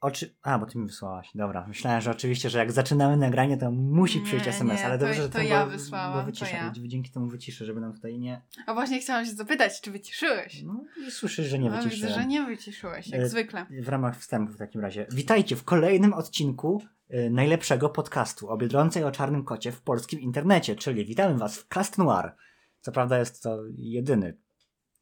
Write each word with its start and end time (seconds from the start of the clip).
Oczy... 0.00 0.34
A, 0.42 0.58
bo 0.58 0.66
ty 0.66 0.78
mi 0.78 0.86
wysłałaś. 0.86 1.30
Dobra, 1.34 1.66
myślałem, 1.66 2.00
że 2.00 2.10
oczywiście, 2.10 2.50
że 2.50 2.58
jak 2.58 2.72
zaczynamy 2.72 3.16
nagranie, 3.16 3.56
to 3.56 3.70
musi 3.70 4.20
przyjść 4.20 4.46
Nie, 4.46 4.52
SMS, 4.52 4.80
nie, 4.80 4.86
ale 4.86 4.98
to- 4.98 5.04
dobrze, 5.04 5.22
że 5.22 5.28
to 5.28 5.38
to 5.38 5.44
ja 5.44 5.64
bo- 5.64 5.70
wysłałam, 5.70 6.12
Bo 6.12 6.20
to 6.20 6.26
wyciszę, 6.26 6.56
ja. 6.56 6.72
dzięki 6.76 7.10
temu 7.10 7.26
wyciszę, 7.28 7.64
żeby 7.64 7.80
nam 7.80 7.92
tutaj 7.94 8.18
nie... 8.18 8.42
A 8.66 8.74
właśnie 8.74 9.00
chciałam 9.00 9.24
się 9.26 9.32
zapytać, 9.32 9.80
czy 9.80 9.90
wyciszyłeś? 9.90 10.62
No 10.62 10.84
i 11.06 11.10
słyszysz, 11.10 11.46
że 11.46 11.58
nie 11.58 11.70
No, 11.70 11.76
widzę, 11.76 11.88
wyciszyłem. 11.88 12.14
że 12.14 12.26
nie 12.26 12.42
wyciszyłeś, 12.46 13.08
jak 13.08 13.20
E, 13.20 13.28
zwykle. 13.28 13.66
W 13.80 13.88
ramach 13.88 14.18
wstępu 14.18 14.52
w 14.52 14.56
takim 14.58 14.80
razie. 14.80 15.06
Witajcie 15.12 15.56
w 15.56 15.64
kolejnym 15.64 16.12
odcinku 16.14 16.82
y, 17.14 17.30
najlepszego 17.30 17.88
podcastu 17.88 18.48
o 18.50 18.56
Biedronce 18.56 19.00
i 19.00 19.04
o 19.04 19.10
Czarnym 19.10 19.44
Kocie 19.44 19.72
w 19.72 19.80
polskim 19.82 20.20
internecie, 20.20 20.76
czyli 20.76 21.04
witamy 21.04 21.38
was 21.38 21.58
w 21.58 21.68
Cast 21.68 21.98
Noir. 21.98 22.34
Co 22.80 22.92
prawda 22.92 23.18
jest 23.18 23.42
to 23.42 23.58
jedyny 23.76 24.36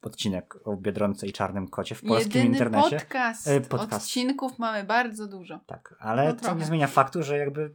odcinek 0.07 0.55
o 0.65 0.77
Biedronce 0.77 1.27
i 1.27 1.33
Czarnym 1.33 1.69
Kocie 1.69 1.95
w 1.95 2.03
polskim 2.03 2.33
Jedyny 2.33 2.53
internecie. 2.53 2.97
podcast. 2.97 3.49
E, 3.49 3.61
podcast. 3.61 4.07
Odcinków 4.07 4.59
mamy 4.59 4.85
bardzo 4.85 5.27
dużo. 5.27 5.61
Tak, 5.67 5.95
ale 6.01 6.25
No 6.25 6.33
to 6.35 6.41
trochę. 6.41 6.59
nie 6.59 6.65
zmienia 6.65 6.87
faktu, 6.87 7.23
że 7.23 7.39
jakby 7.39 7.75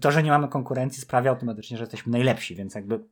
to, 0.00 0.10
że 0.10 0.22
nie 0.22 0.30
mamy 0.30 0.48
konkurencji 0.48 1.02
sprawia 1.02 1.30
automatycznie, 1.30 1.76
że 1.76 1.82
jesteśmy 1.82 2.12
najlepsi, 2.12 2.54
więc 2.56 2.74
jakby 2.74 3.04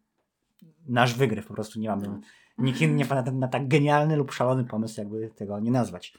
nasz 0.88 1.14
wygryw 1.14 1.46
po 1.46 1.54
prostu 1.54 1.80
nie 1.80 1.88
mamy. 1.88 2.20
Nikt 2.58 2.80
inny 2.80 2.94
nie 2.94 3.04
wpadł 3.04 3.32
na, 3.32 3.48
tak 3.48 3.68
genialny 3.68 4.16
lub 4.16 4.32
szalony 4.32 4.64
pomysł, 4.64 5.00
jakby 5.00 5.30
tego 5.36 5.60
nie 5.60 5.70
nazwać. 5.70 6.14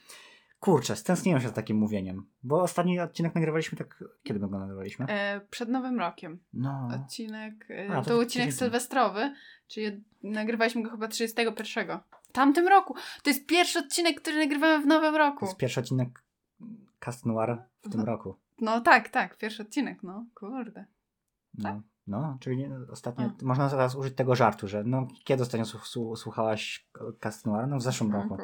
Kurczę, 0.60 0.96
stęskniłem 0.96 1.42
się 1.42 1.48
za 1.48 1.54
takim 1.54 1.78
mówieniem, 1.78 2.26
bo 2.44 2.62
ostatni 2.62 3.00
odcinek 3.00 3.36
nagrywaliśmy 3.36 3.78
tak, 3.78 4.04
kiedy 4.24 4.40
my 4.40 4.50
go 4.50 4.60
nagrywaliśmy? 4.60 5.06
E, 5.10 5.42
przed 5.50 5.70
Nowym 5.70 6.00
Rokiem. 6.00 6.40
No, 6.54 6.90
Odcinek, 6.96 7.68
e, 7.70 7.90
A, 7.90 7.96
to 7.96 7.96
to 7.96 8.04
tydzień 8.04 8.22
odcinek 8.22 8.54
sylwestrowy, 8.54 9.34
czyli 9.68 10.04
nagrywaliśmy 10.24 10.84
go 10.84 10.90
chyba 10.90 11.08
31. 11.08 12.00
W 12.34 12.36
tamtym 12.36 12.68
roku. 12.68 12.96
To 13.24 13.30
jest 13.30 13.46
pierwszy 13.46 13.80
odcinek, 13.80 14.22
który 14.22 14.38
nagrywamy 14.40 14.84
w 14.84 14.88
Nowym 14.88 15.12
to 15.12 15.18
roku. 15.18 15.46
jest 15.46 15.58
pierwszy 15.58 15.80
odcinek 15.80 16.24
Cast 17.00 17.26
Noir 17.26 17.58
w 17.84 17.90
tym 17.90 18.00
No. 18.00 18.06
roku. 18.06 18.36
No 18.62 18.82
tak, 18.82 19.10
tak, 19.10 19.38
pierwszy 19.38 19.62
odcinek, 19.64 20.04
no 20.04 20.26
kurde. 20.36 20.86
Tak? 21.64 21.76
No, 22.08 22.22
no 22.22 22.38
czyli 22.40 22.66
ostatnio, 22.92 23.32
można 23.42 23.70
teraz 23.70 23.96
użyć 23.96 24.16
tego 24.16 24.36
żartu, 24.36 24.68
że 24.68 24.84
no, 24.84 25.08
kiedy 25.24 25.44
ostatnio 25.44 25.66
słu- 25.66 25.80
słu- 25.86 26.16
słuchałaś 26.16 26.88
Cast 27.20 27.46
Noir? 27.46 27.68
No 27.68 27.78
w 27.78 27.82
zeszłym 27.82 28.12
roku. 28.12 28.38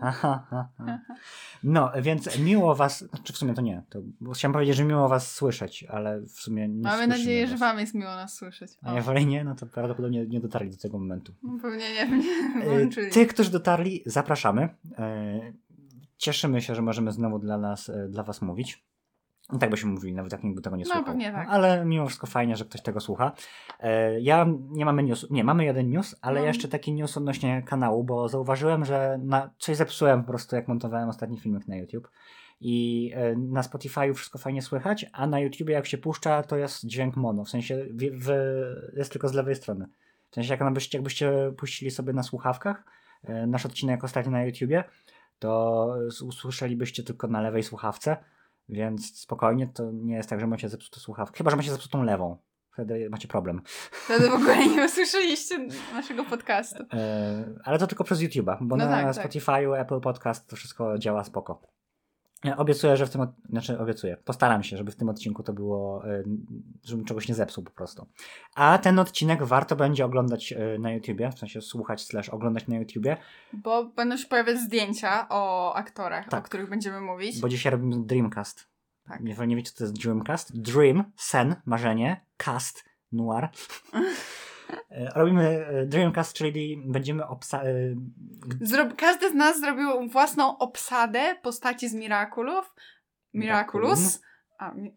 Aha, 0.00 0.46
aha, 0.46 0.68
aha. 0.78 0.98
No, 1.64 1.92
więc 2.02 2.38
miło 2.38 2.74
was, 2.74 2.98
znaczy 3.08 3.32
w 3.32 3.36
sumie 3.36 3.54
to 3.54 3.62
nie, 3.62 3.82
to, 3.90 4.02
chciałem 4.34 4.52
powiedzieć, 4.52 4.76
że 4.76 4.84
miło 4.84 5.08
was 5.08 5.34
słyszeć, 5.34 5.84
ale 5.84 6.20
w 6.20 6.32
sumie 6.32 6.68
nie 6.68 6.82
Mamy 6.82 7.06
nadzieję, 7.06 7.46
że 7.46 7.52
was. 7.52 7.60
wam 7.60 7.78
jest 7.78 7.94
miło 7.94 8.14
nas 8.14 8.34
słyszeć. 8.34 8.70
A 8.82 8.94
jeżeli 8.94 9.26
nie, 9.26 9.44
no 9.44 9.54
to 9.54 9.66
prawdopodobnie 9.66 10.26
nie 10.26 10.40
dotarli 10.40 10.70
do 10.70 10.76
tego 10.76 10.98
momentu. 10.98 11.34
Pewnie 11.62 11.92
nie, 11.94 12.08
nie 12.60 12.64
włączyli. 12.64 13.10
Tych, 13.10 13.28
którzy 13.28 13.50
dotarli, 13.50 14.02
zapraszamy. 14.06 14.68
E, 14.98 15.52
Cieszymy 16.16 16.60
się, 16.60 16.74
że 16.74 16.82
możemy 16.82 17.12
znowu 17.12 17.38
dla 17.38 17.58
nas, 17.58 17.88
e, 17.88 18.08
dla 18.08 18.22
was 18.22 18.42
mówić. 18.42 18.84
I 19.54 19.58
tak 19.58 19.70
byśmy 19.70 19.90
mówili, 19.90 20.14
nawet 20.14 20.32
jak 20.32 20.44
nikt 20.44 20.56
by 20.56 20.62
tego 20.62 20.76
nie 20.76 20.82
No, 20.84 20.86
słuchał. 20.86 21.04
pewnie 21.04 21.32
tak. 21.32 21.48
Ale 21.50 21.84
mimo 21.84 22.06
wszystko 22.06 22.26
fajnie, 22.26 22.56
że 22.56 22.64
ktoś 22.64 22.82
tego 22.82 23.00
słucha. 23.00 23.32
E, 23.80 24.20
Ja 24.20 24.46
nie 24.70 24.84
mamy 24.84 25.02
news, 25.02 25.30
nie, 25.30 25.44
mamy 25.44 25.64
jeden 25.64 25.90
news, 25.90 26.16
ale 26.20 26.40
No. 26.40 26.46
jeszcze 26.46 26.68
taki 26.68 26.92
news 26.92 27.16
odnośnie 27.16 27.62
kanału, 27.62 28.04
bo 28.04 28.28
zauważyłem, 28.28 28.84
że 28.84 29.18
na, 29.22 29.50
coś 29.58 29.76
zepsułem 29.76 30.22
po 30.22 30.28
prostu, 30.28 30.56
jak 30.56 30.68
montowałem 30.68 31.08
ostatni 31.08 31.40
filmik 31.40 31.68
na 31.68 31.76
YouTube. 31.76 32.08
I 32.60 33.10
e, 33.14 33.36
na 33.36 33.60
Spotify'u 33.62 34.14
wszystko 34.14 34.38
fajnie 34.38 34.62
słychać, 34.62 35.06
a 35.12 35.26
na 35.26 35.40
YouTubie 35.40 35.74
jak 35.74 35.86
się 35.86 35.98
puszcza, 35.98 36.42
to 36.42 36.56
jest 36.56 36.86
dźwięk 36.86 37.16
mono. 37.16 37.44
W 37.44 37.48
sensie 37.50 37.84
w, 37.90 38.24
w, 38.26 38.32
jest 38.96 39.12
tylko 39.12 39.28
z 39.28 39.34
lewej 39.34 39.54
strony. 39.54 39.86
W 40.30 40.34
sensie 40.34 40.54
jak 40.54 40.72
byście, 40.72 40.98
jakbyście 40.98 41.52
puścili 41.56 41.90
sobie 41.90 42.12
na 42.12 42.22
słuchawkach 42.22 42.84
e, 43.24 43.46
nasz 43.46 43.66
odcinek 43.66 44.04
ostatni 44.04 44.32
na 44.32 44.44
YouTubie, 44.44 44.84
to 45.38 45.94
usłyszelibyście 46.26 47.02
tylko 47.02 47.26
na 47.28 47.40
lewej 47.40 47.62
słuchawce, 47.62 48.16
więc 48.72 49.18
spokojnie, 49.20 49.66
to 49.66 49.90
nie 49.92 50.14
jest 50.14 50.30
tak, 50.30 50.40
że 50.40 50.46
macie 50.46 50.68
zepsutą 50.68 51.00
słuchawkę. 51.00 51.38
Chyba, 51.38 51.50
że 51.50 51.56
macie 51.56 51.70
zepsutą 51.70 52.02
lewą. 52.02 52.36
Wtedy 52.72 53.10
macie 53.10 53.28
problem. 53.28 53.62
Wtedy 54.04 54.28
w 54.28 54.34
ogóle 54.34 54.66
nie 54.68 54.84
usłyszeliście 54.86 55.68
naszego 55.92 56.24
podcastu. 56.24 56.84
E, 56.92 57.44
ale 57.64 57.78
to 57.78 57.86
tylko 57.86 58.04
przez 58.04 58.20
YouTube'a, 58.20 58.56
bo 58.60 58.76
No 58.76 58.86
na 58.86 58.90
tak, 58.90 59.16
tak. 59.16 59.26
Spotify'u, 59.26 59.80
Apple 59.80 60.00
Podcast 60.00 60.48
to 60.48 60.56
wszystko 60.56 60.98
działa 60.98 61.24
spoko. 61.24 61.62
Obiecuję, 62.56 62.96
że 62.96 63.06
w 63.06 63.10
tym, 63.10 63.26
znaczy 63.50 63.78
obiecuję, 63.78 64.16
postaram 64.24 64.62
się, 64.62 64.76
żeby 64.76 64.92
w 64.92 64.96
tym 64.96 65.08
odcinku 65.08 65.42
to 65.42 65.52
było, 65.52 66.06
e, 66.06 66.22
żebym 66.84 67.04
czegoś 67.04 67.28
nie 67.28 67.34
zepsuł 67.34 67.64
po 67.64 67.70
prostu. 67.70 68.06
A 68.54 68.78
ten 68.78 68.98
odcinek 68.98 69.42
warto 69.44 69.76
będzie 69.76 70.04
oglądać 70.04 70.52
e, 70.52 70.78
na 70.78 70.92
YouTubie, 70.92 71.30
w 71.32 71.38
sensie 71.38 71.60
słuchać 71.60 72.02
slash 72.02 72.28
oglądać 72.28 72.68
na 72.68 72.76
YouTubie, 72.76 73.16
Bo 73.52 73.84
będą 73.84 74.16
się 74.16 74.26
pojawiać 74.26 74.58
zdjęcia 74.58 75.26
o 75.30 75.74
aktorach, 75.74 76.28
Tak. 76.28 76.40
o 76.40 76.46
których 76.46 76.68
będziemy 76.70 77.00
mówić. 77.00 77.40
bo 77.40 77.48
dzisiaj 77.48 77.70
robimy 77.72 77.96
Dreamcast. 78.06 78.68
Tak. 79.08 79.20
Jeżeli 79.24 79.48
nie 79.48 79.56
wiecie, 79.56 79.70
co 79.70 79.78
to 79.78 79.84
jest 79.84 79.96
Dreamcast, 80.02 80.60
Dream, 80.60 81.04
sen, 81.16 81.56
marzenie, 81.66 82.20
cast, 82.36 82.84
noir. 83.12 83.48
E, 84.90 85.08
Robimy 85.14 85.66
e, 85.66 85.86
Dreamcast, 85.86 86.32
czyli 86.36 86.82
będziemy 86.86 87.26
obsa... 87.26 87.62
e, 87.62 87.74
Zrob- 88.62 88.96
każdy 88.96 89.30
z 89.30 89.34
nas 89.34 89.60
zrobił 89.60 90.08
własną 90.08 90.58
obsadę 90.58 91.36
postaci 91.42 91.88
z 91.88 91.94
Miraculów. 91.94 92.74
Miraculous. 93.34 94.22
A, 94.58 94.70
mi- 94.72 94.96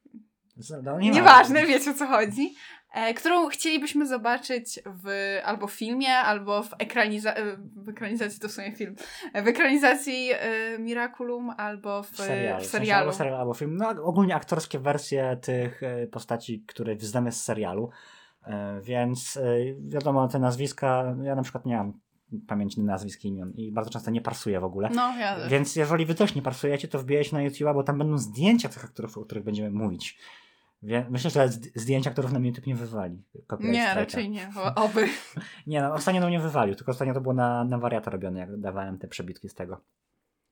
no, 0.84 1.00
nie 1.00 1.10
ma- 1.10 1.16
nieważne, 1.16 1.66
wiecie 1.66 1.92
o 1.92 1.94
co 1.94 2.08
chodzi. 2.08 2.56
E, 2.94 3.14
którą 3.14 3.48
chcielibyśmy 3.50 4.08
zobaczyć 4.08 4.80
w 5.04 5.38
albo 5.46 5.68
w 5.68 5.72
filmie, 5.72 6.14
albo 6.18 6.64
w, 6.64 6.70
ekraniza- 6.70 7.36
w 7.76 7.90
ekranizacji, 7.90 8.40
to 8.40 8.48
w 8.48 8.52
sumie 8.52 8.72
film, 8.72 8.96
w 9.44 9.48
ekranizacji 9.48 10.30
e, 10.34 10.80
Miraculum, 10.80 11.50
albo 11.58 12.04
w, 12.04 12.10
w 12.12 12.18
serialu. 12.18 12.64
w 12.64 12.68
serialu. 12.68 13.02
albo 13.02 13.14
serial, 13.18 13.36
albo 13.40 13.54
film. 13.54 13.78
No, 13.78 13.90
ogólnie 13.90 14.36
aktorskie 14.36 14.80
wersje 14.80 15.38
tych 15.42 15.82
postaci, 16.12 16.64
które 16.68 16.96
znamy 17.00 17.32
z 17.32 17.44
serialu. 17.44 17.90
E, 18.46 18.82
Więc 18.82 19.38
e, 19.38 19.56
wiadomo, 19.80 20.28
te 20.28 20.40
nazwiska, 20.40 21.16
ja 21.24 21.36
na 21.36 21.42
przykład 21.44 21.66
nie 21.66 21.78
mam 21.78 21.94
pamięci 22.48 22.84
nazwisk 22.84 23.26
imion 23.26 23.52
i 23.56 23.72
bardzo 23.72 23.92
często 23.92 24.12
nie 24.12 24.22
parsuję 24.22 24.60
w 24.60 24.64
ogóle. 24.64 24.90
No, 24.90 25.18
ja. 25.18 25.50
Więc 25.50 25.76
jeżeli 25.76 26.06
wy 26.06 26.16
też 26.16 26.36
nie 26.36 26.42
parsujecie, 26.42 26.88
to 26.88 27.00
wbijajcie 27.00 27.36
na 27.36 27.44
YouTube'a, 27.50 27.74
bo 27.74 27.84
tam 27.84 27.98
będą 27.98 28.18
zdjęcia 28.18 28.70
tych 28.70 28.86
aktorów, 28.86 29.18
o 29.18 29.26
których 29.26 29.44
będziemy 29.44 29.70
mówić. 29.72 30.20
Wie- 30.84 31.06
Myślę, 31.10 31.30
że 31.30 31.40
zd- 31.50 31.70
zdjęcia, 31.76 32.12
których 32.12 32.32
nam 32.32 32.46
YouTube 32.46 32.68
nie 32.68 32.76
wywali. 32.76 33.24
Nie, 33.72 33.86
raczej 33.96 34.30
nie, 34.30 34.50
oby. 34.76 35.08
Nie, 35.68 35.82
no 35.82 35.94
ostatnio 35.94 36.22
do 36.22 36.28
mnie 36.28 36.40
wywalił, 36.40 36.76
tylko 36.76 36.92
ostatnio 36.92 37.14
to 37.14 37.22
było 37.22 37.34
na, 37.34 37.64
na 37.64 37.78
wariata 37.78 38.12
robione, 38.12 38.40
jak 38.40 38.58
dawałem 38.60 38.98
te 38.98 39.08
przebitki 39.08 39.50
z 39.50 39.54
tego. 39.56 39.82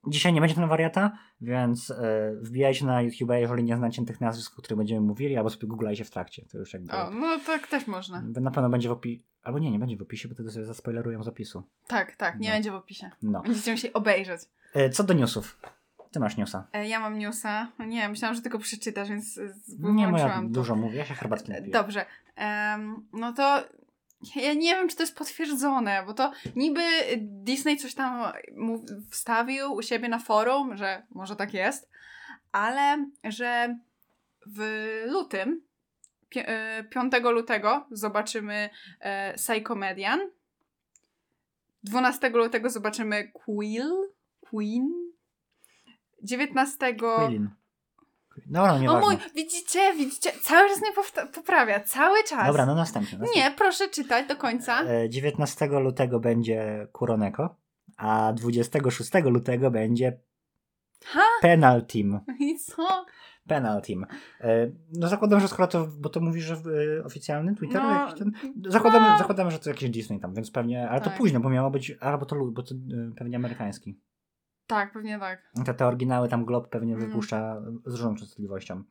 Dzisiaj 0.07 0.33
nie 0.33 0.41
będzie 0.41 0.61
na 0.61 0.67
wariata, 0.67 1.11
więc 1.41 1.89
y, 1.89 1.95
wbijajcie 2.41 2.85
na 2.85 3.01
YouTube, 3.01 3.29
jeżeli 3.35 3.63
nie 3.63 3.77
znacie 3.77 4.05
tych 4.05 4.21
nazwisk, 4.21 4.53
o 4.59 4.61
których 4.61 4.77
będziemy 4.77 5.01
mówili, 5.01 5.37
albo 5.37 5.49
sobie 5.49 5.67
googlajcie 5.67 6.05
w 6.05 6.09
trakcie. 6.11 6.45
To 6.51 6.57
już 6.57 6.73
jakby. 6.73 6.93
O, 6.93 7.09
no 7.11 7.39
tak 7.45 7.67
też 7.67 7.87
można. 7.87 8.21
Na 8.21 8.51
pewno 8.51 8.69
będzie 8.69 8.89
w 8.89 8.91
opisie. 8.91 9.23
Albo 9.43 9.59
nie, 9.59 9.71
nie 9.71 9.79
będzie 9.79 9.97
w 9.97 10.01
opisie, 10.01 10.27
bo 10.27 10.33
wtedy 10.33 10.51
sobie 10.51 10.65
zaspoilerują 10.65 11.23
z 11.23 11.27
opisu. 11.27 11.63
Tak, 11.87 12.15
tak, 12.15 12.39
nie 12.39 12.49
No. 12.49 12.55
będzie 12.55 12.71
w 12.71 12.75
opisie. 12.75 13.09
No. 13.21 13.41
Będziecie 13.41 13.71
musieli 13.71 13.93
obejrzeć. 13.93 14.41
Y, 14.75 14.89
co 14.89 15.03
do 15.03 15.13
newsów. 15.13 15.59
Ty 16.11 16.19
masz 16.19 16.37
newsa. 16.37 16.67
E, 16.73 16.87
Ja 16.87 16.99
mam 16.99 17.17
newsa. 17.19 17.67
Nie, 17.87 18.09
myślałam, 18.09 18.35
że 18.35 18.41
tylko 18.41 18.59
przeczytasz, 18.59 19.09
więc 19.09 19.37
e, 19.37 19.41
Nie, 19.79 19.79
bo 19.79 19.89
ja 19.89 20.05
wyłączyłam 20.07 20.47
to. 20.47 20.53
dużo 20.53 20.75
mówię, 20.75 20.97
ja 20.97 21.05
się 21.05 21.13
herbatki 21.13 21.51
E, 21.51 21.55
napiję. 21.55 21.73
Dobrze. 21.73 22.05
Em, 22.35 23.05
no 23.13 23.33
to 23.33 23.63
ja 24.35 24.53
nie 24.53 24.75
wiem, 24.75 24.87
czy 24.89 24.95
to 24.95 25.03
jest 25.03 25.17
potwierdzone, 25.17 26.03
bo 26.05 26.13
to 26.13 26.31
niby 26.55 26.81
Disney 27.17 27.77
coś 27.77 27.93
tam 27.95 28.31
wstawił 29.09 29.73
u 29.73 29.81
siebie 29.81 30.09
na 30.09 30.19
forum, 30.19 30.77
że 30.77 31.03
może 31.11 31.35
tak 31.35 31.53
jest, 31.53 31.89
ale 32.51 33.05
że 33.23 33.77
w 34.45 34.61
lutym, 35.07 35.61
pi- 36.29 36.39
e, 36.45 36.83
5 36.83 37.13
lutego 37.23 37.87
zobaczymy 37.91 38.69
e, 38.99 39.33
Psychomedian, 39.33 40.19
12 41.83 42.29
lutego 42.29 42.69
zobaczymy 42.69 43.31
Quill, 43.31 43.91
Queen, 44.41 44.89
19 46.23 46.93
Quillin. 46.95 47.49
Dobra, 48.45 48.71
no 48.71 48.75
o 48.75 48.79
nieważne. 48.79 49.01
mój, 49.01 49.17
widzicie, 49.35 49.93
widzicie, 49.97 50.31
cały 50.41 50.69
czas 50.69 50.81
mnie 50.81 50.91
poprawia, 51.35 51.79
cały 51.79 52.23
czas. 52.23 52.47
Dobra, 52.47 52.65
no 52.65 52.75
następny. 52.75 53.17
następny. 53.17 53.41
Nie, 53.41 53.51
proszę 53.57 53.89
czytać 53.89 54.27
do 54.27 54.35
końca. 54.35 54.81
E, 54.83 55.09
19 55.09 55.67
lutego 55.67 56.19
będzie 56.19 56.87
Kuroneko, 56.91 57.55
a 57.97 58.33
26 58.33 59.11
lutego 59.25 59.71
będzie 59.71 60.19
Ha? 61.05 61.21
Penal 61.41 61.85
Team. 61.85 62.19
I 62.39 62.59
co? 62.59 63.05
Penal 63.47 63.81
Team. 63.81 64.05
E, 64.41 64.71
No 64.93 65.07
zakładam, 65.07 65.39
że 65.39 65.47
skoro 65.47 65.67
to, 65.67 65.87
bo 65.97 66.09
to 66.09 66.19
mówisz, 66.19 66.43
że 66.45 66.55
e, 66.99 67.03
oficjalny 67.03 67.55
Twitter, 67.55 67.83
No, 67.83 68.13
ten, 68.13 68.31
zakładamy, 68.67 69.07
no. 69.09 69.17
zakładamy, 69.17 69.51
że 69.51 69.59
to 69.59 69.69
jakiś 69.69 69.89
Disney 69.89 70.19
tam, 70.19 70.33
więc 70.33 70.51
pewnie, 70.51 70.89
ale 70.89 71.01
to 71.01 71.09
Tak. 71.09 71.17
późno, 71.17 71.39
bo 71.39 71.49
miało 71.49 71.71
być, 71.71 71.91
albo 71.99 72.25
to, 72.25 72.35
bo 72.51 72.63
to 72.63 72.75
e, 72.75 73.11
pewnie 73.17 73.37
amerykański. 73.37 73.99
Tak, 74.73 74.93
pewnie 74.93 75.19
tak. 75.19 75.51
Te, 75.65 75.73
te 75.73 75.87
oryginały 75.87 76.29
tam 76.29 76.45
Glob 76.45 76.69
pewnie 76.69 76.93
Mm. 76.93 77.07
wypuszcza 77.07 77.61
z 77.85 77.91
różną 77.91 78.15
częstotliwością. 78.15 78.83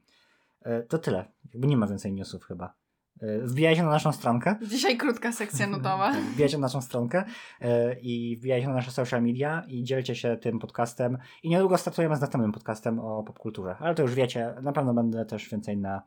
E, 0.63 0.83
To 0.83 0.99
tyle. 0.99 1.25
Jakby 1.53 1.67
nie 1.67 1.77
ma 1.77 1.87
więcej 1.87 2.13
newsów 2.13 2.45
chyba. 2.45 2.75
E, 3.21 3.39
Wbijajcie 3.39 3.83
na 3.83 3.91
naszą 3.91 4.13
stronkę. 4.13 4.57
Dzisiaj 4.69 4.97
krótka 4.97 5.33
sekcja 5.33 5.67
nutowa. 5.67 6.13
Tak, 6.13 6.23
Wbijajcie 6.35 6.57
na 6.57 6.61
naszą 6.63 6.81
stronkę 6.81 7.25
e, 7.61 8.01
i 8.01 8.37
wbijajcie 8.37 8.69
na 8.69 8.75
nasze 8.75 8.91
social 8.91 9.23
media 9.23 9.65
i 9.69 9.85
dzielcie 9.85 10.15
się 10.15 10.37
tym 10.37 10.59
podcastem. 10.59 11.19
I 11.43 11.49
niedługo 11.51 11.79
startujemy 11.79 12.17
z 12.17 12.21
następnym 12.21 12.53
podcastem 12.53 12.99
o 13.01 13.23
popkulturze. 13.23 13.77
Ale 13.81 13.95
to 13.95 14.03
już 14.03 14.15
wiecie, 14.15 14.55
na 14.63 14.73
pewno 14.73 14.95
będę 14.95 15.25
też 15.25 15.49
więcej 15.49 15.77
na 15.77 16.03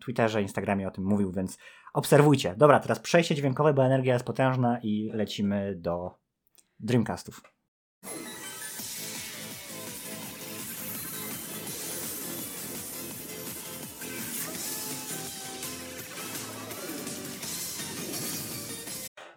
Twitterze, 0.00 0.42
Instagramie 0.42 0.88
o 0.88 0.90
tym 0.90 1.04
mówił, 1.04 1.32
więc 1.32 1.58
obserwujcie. 1.94 2.54
Dobra, 2.56 2.80
teraz 2.80 3.00
przejście 3.00 3.34
dźwiękowe, 3.34 3.74
bo 3.74 3.84
energia 3.84 4.12
jest 4.14 4.26
potężna 4.26 4.78
i 4.82 5.10
lecimy 5.14 5.74
do 5.76 6.14
Dreamcastów. 6.80 7.42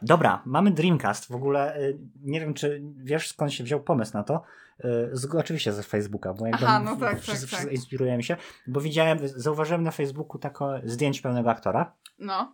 Dobra, 0.08 0.42
mamy 0.46 0.72
Dreamcast. 0.72 1.28
W 1.28 1.36
ogóle 1.36 1.78
y, 1.80 1.98
nie 2.22 2.40
wiem, 2.40 2.54
czy 2.54 2.82
wiesz 2.98 3.30
skąd 3.30 3.54
się 3.54 3.64
wziął 3.64 3.80
pomysł 3.80 4.14
na 4.14 4.24
to. 4.24 4.42
Y, 4.86 5.10
Z, 5.14 5.36
oczywiście 5.36 5.74
ze 5.74 5.84
Facebooka, 5.84 6.34
bo 6.34 6.48
jakby 6.48 6.66
Aha, 6.66 6.80
no 6.80 6.96
tak, 6.96 7.22
wszyscy, 7.22 7.52
tak, 7.52 7.64
tak. 7.64 7.72
inspirujemy 7.72 8.24
się, 8.24 8.38
bo 8.68 8.82
widziałem, 8.82 9.20
zauważyłem 9.24 9.84
na 9.84 9.92
Facebooku 9.92 10.40
takie 10.40 10.66
zdjęcie 10.84 11.22
pełnego 11.22 11.50
aktora 11.50 11.92
No. 12.20 12.54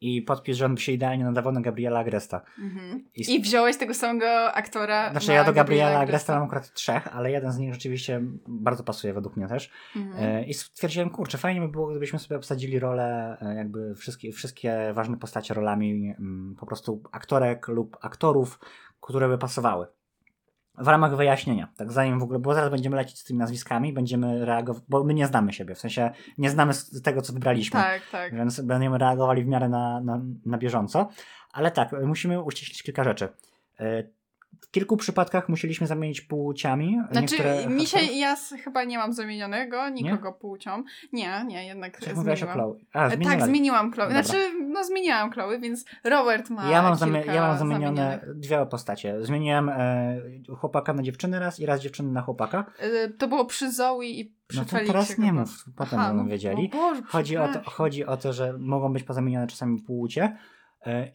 I 0.00 0.22
podpis, 0.22 0.56
że 0.56 0.66
on 0.66 0.74
by 0.74 0.80
się 0.80 0.92
idealnie 0.92 1.24
nadawał 1.24 1.52
na 1.52 1.60
Gabriela 1.60 2.00
Agresta. 2.00 2.42
Mhm. 2.58 3.04
I, 3.14 3.34
I 3.34 3.40
wziąłeś 3.40 3.76
tego 3.76 3.94
samego 3.94 4.52
aktora. 4.52 5.10
znaczy 5.10 5.28
na 5.28 5.34
ja 5.34 5.44
do 5.44 5.52
Gabriela 5.52 5.98
Agresta 5.98 6.34
mam 6.34 6.42
akurat 6.42 6.72
trzech, 6.72 7.16
ale 7.16 7.30
jeden 7.30 7.52
z 7.52 7.58
nich 7.58 7.74
rzeczywiście 7.74 8.22
bardzo 8.48 8.84
pasuje 8.84 9.14
według 9.14 9.36
mnie 9.36 9.48
też. 9.48 9.70
Mhm. 9.96 10.24
E, 10.24 10.44
I 10.44 10.54
stwierdziłem, 10.54 11.10
kurczę, 11.10 11.38
fajnie 11.38 11.60
by 11.60 11.68
było, 11.68 11.86
gdybyśmy 11.86 12.18
sobie 12.18 12.36
obsadzili 12.36 12.78
rolę, 12.78 13.36
e, 13.40 13.54
jakby 13.54 13.94
wszystkie, 13.94 14.32
wszystkie 14.32 14.92
ważne 14.94 15.16
postacie 15.16 15.54
rolami 15.54 16.14
mm, 16.18 16.56
po 16.60 16.66
prostu 16.66 17.02
aktorek 17.12 17.68
lub 17.68 17.96
aktorów, 18.00 18.58
które 19.00 19.28
by 19.28 19.38
pasowały. 19.38 19.86
W 20.80 20.88
ramach 20.88 21.16
wyjaśnienia, 21.16 21.68
tak 21.76 21.92
zanim 21.92 22.18
w 22.18 22.22
ogóle, 22.22 22.38
bo 22.38 22.54
zaraz 22.54 22.70
będziemy 22.70 22.96
lecieć 22.96 23.18
z 23.18 23.24
tymi 23.24 23.38
nazwiskami, 23.38 23.92
będziemy 23.92 24.44
reagować, 24.44 24.82
bo 24.88 25.04
my 25.04 25.14
nie 25.14 25.26
znamy 25.26 25.52
siebie, 25.52 25.74
w 25.74 25.78
sensie 25.78 26.10
nie 26.38 26.50
znamy 26.50 26.72
tego, 27.04 27.22
co 27.22 27.32
wybraliśmy, 27.32 27.80
Tak, 27.80 28.02
tak. 28.12 28.34
więc 28.34 28.60
będziemy 28.60 28.98
reagowali 28.98 29.44
w 29.44 29.46
miarę 29.46 29.68
na, 29.68 30.00
na, 30.00 30.20
na 30.46 30.58
bieżąco. 30.58 31.08
Ale 31.52 31.70
tak, 31.70 31.94
musimy 32.04 32.42
uściślić 32.42 32.82
kilka 32.82 33.04
rzeczy. 33.04 33.28
W 34.68 34.70
kilku 34.70 34.96
przypadkach 34.96 35.48
musieliśmy 35.48 35.86
zamienić 35.86 36.20
płciami. 36.20 36.98
Znaczy, 37.12 37.36
mi 37.68 37.86
się, 37.86 37.98
ja 37.98 38.36
chyba 38.64 38.84
nie 38.84 38.98
mam 38.98 39.12
zamienionego, 39.12 39.88
nikogo 39.88 40.32
płcią. 40.32 40.82
Nie, 41.12 41.44
nie, 41.46 41.66
jednak 41.66 42.00
Czy 42.00 42.14
mówiłaś 42.14 42.42
o 42.42 42.46
zmieniłam. 42.46 42.72
Chloe? 42.72 42.78
A, 42.92 43.08
E, 43.08 43.18
Tak, 43.18 43.42
zmieniłam 43.42 43.92
Chloe. 43.92 44.06
Dobra. 44.08 44.22
Znaczy, 44.22 44.38
no 44.68 44.84
zmieniałam 44.84 45.30
Chloe, 45.32 45.58
więc 45.58 45.84
Robert 46.04 46.50
ma 46.50 46.70
Ja 46.70 46.82
mam, 46.82 46.94
zami- 46.94 47.26
ja 47.34 47.40
mam 47.40 47.58
zamienione 47.58 48.20
dwie 48.34 48.66
postacie. 48.66 49.24
Zmieniłem 49.24 49.68
e, 49.68 50.20
chłopaka 50.56 50.92
na 50.92 51.02
dziewczynę 51.02 51.38
raz 51.40 51.60
i 51.60 51.66
raz 51.66 51.80
dziewczynę 51.80 52.12
na 52.12 52.20
chłopaka. 52.22 52.64
E, 52.78 53.08
To 53.08 53.28
było 53.28 53.44
przy 53.44 53.72
Zoe 53.72 54.02
i 54.04 54.34
przy 54.46 54.58
No 54.58 54.64
to 54.64 54.70
Feliksie 54.70 54.92
teraz 54.92 55.18
nie 55.18 55.32
mów, 55.32 55.64
potem 55.76 55.98
Aha, 55.98 56.08
będą 56.08 56.22
no- 56.24 56.30
wiedzieli. 56.30 56.68
Boże, 56.72 57.02
Chodzi 57.06 57.36
o, 57.36 57.48
to, 57.48 57.70
chodzi 57.70 58.06
o 58.06 58.16
to, 58.16 58.32
że 58.32 58.52
mogą 58.58 58.92
być 58.92 59.02
pozamienione 59.02 59.46
czasami 59.46 59.82
płcie 59.82 60.36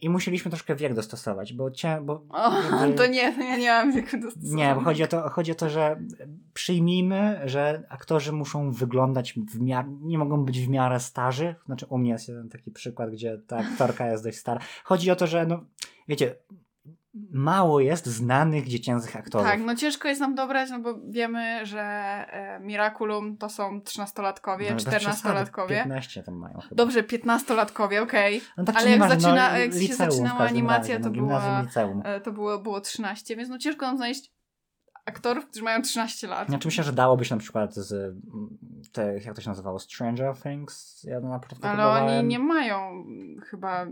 i 0.00 0.08
musieliśmy 0.10 0.50
troszkę 0.50 0.76
wiek 0.76 0.94
dostosować, 0.94 1.52
bo, 1.52 1.70
bo 2.02 2.22
O, 2.28 2.52
jakby- 2.80 2.94
to 2.98 3.06
nie, 3.06 3.22
ja 3.22 3.56
nie 3.56 3.68
mam 3.68 3.92
wieku 3.92 4.18
dostosowania. 4.22 4.68
Nie, 4.68 4.74
bo 4.74 4.80
chodzi 4.80 5.02
o, 5.02 5.06
to, 5.06 5.28
chodzi 5.28 5.52
o 5.52 5.54
to, 5.54 5.70
że 5.70 6.00
przyjmijmy, 6.54 7.40
że 7.44 7.82
aktorzy 7.88 8.32
muszą 8.32 8.70
wyglądać 8.72 9.34
w 9.54 9.60
miarę, 9.60 9.88
nie 10.02 10.18
mogą 10.18 10.44
być 10.44 10.60
w 10.60 10.68
miarę 10.68 11.00
starzy. 11.00 11.54
Znaczy 11.66 11.86
u 11.86 11.98
mnie 11.98 12.10
jest 12.10 12.28
jeden 12.28 12.48
taki 12.48 12.70
przykład, 12.70 13.10
gdzie 13.10 13.38
ta 13.46 13.56
aktorka 13.56 14.06
jest 14.06 14.24
dość 14.24 14.38
stara. 14.38 14.60
Chodzi 14.84 15.10
o 15.10 15.16
to, 15.16 15.26
że 15.26 15.46
no, 15.46 15.64
wiecie, 16.08 16.36
mało 17.32 17.80
jest 17.80 18.06
znanych 18.06 18.68
dziecięcych 18.68 19.16
aktorów. 19.16 19.46
Tak, 19.46 19.60
no 19.60 19.74
ciężko 19.74 20.08
jest 20.08 20.20
nam 20.20 20.34
dobrać, 20.34 20.70
no 20.70 20.78
bo 20.78 20.94
wiemy, 21.08 21.66
że 21.66 21.80
e, 21.80 22.60
Miraculum 22.60 23.36
to 23.36 23.48
są 23.48 23.78
13-latkowie, 23.80 24.66
No, 24.68 24.74
bez 24.74 24.84
przesady, 24.84 25.40
14-latkowie. 25.40 25.68
15 25.68 26.22
tam 26.22 26.34
mają 26.34 26.58
chyba. 26.60 26.74
Dobrze, 26.76 27.02
15-latkowie, 27.02 28.02
okej. 28.02 28.40
No 28.56 28.64
tak 28.64 28.76
ale 28.76 28.90
jak 28.90 28.94
nieważne, 29.00 29.20
zaczyna- 29.20 29.52
no, 29.52 29.58
jak 29.58 29.72
się 29.72 29.78
liceum 29.78 30.10
zaczynała 30.10 30.40
animacja, 30.40 30.94
razie, 30.94 31.04
to 31.04 31.08
no, 31.08 31.14
gimnazjum, 31.14 31.50
była- 31.50 31.62
liceum. 31.62 32.02
E, 32.04 32.20
To 32.20 32.32
było, 32.32 32.58
było 32.58 32.80
13, 32.80 33.36
więc 33.36 33.48
no 33.48 33.58
ciężko 33.58 33.86
nam 33.86 33.96
znaleźć 33.96 34.32
aktorów, 35.06 35.46
którzy 35.46 35.64
mają 35.64 35.82
13 35.82 36.26
lat. 36.26 36.48
Znaczy 36.48 36.68
myślę, 36.68 36.84
że 36.84 36.92
dałoby 36.92 37.24
się 37.24 37.34
na 37.34 37.40
przykład 37.40 37.74
z 37.74 37.92
mm, 37.92 38.58
te, 38.92 39.18
jak 39.24 39.34
to 39.36 39.42
się 39.42 39.50
nazywało, 39.50 39.78
Stranger 39.78 40.34
Things. 40.42 41.04
Ja 41.04 41.20
na 41.20 41.38
początku 41.38 41.66
Ale 41.66 41.76
próbowałem. 41.76 42.18
oni 42.18 42.28
nie 42.28 42.38
mają 42.38 43.04
chyba, 43.50 43.86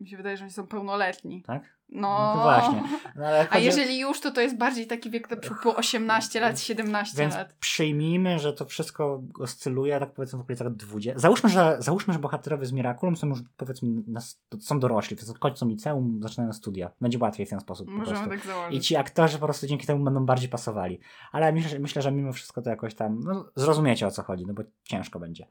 mi 0.00 0.08
się 0.08 0.16
wydaje, 0.16 0.36
że 0.36 0.44
oni 0.44 0.52
są 0.52 0.66
pełnoletni. 0.66 1.42
Tak? 1.42 1.77
No, 1.90 2.00
No 2.00 2.34
to 2.34 2.42
właśnie. 2.42 2.82
No, 3.16 3.26
ale 3.26 3.40
A 3.40 3.44
chodzi 3.44 3.62
o- 3.62 3.66
jeżeli 3.66 3.98
już, 3.98 4.20
to 4.20 4.30
to 4.30 4.40
jest 4.40 4.56
bardziej 4.56 4.86
taki 4.86 5.10
wiek 5.10 5.30
na 5.30 5.36
przykład 5.36 5.62
po 5.62 5.76
18 5.76 6.40
lat, 6.40 6.60
17 6.60 7.18
Więc 7.18 7.34
lat. 7.34 7.54
przyjmijmy, 7.60 8.38
że 8.38 8.52
to 8.52 8.64
wszystko 8.64 9.22
oscyluje, 9.40 10.00
tak 10.00 10.12
powiedzmy 10.12 10.38
w 10.38 10.42
okolicach 10.42 10.70
20. 10.74 11.18
Załóżmy, 11.20 11.50
że, 11.50 11.76
załóżmy, 11.78 12.12
że 12.14 12.18
bohaterowie 12.20 12.66
z 12.66 12.72
Miraculum 12.72 13.16
są 13.16 13.26
już 13.28 13.38
powiedzmy 13.56 13.88
na, 14.06 14.20
są 14.60 14.80
dorośli, 14.80 15.16
więc 15.16 15.38
kończą 15.38 15.68
liceum, 15.68 16.18
zaczynają 16.22 16.52
studia. 16.52 16.90
Będzie 17.00 17.18
łatwiej 17.18 17.46
w 17.46 17.50
ten 17.50 17.60
sposób 17.60 17.86
po 17.86 17.92
Możemy 17.92 18.28
tak 18.28 18.44
I 18.44 18.46
założyć. 18.48 18.86
ci 18.86 18.96
aktorzy 18.96 19.38
po 19.38 19.44
prostu 19.44 19.66
dzięki 19.66 19.86
temu 19.86 20.04
będą 20.04 20.26
bardziej 20.26 20.48
pasowali. 20.48 20.98
Ale 21.32 21.52
myślę, 21.52 21.78
myślę 21.78 22.02
że 22.02 22.12
mimo 22.12 22.32
wszystko 22.32 22.62
to 22.62 22.70
jakoś 22.70 22.94
tam 22.94 23.20
no, 23.20 23.50
zrozumiecie 23.56 24.06
o 24.06 24.10
co 24.10 24.22
chodzi, 24.22 24.46
no 24.46 24.54
bo 24.54 24.62
ciężko 24.82 25.20
będzie. 25.20 25.46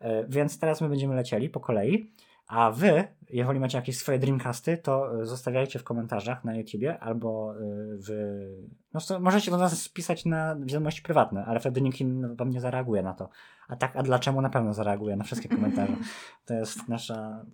E, 0.00 0.24
Więc 0.28 0.58
teraz 0.58 0.80
my 0.80 0.88
będziemy 0.88 1.14
lecieli 1.14 1.48
po 1.50 1.60
kolei. 1.60 2.10
A 2.46 2.70
wy, 2.70 3.04
jeżeli 3.30 3.60
macie 3.60 3.78
jakieś 3.78 3.98
swoje 3.98 4.18
Dreamcasty, 4.18 4.78
to 4.78 5.20
e, 5.20 5.26
zostawiajcie 5.26 5.78
w 5.78 5.84
komentarzach 5.84 6.44
na 6.44 6.56
YouTubie 6.56 6.98
albo 7.00 7.54
e, 7.54 7.56
w. 8.06 8.08
No 8.94 9.20
możecie 9.20 9.50
do 9.50 9.58
nas 9.58 9.82
spisać 9.82 10.24
na 10.24 10.56
wiadomości 10.56 11.02
prywatne, 11.02 11.44
ale 11.44 11.60
wtedy 11.60 11.80
nikt 11.80 12.00
inny 12.00 12.36
wam 12.36 12.50
nie 12.50 12.60
zareaguje 12.60 13.02
na 13.02 13.14
to. 13.14 13.28
A 13.68 13.76
tak, 13.76 13.96
a 13.96 14.02
dlaczego 14.02 14.40
na 14.40 14.50
pewno 14.50 14.74
zareaguje 14.74 15.16
na 15.16 15.24
wszystkie 15.24 15.48
komentarze? 15.48 15.96
To 16.46 16.54
jest 16.54 16.88
nasza. 16.88 17.44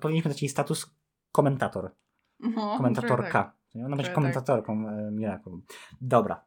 Powinniśmy 0.00 0.28
dać 0.28 0.42
jej 0.42 0.48
status 0.48 0.94
komentator 1.32 1.90
No, 2.40 2.50
trochę 2.50 2.68
tak. 2.68 2.76
komentatorka. 2.76 3.52
Ona 3.74 3.88
będzie 3.88 4.02
Trochę 4.02 4.14
komentatorką 4.14 4.88
e, 4.88 5.10
Miraculum. 5.10 5.62
Dobra. 6.00 6.44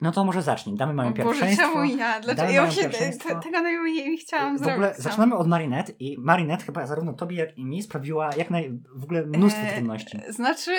No 0.00 0.12
to 0.12 0.24
może 0.24 0.42
zacznij. 0.42 0.76
Damy 0.76 0.92
mamy 0.94 1.08
O 1.10 1.12
Boże, 1.12 1.24
pierwszeństwo. 1.24 1.66
czemu 1.72 1.84
ja? 1.84 2.20
Dlaczego 2.20 2.50
ja 2.50 2.66
pierwszeństwo. 2.70 3.28
te, 3.28 3.40
tego 3.40 3.62
najmniej 3.62 4.16
chciałam 4.16 4.56
w 4.56 4.58
zrobić. 4.58 4.74
ogóle 4.74 4.94
sam. 4.94 5.02
zaczynamy 5.02 5.34
od 5.36 5.48
Marinette 5.48 5.92
i 5.98 6.16
Marinette 6.18 6.64
chyba 6.64 6.86
zarówno 6.86 7.12
tobie, 7.12 7.36
jak 7.36 7.58
i 7.58 7.64
mi 7.64 7.82
sprawiła 7.82 8.30
jak 8.36 8.50
naj, 8.50 8.72
w 8.94 9.04
ogóle 9.04 9.26
mnóstwo 9.26 9.62
E, 9.62 9.72
trudności. 9.74 10.18
Znaczy, 10.28 10.72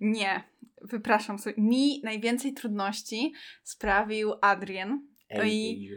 nie. 0.00 0.44
Wypraszam 0.82 1.38
sobie. 1.38 1.54
Mi 1.58 2.00
najwięcej 2.04 2.52
trudności 2.54 3.32
sprawił 3.62 4.32
Adrian 4.40 5.00
i- 5.44 5.90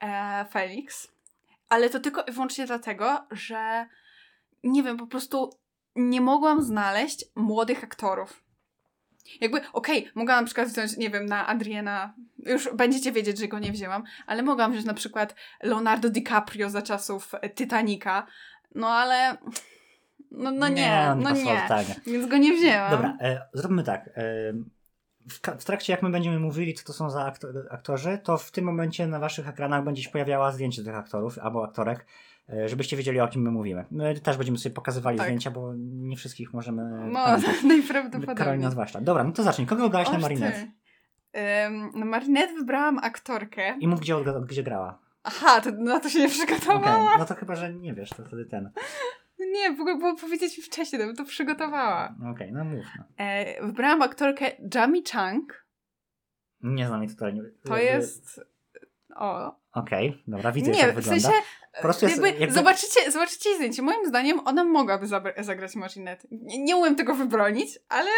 e, 0.00 0.44
Felix. 0.50 1.08
Ale 1.68 1.90
to 1.90 2.00
tylko 2.00 2.22
i 2.28 2.32
wyłącznie 2.32 2.66
dlatego, 2.66 3.26
że 3.30 3.86
nie 4.64 4.82
wiem, 4.82 4.96
po 4.96 5.06
prostu 5.06 5.50
nie 5.96 6.20
mogłam 6.20 6.62
znaleźć 6.62 7.24
młodych 7.34 7.84
aktorów. 7.84 8.43
Jakby, 9.40 9.60
okej, 9.72 10.10
mogłam 10.14 10.40
na 10.40 10.46
przykład 10.46 10.68
wziąć, 10.68 10.96
nie 10.96 11.10
wiem, 11.10 11.26
na 11.26 11.46
Adriana, 11.46 12.14
już 12.38 12.68
będziecie 12.74 13.12
wiedzieć, 13.12 13.38
że 13.38 13.48
go 13.48 13.58
nie 13.58 13.72
wzięłam, 13.72 14.04
ale 14.26 14.42
mogłam 14.42 14.72
wziąć 14.72 14.86
na 14.86 14.94
przykład 14.94 15.34
Leonardo 15.62 16.10
DiCaprio 16.10 16.70
za 16.70 16.82
czasów 16.82 17.32
e, 17.40 17.50
Titanica, 17.50 18.26
no 18.74 18.88
ale, 18.88 19.36
no, 20.30 20.50
no 20.50 20.68
nie, 20.68 21.08
on 21.12 21.20
no 21.20 21.30
nie, 21.30 21.60
totalnie. 21.62 21.94
więc 22.06 22.26
go 22.26 22.36
nie 22.36 22.52
wzięłam. 22.52 22.90
Dobra, 22.90 23.16
e, 23.20 23.48
zróbmy 23.52 23.84
tak. 23.84 24.08
E, 24.08 24.52
w, 25.28 25.40
w 25.60 25.64
trakcie 25.64 25.92
jak 25.92 26.02
my 26.02 26.10
będziemy 26.10 26.40
mówili, 26.40 26.74
co 26.74 26.84
to 26.84 26.92
są 26.92 27.10
za 27.10 27.32
akto- 27.32 27.64
aktorzy, 27.70 28.18
to 28.24 28.38
w 28.38 28.50
tym 28.50 28.64
momencie 28.64 29.06
na 29.06 29.18
waszych 29.18 29.48
ekranach 29.48 29.84
będzie 29.84 30.02
się 30.02 30.10
pojawiała 30.10 30.52
zdjęcie 30.52 30.84
tych 30.84 30.94
aktorów 30.94 31.38
albo 31.38 31.64
aktorek, 31.64 32.06
żebyście 32.66 32.96
wiedzieli 32.96 33.20
o 33.20 33.28
kim 33.28 33.42
my 33.42 33.50
mówimy. 33.50 33.84
My 33.90 34.20
też 34.20 34.36
będziemy 34.36 34.58
sobie 34.58 34.74
pokazywali 34.74 35.18
Tak. 35.18 35.26
zdjęcia, 35.26 35.50
bo 35.50 35.72
nie 35.76 36.16
wszystkich 36.16 36.52
możemy 36.52 36.82
No, 37.12 37.24
pamiętać. 37.24 37.62
najprawdopodobniej. 37.64 38.36
Karolina 38.36 38.70
zwłaszcza. 38.70 39.00
Dobra, 39.00 39.24
no 39.24 39.32
to 39.32 39.42
zacznij. 39.42 39.66
Kogo 39.66 39.82
wybrałaś 39.82 40.12
na. 40.12 40.18
Marinette? 40.18 40.66
Ym, 41.66 41.90
na 41.94 42.04
Marinette 42.04 42.54
wybrałam 42.54 42.98
aktorkę. 42.98 43.76
I 43.80 43.88
mów, 43.88 44.00
gdzie, 44.00 44.14
gdzie 44.46 44.62
grała. 44.62 44.98
Aha, 45.22 45.60
to, 45.60 45.70
na 45.72 46.00
to 46.00 46.08
się 46.08 46.18
nie 46.18 46.26
Okej, 46.26 46.36
przygotowałam. 46.46 47.18
no 47.18 47.24
to 47.24 47.34
chyba, 47.34 47.54
że 47.54 47.74
nie 47.74 47.94
wiesz, 47.94 48.10
to 48.10 48.24
wtedy 48.24 48.44
ten. 48.46 48.70
Nie, 49.52 49.72
w 49.76 49.80
ogóle 49.80 49.98
było 49.98 50.16
powiedzieć 50.16 50.58
mi 50.58 50.64
wcześniej, 50.64 51.00
to 51.00 51.06
bym 51.06 51.16
to 51.16 51.24
przygotowała. 51.24 52.14
Okej, 52.30 52.52
no 52.52 52.64
mów. 52.64 52.84
No. 52.98 53.04
E, 53.18 53.66
wybrałam 53.66 54.02
aktorkę 54.02 54.50
Jamie 54.74 55.02
Chang. 55.12 55.66
Nie 56.62 56.86
znam 56.86 57.02
jej 57.02 57.10
tutaj. 57.10 57.40
To 57.64 57.76
jest... 57.76 58.40
O. 59.16 59.54
Okej, 59.74 60.22
dobra, 60.28 60.52
widzę 60.52 60.70
nie, 60.70 60.78
jak 60.78 60.92
w 60.92 60.94
wygląda. 60.94 61.20
sensie... 61.28 61.38
Po 61.76 61.82
prostu 61.82 62.06
jest 62.06 62.22
jakby, 62.22 62.40
jakby- 62.40 62.54
Zobaczycie, 62.54 63.10
zobaczycie 63.10 63.48
jej 63.48 63.58
zdjęcie. 63.58 63.82
Moim 63.82 64.06
zdaniem 64.06 64.40
ona 64.44 64.64
mogłaby 64.64 65.06
zagrać 65.38 65.76
Marinette. 65.76 66.28
Nie, 66.30 66.64
nie 66.64 66.76
umiem 66.76 66.96
tego 66.96 67.14
wybronić, 67.14 67.78
ale 67.88 68.10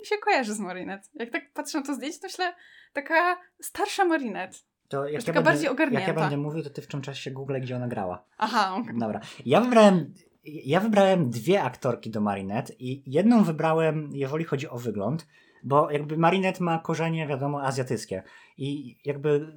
mi 0.00 0.06
się 0.06 0.18
kojarzy 0.18 0.54
z 0.54 0.58
Marinette. 0.60 1.08
Jak 1.14 1.30
tak 1.30 1.52
patrzę 1.52 1.78
na 1.78 1.86
to 1.86 1.94
zdjęcie, 1.94 2.18
to 2.18 2.26
myślę, 2.26 2.54
taka 2.92 3.36
starsza 3.60 4.04
Marinette. 4.04 4.58
To 4.88 5.04
jak 5.04 5.12
ja 5.12 5.20
taka 5.20 5.32
będę, 5.32 5.44
bardziej 5.50 5.64
Jak 5.64 5.78
ja 5.78 5.84
ogarnięta. 5.84 6.20
będę 6.20 6.36
mówił, 6.36 6.62
to 6.62 6.70
ty 6.70 6.82
w 6.82 6.88
czym 6.88 7.02
czasie 7.02 7.30
Google, 7.30 7.54
gdzie 7.60 7.76
ona 7.76 7.88
grała. 7.88 8.24
Aha, 8.38 8.74
okej. 8.80 8.98
Dobra. 8.98 9.20
Ja 9.46 9.60
wybrałem 9.60 10.14
ja 10.44 10.80
wybrałem 10.80 11.30
dwie 11.30 11.62
aktorki 11.62 12.10
do 12.10 12.20
Marinette 12.20 12.72
i 12.78 13.02
jedną 13.12 13.44
wybrałem, 13.44 14.10
jeżeli 14.12 14.44
chodzi 14.44 14.68
o 14.68 14.78
wygląd, 14.78 15.26
bo 15.64 15.90
jakby 15.90 16.16
Marinette 16.16 16.64
ma 16.64 16.78
korzenie, 16.78 17.26
wiadomo, 17.26 17.62
azjatyckie 17.62 18.22
i 18.58 18.96
jakby, 19.04 19.52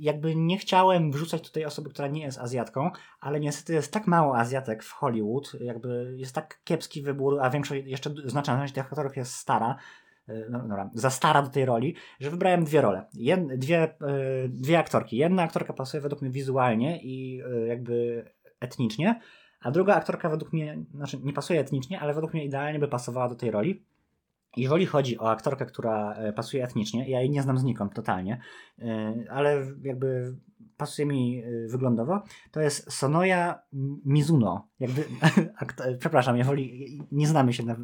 jakby 0.00 0.36
nie 0.36 0.58
chciałem 0.58 1.12
wrzucać 1.12 1.42
tutaj 1.42 1.64
osoby, 1.64 1.90
która 1.90 2.08
nie 2.08 2.22
jest 2.22 2.38
Azjatką, 2.38 2.90
ale 3.20 3.40
niestety 3.40 3.72
jest 3.72 3.92
tak 3.92 4.06
mało 4.06 4.38
Azjatek 4.38 4.84
w 4.84 4.92
Hollywood, 4.92 5.52
jakby 5.60 6.14
jest 6.16 6.34
tak 6.34 6.60
kiepski 6.64 7.02
wybór, 7.02 7.40
a 7.40 7.50
większość, 7.50 7.86
jeszcze 7.86 8.10
znaczna 8.24 8.58
część 8.58 8.74
tych 8.74 8.84
aktorów 8.84 9.16
jest 9.16 9.34
stara, 9.34 9.76
y, 10.28 10.46
no, 10.50 10.58
dobra, 10.58 10.90
za 10.94 11.10
stara 11.10 11.42
do 11.42 11.48
tej 11.48 11.64
roli, 11.64 11.94
że 12.20 12.30
wybrałem 12.30 12.64
dwie 12.64 12.80
role. 12.80 13.06
Jed, 13.14 13.58
dwie, 13.58 13.84
y, 13.84 14.48
dwie 14.48 14.78
aktorki. 14.78 15.16
Jedna 15.16 15.42
aktorka 15.42 15.72
pasuje 15.72 16.00
według 16.00 16.22
mnie 16.22 16.30
wizualnie 16.30 17.02
i 17.02 17.42
y, 17.42 17.66
jakby 17.66 18.24
etnicznie, 18.60 19.20
a 19.60 19.70
druga 19.70 19.94
aktorka 19.94 20.28
według 20.28 20.52
mnie, 20.52 20.78
znaczy 20.94 21.18
nie 21.22 21.32
pasuje 21.32 21.60
etnicznie, 21.60 22.00
ale 22.00 22.14
według 22.14 22.34
mnie 22.34 22.44
idealnie 22.44 22.78
by 22.78 22.88
pasowała 22.88 23.28
do 23.28 23.34
tej 23.34 23.50
roli. 23.50 23.84
Jeżeli 24.56 24.86
chodzi 24.86 25.18
o 25.18 25.30
aktorkę, 25.30 25.66
która 25.66 26.14
e, 26.14 26.32
pasuje 26.32 26.64
etnicznie, 26.64 27.10
ja 27.10 27.20
jej 27.20 27.30
nie 27.30 27.42
znam 27.42 27.58
znikąd 27.58 27.94
totalnie, 27.94 28.40
e, 28.78 29.14
ale 29.30 29.66
jakby 29.82 30.36
pasuje 30.76 31.06
mi 31.06 31.42
e, 31.44 31.68
wyglądowo, 31.68 32.22
to 32.50 32.60
jest 32.60 32.92
Sonoya 32.92 33.58
Mizuno. 34.04 34.68
Jakby, 34.80 35.04
przepraszam, 36.00 36.36
jeżeli 36.36 37.00
nie 37.12 37.26
znamy 37.26 37.52
się 37.52 37.64
na, 37.64 37.76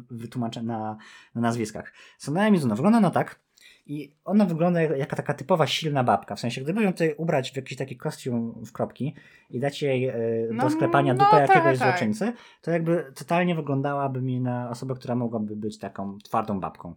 na, 0.63 0.97
na 1.35 1.41
nazwiskach. 1.41 1.93
Sonoya 2.17 2.51
Mizuno 2.51 2.75
wygląda 2.75 2.99
no 2.99 3.11
tak, 3.11 3.39
i 3.85 4.15
ona 4.25 4.45
wygląda 4.45 4.81
jak, 4.81 5.15
taka 5.15 5.33
typowa 5.33 5.67
silna 5.67 6.03
babka. 6.03 6.35
W 6.35 6.39
sensie, 6.39 6.61
gdyby 6.61 6.83
ją 6.83 6.91
tutaj 6.91 7.15
ubrać 7.17 7.51
w 7.51 7.55
jakiś 7.55 7.77
taki 7.77 7.97
kostium 7.97 8.63
w 8.65 8.71
kropki 8.71 9.15
i 9.49 9.59
dać 9.59 9.81
jej 9.81 10.07
e, 10.07 10.13
do 10.47 10.53
no, 10.53 10.69
sklepania 10.69 11.13
no, 11.13 11.25
dupę 11.25 11.31
tak, 11.31 11.49
jakiegoś 11.49 11.79
tak. 11.79 11.89
złoczyńcy, 11.89 12.33
to 12.61 12.71
jakby 12.71 13.11
totalnie 13.15 13.55
wyglądałaby 13.55 14.21
mi 14.21 14.41
na 14.41 14.69
osobę, 14.69 14.95
która 14.95 15.15
mogłaby 15.15 15.55
być 15.55 15.77
taką 15.77 16.17
twardą 16.23 16.59
babką. 16.59 16.95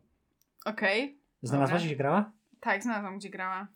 Okej. 0.64 1.04
Okay. 1.04 1.16
Znalazłaś, 1.42 1.86
gdzie 1.86 1.96
grała? 1.96 2.32
Tak, 2.60 2.82
znalazłam, 2.82 3.18
gdzie 3.18 3.30
grała. 3.30 3.66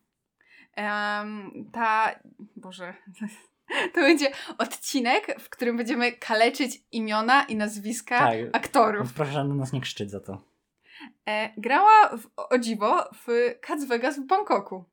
Um, 0.76 1.50
ta... 1.72 2.14
Boże... 2.56 2.94
To 3.94 4.00
będzie 4.00 4.30
odcinek, 4.58 5.36
w 5.40 5.50
którym 5.50 5.76
będziemy 5.76 6.12
kaleczyć 6.12 6.82
imiona 6.92 7.42
i 7.42 7.56
nazwiska 7.56 8.18
tak. 8.18 8.38
aktorów. 8.52 9.12
Proszę 9.12 9.44
na 9.44 9.54
nas 9.54 9.72
nie 9.72 9.80
krzyczeć 9.80 10.10
za 10.10 10.20
to. 10.20 10.49
E, 11.28 11.50
grała 11.56 12.16
w, 12.18 12.26
o 12.50 12.58
dziwo 12.58 13.04
w 13.14 13.26
Cats 13.60 13.84
Vegas 13.84 14.18
w 14.18 14.26
Bangkoku. 14.26 14.84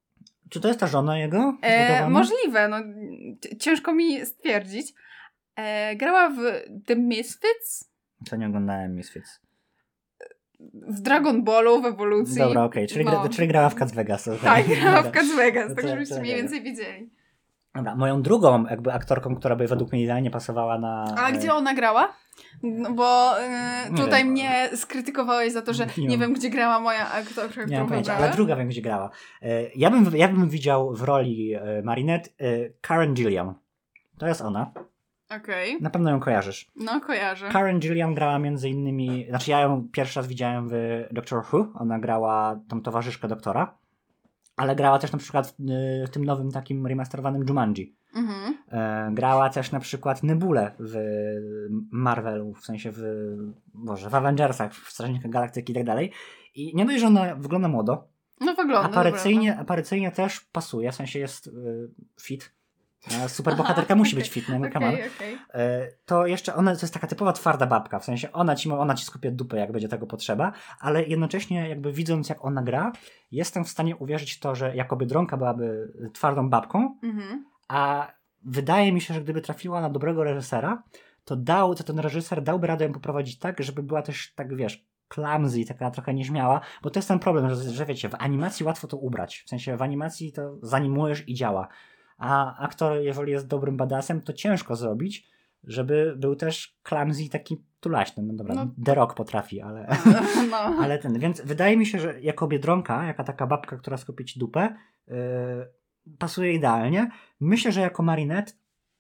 Czy 0.50 0.62
to 0.62 0.68
jest 0.68 0.80
ta 0.80 0.88
żona 0.88 1.18
jego? 1.18 1.58
E, 1.62 2.10
możliwe, 2.10 2.68
no 2.68 2.78
ciężko 3.60 3.94
mi 3.94 4.26
stwierdzić. 4.26 4.94
E, 5.56 5.96
grała 5.96 6.30
w 6.30 6.38
The 6.86 6.96
Misfits. 6.96 7.92
To 8.30 8.36
nie 8.36 8.48
oglądałem 8.48 8.96
Misfits. 8.96 9.40
W 10.88 11.02
Dragon 11.02 11.44
Ballu, 11.44 11.82
w 11.82 11.86
ewolucji. 11.86 12.38
Dobra, 12.38 12.64
okej, 12.64 12.84
okay. 12.84 12.94
czyli, 12.94 13.06
no. 13.06 13.12
gra, 13.12 13.30
czyli 13.30 13.48
grała 13.48 13.70
w 13.70 13.76
Cats 13.76 13.94
Vegas. 13.94 14.30
Tak, 14.44 14.68
grała 14.68 15.02
w 15.02 15.12
Cats 15.12 15.36
Vegas, 15.36 15.76
tak 15.76 15.88
żebyście 15.88 16.20
mniej 16.20 16.36
więcej 16.36 16.64
widzieli. 16.64 17.10
Dobra, 17.76 17.96
moją 17.96 18.22
drugą 18.22 18.66
jakby 18.66 18.94
aktorką, 18.94 19.36
która 19.36 19.56
by 19.56 19.68
według 19.68 19.92
mnie 19.92 20.04
idealnie 20.04 20.32
pasowała 20.32 20.80
na... 20.80 21.16
A 21.18 21.32
gdzie 21.32 21.54
ona 21.54 21.74
grała? 21.74 22.14
No 22.64 22.94
bo 22.94 23.36
y, 23.40 23.96
tutaj 23.96 24.24
wiem. 24.24 24.32
mnie 24.32 24.70
skrytykowałeś 24.76 25.54
za 25.54 25.62
to, 25.62 25.74
że 25.74 25.88
nie, 25.98 26.08
nie 26.08 26.18
wiem, 26.18 26.34
gdzie 26.34 26.50
grała 26.50 26.80
moja 26.80 27.12
aktorka, 27.12 27.62
nie 27.62 27.68
którą 27.68 27.88
pojęcia, 27.88 28.16
Ale 28.16 28.32
druga 28.32 28.56
wiem, 28.56 28.68
gdzie 28.68 28.82
grała. 28.82 29.10
Y, 29.44 29.72
ja, 29.76 29.90
bym, 29.90 30.16
ja 30.16 30.28
bym 30.28 30.50
widział 30.50 30.96
w 30.96 31.02
roli 31.02 31.56
y, 31.56 31.84
Marinette 31.84 32.30
Karen 32.82 33.14
Gilliam. 33.14 33.54
To 34.18 34.28
jest 34.28 34.42
ona. 34.42 34.72
Okej. 35.26 35.70
Okay. 35.70 35.82
Na 35.82 35.90
pewno 35.90 36.10
ją 36.10 36.20
kojarzysz. 36.20 36.72
No, 36.76 37.02
kojarzę. 37.02 37.50
Karen 37.50 37.80
Gilliam 37.80 38.16
grała 38.16 38.40
między 38.40 38.70
innymi, 38.70 39.26
znaczy 39.30 39.52
ja 39.52 39.62
ją 39.62 39.88
pierwszy 39.92 40.20
raz 40.20 40.28
widziałem 40.28 40.70
w 40.70 41.04
Doctor 41.12 41.44
Who. 41.54 41.68
Ona 41.76 42.00
grała 42.00 42.60
tą 42.68 42.82
towarzyszkę 42.82 43.28
doktora 43.28 43.78
ale 44.58 44.76
grała 44.76 45.00
też 45.00 45.12
na 45.12 45.18
przykład 45.18 45.48
w, 45.48 45.54
w 46.08 46.10
tym 46.10 46.26
nowym 46.26 46.52
takim 46.52 46.88
remasterowanym 46.88 47.46
Jumanji. 47.48 47.96
Mhm. 48.18 48.58
E, 48.72 49.10
grała 49.14 49.50
też 49.50 49.72
na 49.72 49.80
przykład 49.80 50.24
Nebulę 50.24 50.72
w 50.80 50.98
Marvelu, 51.92 52.54
w 52.54 52.66
sensie 52.66 52.92
w, 52.94 53.02
Boże, 53.74 54.10
w 54.10 54.16
Avengersach, 54.16 54.74
w 54.74 54.92
Strażnikach 54.92 55.32
Galaktyki 55.32 55.72
i 55.72 55.76
tak 55.76 55.84
dalej. 55.84 56.12
I 56.56 56.76
nie 56.76 56.86
dość, 56.86 57.00
że 57.00 57.08
ona 57.08 57.36
wygląda 57.36 57.68
młodo. 57.68 58.08
No 58.40 58.56
wygląda. 58.56 58.90
Aparycyjnie, 58.90 59.58
aparycyjnie 59.60 60.12
też 60.12 60.40
pasuje, 60.40 60.92
w 60.92 60.96
sensie 60.96 61.20
jest 61.20 61.48
y, 61.48 61.52
fit. 62.22 62.58
Super 63.28 63.56
bohaterka 63.56 63.96
musi 63.96 64.16
być 64.16 64.30
fit, 64.30 64.50
no 64.50 64.58
okay, 64.58 64.70
okay. 64.70 65.98
To 66.06 66.28
jeszcze 66.28 66.56
ona 66.56 66.76
to 66.76 66.82
jest 66.82 66.94
taka 66.94 67.08
typowa 67.08 67.34
twarda 67.34 67.66
babka, 67.66 68.00
w 68.00 68.06
sensie 68.06 68.32
ona 68.32 68.56
ci, 68.56 68.72
ona 68.72 68.94
ci 68.94 69.06
skupia 69.06 69.32
dupę, 69.32 69.58
jak 69.58 69.72
będzie 69.72 69.88
tego 69.88 70.08
potrzeba, 70.08 70.52
ale 70.80 71.04
jednocześnie 71.04 71.70
jakby 71.70 71.94
widząc 71.94 72.30
jak 72.30 72.46
ona 72.46 72.64
gra, 72.64 72.92
jestem 73.32 73.66
w 73.66 73.70
stanie 73.70 73.96
uwierzyć 73.96 74.34
w 74.34 74.40
to, 74.40 74.56
że 74.56 74.76
jako 74.76 74.96
Biedronka 74.96 75.38
byłaby 75.38 75.94
twardą 76.14 76.50
babką, 76.50 76.98
mm-hmm. 77.04 77.38
A 77.68 78.12
wydaje 78.46 78.92
mi 78.92 79.02
się, 79.02 79.14
że 79.14 79.22
gdyby 79.22 79.42
trafiła 79.42 79.82
na 79.82 79.90
dobrego 79.90 80.24
reżysera, 80.24 80.84
to 81.26 81.36
dał, 81.36 81.76
to 81.76 81.84
ten 81.84 82.00
reżyser 82.00 82.44
dałby 82.44 82.68
radę 82.68 82.86
ją 82.86 82.94
poprowadzić 82.94 83.40
tak, 83.40 83.64
żeby 83.64 83.84
była 83.84 84.02
też 84.02 84.34
tak, 84.36 84.56
wiesz, 84.56 84.88
clumsy, 85.08 85.66
taka 85.66 85.92
trochę 85.92 86.14
nieśmiała, 86.14 86.62
bo 86.84 86.90
to 86.90 87.00
jest 87.00 87.08
ten 87.08 87.20
problem, 87.20 87.56
że, 87.56 87.72
że 87.72 87.86
wiecie, 87.86 88.10
w 88.10 88.16
animacji 88.16 88.66
łatwo 88.66 88.88
to 88.88 88.98
ubrać, 88.98 89.44
w 89.46 89.50
sensie 89.50 89.78
w 89.78 89.82
animacji 89.82 90.32
to 90.32 90.58
zanimujesz 90.62 91.30
i 91.30 91.34
działa 91.34 91.68
a 92.18 92.58
aktor, 92.58 92.98
jeżeli 93.02 93.32
jest 93.32 93.48
dobrym 93.48 93.78
badasem, 93.78 94.22
to 94.22 94.34
ciężko 94.34 94.76
zrobić, 94.76 95.28
żeby 95.64 96.16
był 96.18 96.36
też 96.36 96.80
clumsy 96.84 97.30
taki 97.30 97.64
tulaśny. 97.80 98.24
No 98.24 98.34
dobra, 98.34 98.56
no. 98.56 98.68
The 98.86 98.96
Rock 98.96 99.14
potrafi, 99.14 99.62
ale, 99.62 99.88
no. 100.52 100.58
ale 100.58 101.00
ten. 101.00 101.20
Więc 101.20 101.42
wydaje 101.42 101.78
mi 101.78 101.86
się, 101.86 102.00
że 102.00 102.22
jako 102.22 102.48
Biedronka, 102.48 103.06
jaka 103.06 103.24
taka 103.24 103.48
babka, 103.48 103.78
która 103.78 103.98
skupi 103.98 104.26
ci 104.26 104.40
dupę, 104.40 104.76
yy, 105.08 105.16
pasuje 106.20 106.54
idealnie. 106.54 107.12
Myślę, 107.40 107.72
że 107.72 107.82
jako 107.82 108.04
Marinette 108.04 108.54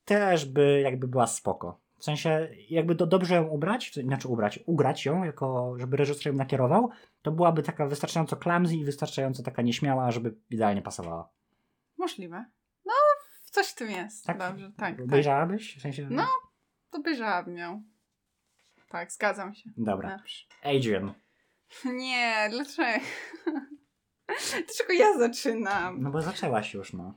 też 0.05 0.45
by 0.45 0.81
jakby 0.81 1.07
była 1.07 1.27
spoko. 1.27 1.79
W 1.97 2.03
sensie, 2.03 2.49
jakby 2.69 2.95
do, 2.95 3.07
dobrze 3.07 3.35
ją 3.35 3.47
ubrać, 3.47 3.93
znaczy 3.93 4.27
ubrać, 4.27 4.59
ugrać 4.65 5.05
ją, 5.05 5.23
jako 5.23 5.75
żeby 5.79 5.97
reżyser 5.97 6.27
ją 6.27 6.37
nakierował, 6.37 6.89
to 7.21 7.31
byłaby 7.31 7.63
taka 7.63 7.87
wystarczająco 7.87 8.35
clumsy 8.35 8.75
i 8.75 8.85
wystarczająco 8.85 9.43
taka 9.43 9.61
nieśmiała, 9.61 10.11
żeby 10.11 10.35
idealnie 10.49 10.81
pasowała. 10.81 11.29
Możliwe. 11.97 12.45
No, 12.85 12.93
coś 13.43 13.67
w 13.67 13.75
tym 13.75 13.91
jest. 13.91 14.25
Tak? 14.25 14.37
Dobrze, 14.37 14.71
tak. 14.77 15.01
Obejrzałabyś? 15.01 15.77
W 15.77 15.81
sensie... 15.81 16.07
No, 16.11 16.27
obejrzałabym 16.91 17.57
ją. 17.57 17.83
Tak, 18.89 19.11
zgadzam 19.11 19.53
się. 19.53 19.69
Dobra. 19.77 20.19
Adrian. 20.63 21.13
Nie, 21.99 22.47
dlaczego? 22.51 23.05
dlaczego 24.65 24.93
ja 24.93 25.17
zaczynam? 25.17 26.01
No 26.01 26.11
bo 26.11 26.21
zaczęłaś 26.21 26.73
już, 26.73 26.93
no. 26.93 27.13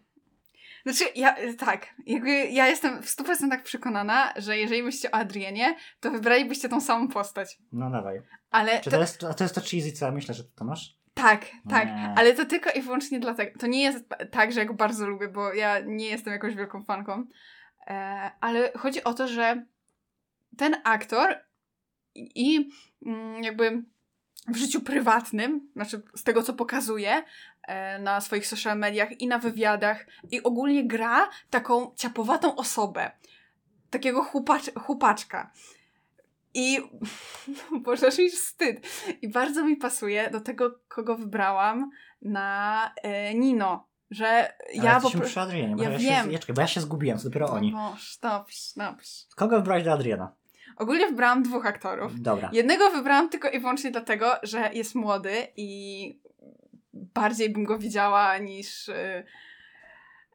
Znaczy, 0.83 1.05
ja, 1.14 1.37
tak, 1.59 1.87
jakby 2.07 2.31
ja 2.31 2.69
jestem 2.69 3.02
w 3.02 3.07
100% 3.07 3.62
przekonana, 3.62 4.33
że 4.37 4.59
jeżeli 4.59 4.83
byście 4.83 5.11
o 5.11 5.14
Adrienie, 5.14 5.76
to 6.00 6.11
wybralibyście 6.11 6.69
tą 6.69 6.81
samą 6.81 7.09
postać. 7.09 7.59
No 7.73 7.90
dawaj. 7.90 8.23
Ale 8.50 8.81
Czy 8.81 8.90
to, 8.90 8.97
to 8.97 9.00
jest, 9.00 9.21
to 9.21 9.45
jest 9.45 9.55
to 9.55 9.61
cheesy, 9.61 9.93
co 9.93 10.07
ja 10.07 10.12
myślę, 10.12 10.35
że 10.35 10.45
to 10.45 10.64
masz? 10.64 11.00
Tak, 11.14 11.47
tak, 11.71 11.87
nie. 11.87 12.14
ale 12.17 12.35
to 12.35 12.47
tylko 12.47 12.71
i 12.71 12.83
wyłącznie 12.83 13.21
dlatego. 13.21 13.59
To 13.59 13.67
nie 13.67 13.83
jest 13.83 14.05
tak, 14.31 14.52
że 14.52 14.61
ja 14.61 14.67
go 14.67 14.75
bardzo 14.75 15.07
lubię, 15.07 15.29
bo 15.29 15.55
ja 15.55 15.81
nie 15.81 16.07
jestem 16.07 16.33
jakąś 16.33 16.55
wielką 16.55 16.83
fanką, 16.85 17.25
e, 17.87 18.31
ale 18.40 18.73
chodzi 18.79 19.05
o 19.05 19.14
to, 19.14 19.29
że 19.29 19.67
ten 20.57 20.76
aktor 20.85 21.35
i, 22.14 22.31
i 22.35 22.71
mm, 23.07 23.43
jakby 23.43 23.83
w 24.49 24.56
życiu 24.56 24.80
prywatnym, 24.80 25.68
znaczy 25.76 26.02
z 26.14 26.23
tego 26.23 26.42
co 26.42 26.52
pokazuje 26.52 27.23
e, 27.62 27.99
na 27.99 28.20
swoich 28.20 28.47
social 28.47 28.78
mediach 28.78 29.20
i 29.20 29.26
na 29.26 29.38
wywiadach 29.38 30.06
i 30.30 30.42
ogólnie 30.42 30.87
gra 30.87 31.28
taką 31.50 31.94
ciapowatą 31.97 32.56
osobę, 32.56 33.11
takiego 33.90 34.25
chłopacz, 34.25 34.75
chłopaczka. 34.75 35.50
I 36.54 36.78
boże, 37.85 38.06
aż 38.06 38.18
mi 38.18 38.30
wstyd. 38.30 38.87
I 39.23 39.28
bardzo 39.28 39.64
mi 39.64 39.76
pasuje 39.76 40.30
do 40.30 40.40
tego, 40.40 40.80
kogo 40.88 41.16
wybrałam 41.16 41.90
na 42.23 42.94
e, 43.02 43.35
Nino. 43.35 43.90
Że 44.11 44.52
ja 44.75 44.92
Ale 44.92 45.00
po 45.00 45.11
przy 45.20 45.40
Adrianie, 45.40 45.76
bo 45.76 45.82
ja, 45.82 45.90
ja 45.90 45.99
wiem. 45.99 46.32
Się, 46.32 46.52
bo 46.52 46.61
ja 46.61 46.66
się 46.66 46.80
zgubiłem, 46.80 47.18
to 47.18 47.25
dopiero 47.25 47.50
oni. 47.50 47.73
No, 47.73 47.97
dobrze, 48.23 48.59
dobrze. 48.76 49.12
Kogo 49.37 49.56
wybrać 49.56 49.85
do 49.85 49.92
Adriana? 49.92 50.32
Ogólnie 50.81 51.07
wybrałam 51.07 51.43
dwóch 51.43 51.67
aktorów. 51.67 52.21
Dobra. 52.21 52.51
Jednego 52.53 52.91
wybrałam 52.91 53.29
tylko 53.29 53.51
i 53.51 53.61
wyłącznie 53.61 53.91
dlatego, 53.91 54.33
że 54.43 54.71
jest 54.73 54.95
młody 54.95 55.33
i 55.57 56.21
bardziej 56.93 57.51
bym 57.51 57.65
go 57.65 57.79
widziała 57.79 58.39
niż. 58.39 58.89
E, 58.89 59.25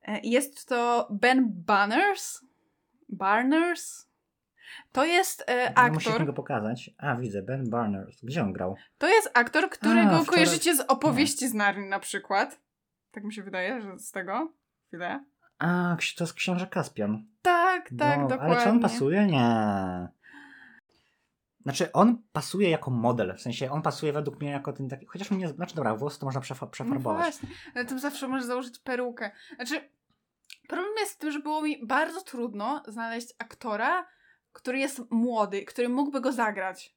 e, 0.04 0.20
jest 0.24 0.70
to 0.70 1.08
Ben 1.12 1.48
Banners. 1.66 2.42
Barners? 3.10 4.08
To 4.92 5.06
jest 5.06 5.50
e, 5.50 5.78
aktor. 5.78 5.94
Musisz 5.94 6.20
mi 6.20 6.26
go 6.26 6.34
pokazać. 6.34 6.90
A, 6.98 7.16
widzę, 7.16 7.42
Ben 7.42 7.70
Barners. 7.70 8.22
Gdzie 8.24 8.44
on 8.44 8.54
grał? 8.54 8.76
To 8.98 9.08
jest 9.08 9.32
aktor, 9.34 9.70
którego 9.70 10.20
A, 10.20 10.26
kojarzycie 10.26 10.76
z 10.76 10.80
opowieści 10.80 11.46
nie. 11.46 11.52
z 11.52 11.54
Narni 11.54 11.90
na 11.90 12.00
przykład. 12.00 12.60
Tak 13.12 13.24
mi 13.24 13.34
się 13.34 13.44
wydaje, 13.44 13.82
że 13.82 14.00
z 14.00 14.12
tego. 14.12 14.52
Chwilę. 14.88 15.24
A, 15.60 15.98
to 16.18 16.24
jest 16.24 16.34
książę 16.34 16.68
Kaspian. 16.68 17.26
Tak, 17.42 17.90
tak, 18.00 18.20
no, 18.20 18.28
dokładnie. 18.28 18.56
Ale 18.56 18.64
czy 18.64 18.70
on 18.70 18.80
pasuje? 18.80 19.26
Nie. 19.26 20.08
Znaczy, 21.66 21.92
on 21.92 22.24
pasuje 22.32 22.70
jako 22.70 22.92
model, 22.92 23.36
w 23.38 23.42
sensie 23.42 23.72
on 23.72 23.82
pasuje 23.82 24.14
według 24.14 24.42
mnie 24.42 24.50
jako 24.52 24.74
ten 24.74 24.90
taki, 24.90 25.06
chociaż 25.06 25.32
on 25.32 25.38
nie, 25.38 25.48
znaczy 25.48 25.76
dobra, 25.76 25.96
włosy 25.96 26.20
to 26.20 26.26
można 26.26 26.42
przefa- 26.42 26.62
No 26.62 26.68
przefarbować. 26.68 27.22
właśnie, 27.22 27.50
ale 27.76 27.86
tym 27.86 28.00
zawsze 28.00 28.28
możesz 28.28 28.46
założyć 28.46 28.80
perukę. 28.80 29.32
Znaczy, 29.56 29.90
problem 30.68 30.92
jest 31.00 31.14
w 31.14 31.18
tym, 31.18 31.32
że 31.32 31.40
było 31.40 31.62
mi 31.62 31.86
bardzo 31.86 32.22
trudno 32.22 32.84
znaleźć 32.88 33.34
aktora, 33.40 34.08
który 34.52 34.80
jest 34.80 35.02
młody, 35.12 35.66
który 35.66 35.90
mógłby 35.90 36.22
go 36.22 36.32
zagrać. 36.32 36.96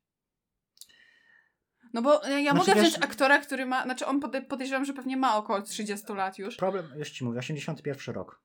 No 1.92 2.02
bo 2.02 2.12
ja 2.26 2.52
Znaczy, 2.52 2.54
mogę 2.54 2.74
wiesz- 2.74 2.82
wziąć 2.90 3.04
aktora, 3.04 3.38
który 3.38 3.66
ma, 3.66 3.82
znaczy 3.82 4.06
on 4.06 4.20
pode- 4.20 4.46
podejrzewam, 4.46 4.84
że 4.84 4.92
pewnie 4.92 5.16
ma 5.16 5.36
około 5.36 5.62
30 5.62 6.14
lat 6.14 6.38
już. 6.38 6.56
Problem, 6.56 6.86
już 6.96 7.10
ci 7.10 7.24
mówię, 7.24 7.38
81 7.38 8.14
rok, 8.14 8.42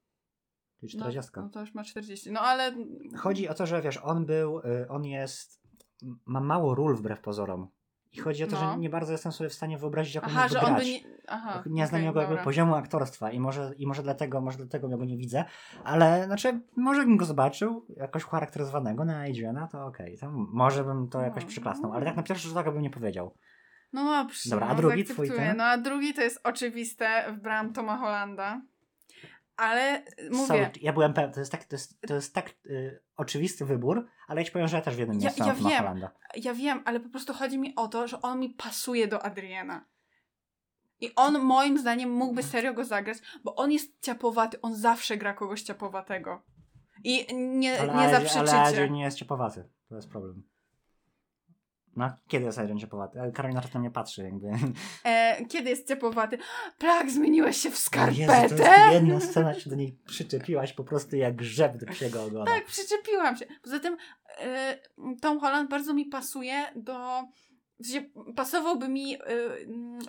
czyli 0.79 0.91
40. 0.91 1.31
No, 1.35 1.41
no 1.41 1.49
to 1.49 1.59
już 1.59 1.73
ma 1.73 1.83
40. 1.83 2.31
No 2.31 2.39
ale 2.39 2.75
Chodzi 3.17 3.49
o 3.49 3.53
to, 3.53 3.65
że 3.65 3.81
wiesz, 3.81 3.97
on 4.03 4.25
był, 4.25 4.59
y, 4.59 4.87
on 4.89 5.05
jest, 5.05 5.62
ma 6.25 6.39
mało 6.39 6.75
ról 6.75 6.95
wbrew 6.95 7.21
pozorom. 7.21 7.67
I 8.11 8.19
chodzi 8.19 8.43
o 8.43 8.47
to, 8.47 8.53
No. 8.61 8.73
że 8.73 8.77
nie 8.79 8.89
bardzo 8.89 9.11
jestem 9.11 9.31
sobie 9.31 9.49
w 9.49 9.53
stanie 9.53 9.77
wyobrazić, 9.77 10.15
jak 10.15 10.23
Aha, 10.23 10.41
mógłby 10.43 10.59
on 10.59 10.65
by 10.75 10.81
grać. 10.81 10.87
nie. 10.87 10.99
Aha. 11.27 11.63
nie 11.65 11.87
znam 11.87 12.01
okej, 12.01 12.07
jego 12.07 12.21
dobra. 12.21 12.43
poziomu 12.43 12.75
aktorstwa 12.75 13.31
i 13.31 13.39
może, 13.39 13.71
i 13.77 13.87
może 13.87 14.03
dlatego, 14.03 14.41
może 14.41 14.57
dlatego 14.57 14.89
ja 14.89 14.97
go 14.97 15.05
nie 15.05 15.17
widzę, 15.17 15.45
ale 15.83 16.25
znaczy, 16.25 16.61
może 16.77 17.01
bym 17.03 17.17
go 17.17 17.25
zobaczył 17.25 17.85
jakoś 17.97 18.23
charakteryzowanego 18.23 19.05
na 19.05 19.21
Adriana, 19.23 19.67
to 19.67 19.85
okej, 19.85 20.17
to 20.17 20.31
może 20.31 20.83
bym 20.83 21.07
to 21.09 21.21
jakoś 21.21 21.43
No. 21.43 21.49
przyklasnął, 21.49 21.93
ale 21.93 22.05
tak 22.05 22.15
na 22.15 22.23
pierwszy 22.23 22.47
rzut 22.47 22.57
oka 22.57 22.71
bym 22.71 22.81
nie 22.81 22.89
powiedział. 22.89 23.35
No 23.93 24.03
dobrze. 24.23 24.49
Dobra, 24.49 24.67
a 24.67 24.69
no, 24.69 24.75
drugi 24.75 25.03
twój 25.03 25.29
ten? 25.31 25.57
No 25.57 25.63
a 25.63 25.77
drugi 25.77 26.13
to 26.13 26.21
jest 26.21 26.39
oczywiste, 26.43 27.31
wybrałam 27.31 27.73
Toma 27.73 27.97
Hollanda. 27.97 28.61
Ale 29.57 30.05
y, 30.19 30.29
mówię, 30.31 30.47
Sorry, 30.47 30.71
ja 30.81 30.93
byłem 30.93 31.13
pewien, 31.13 31.31
to 31.31 31.39
jest 31.39 31.51
tak, 31.51 31.63
to 31.63 31.75
jest, 31.75 32.01
to 32.07 32.13
jest 32.15 32.35
tak 32.35 32.49
y, 32.65 33.03
oczywisty 33.17 33.65
wybór, 33.65 34.07
ale 34.27 34.41
ja 34.41 34.45
ci 34.45 34.51
powiem, 34.51 34.67
że 34.67 34.77
ja 34.77 34.81
też 34.83 34.95
w 34.95 34.99
jednym 34.99 35.17
Ja- 35.19 35.23
miejscu 35.23 35.43
ja 35.47 35.53
wiem. 35.53 36.07
Ja 36.35 36.53
wiem, 36.53 36.81
ale 36.85 36.99
po 36.99 37.09
prostu 37.09 37.33
chodzi 37.33 37.57
mi 37.59 37.75
o 37.75 37.87
to, 37.87 38.07
że 38.07 38.21
on 38.21 38.39
mi 38.39 38.49
pasuje 38.49 39.07
do 39.07 39.23
Adriana. 39.25 39.85
I 40.99 41.15
on 41.15 41.39
moim 41.39 41.77
zdaniem 41.77 42.11
mógłby 42.11 42.43
serio 42.43 42.73
go 42.73 42.85
zagrać, 42.85 43.17
bo 43.43 43.55
on 43.55 43.71
jest 43.71 44.01
ciapowaty, 44.01 44.61
on 44.61 44.75
zawsze 44.75 45.17
gra 45.17 45.33
kogoś 45.33 45.61
ciapowatego. 45.61 46.41
I 47.03 47.35
nie, 47.35 47.79
Ale, 47.81 47.95
nie 47.95 48.09
zaprzeczycie. 48.09 48.39
ale 48.39 48.61
Adrian 48.61 48.93
nie 48.93 49.03
jest 49.03 49.17
ciapowaty, 49.17 49.69
to 49.89 49.95
jest 49.95 50.09
problem. 50.09 50.43
No, 51.95 52.09
kiedy 52.27 52.45
jest 52.45 52.59
Adrian 52.59 52.79
ciapowaty? 52.79 53.21
Ale 53.21 53.31
Karolina 53.31 53.61
na 53.73 53.79
mnie 53.79 53.91
patrzy, 53.91 54.23
jakby. 54.23 54.47
E, 55.03 55.45
kiedy 55.45 55.69
jest 55.69 55.87
ciapowaty? 55.87 56.37
Plak, 56.77 57.11
zmieniłeś 57.11 57.57
się 57.57 57.69
w 57.69 57.73
Jezu, 57.73 57.83
skarpetę? 57.83 58.47
to 58.49 58.63
jest 58.63 58.93
jedna 58.93 59.19
scena, 59.19 59.53
się 59.53 59.69
do 59.69 59.75
niej 59.75 59.99
przyczepiłaś 60.05 60.73
po 60.73 60.83
prostu 60.83 61.15
jak 61.15 61.35
grzeb 61.35 61.77
do 61.77 61.85
psiego 61.85 62.23
ogona. 62.23 62.45
Tak, 62.45 62.65
przyczepiłam 62.65 63.37
się. 63.37 63.45
Poza 63.61 63.79
tym 63.79 63.97
e, 64.39 64.77
Tom 65.21 65.39
Holland 65.39 65.69
bardzo 65.69 65.93
mi 65.93 66.05
pasuje 66.05 66.65
do... 66.75 67.23
W 67.79 67.85
sensie, 67.85 68.09
pasowałby 68.35 68.87
mi 68.87 69.15
e, 69.15 69.19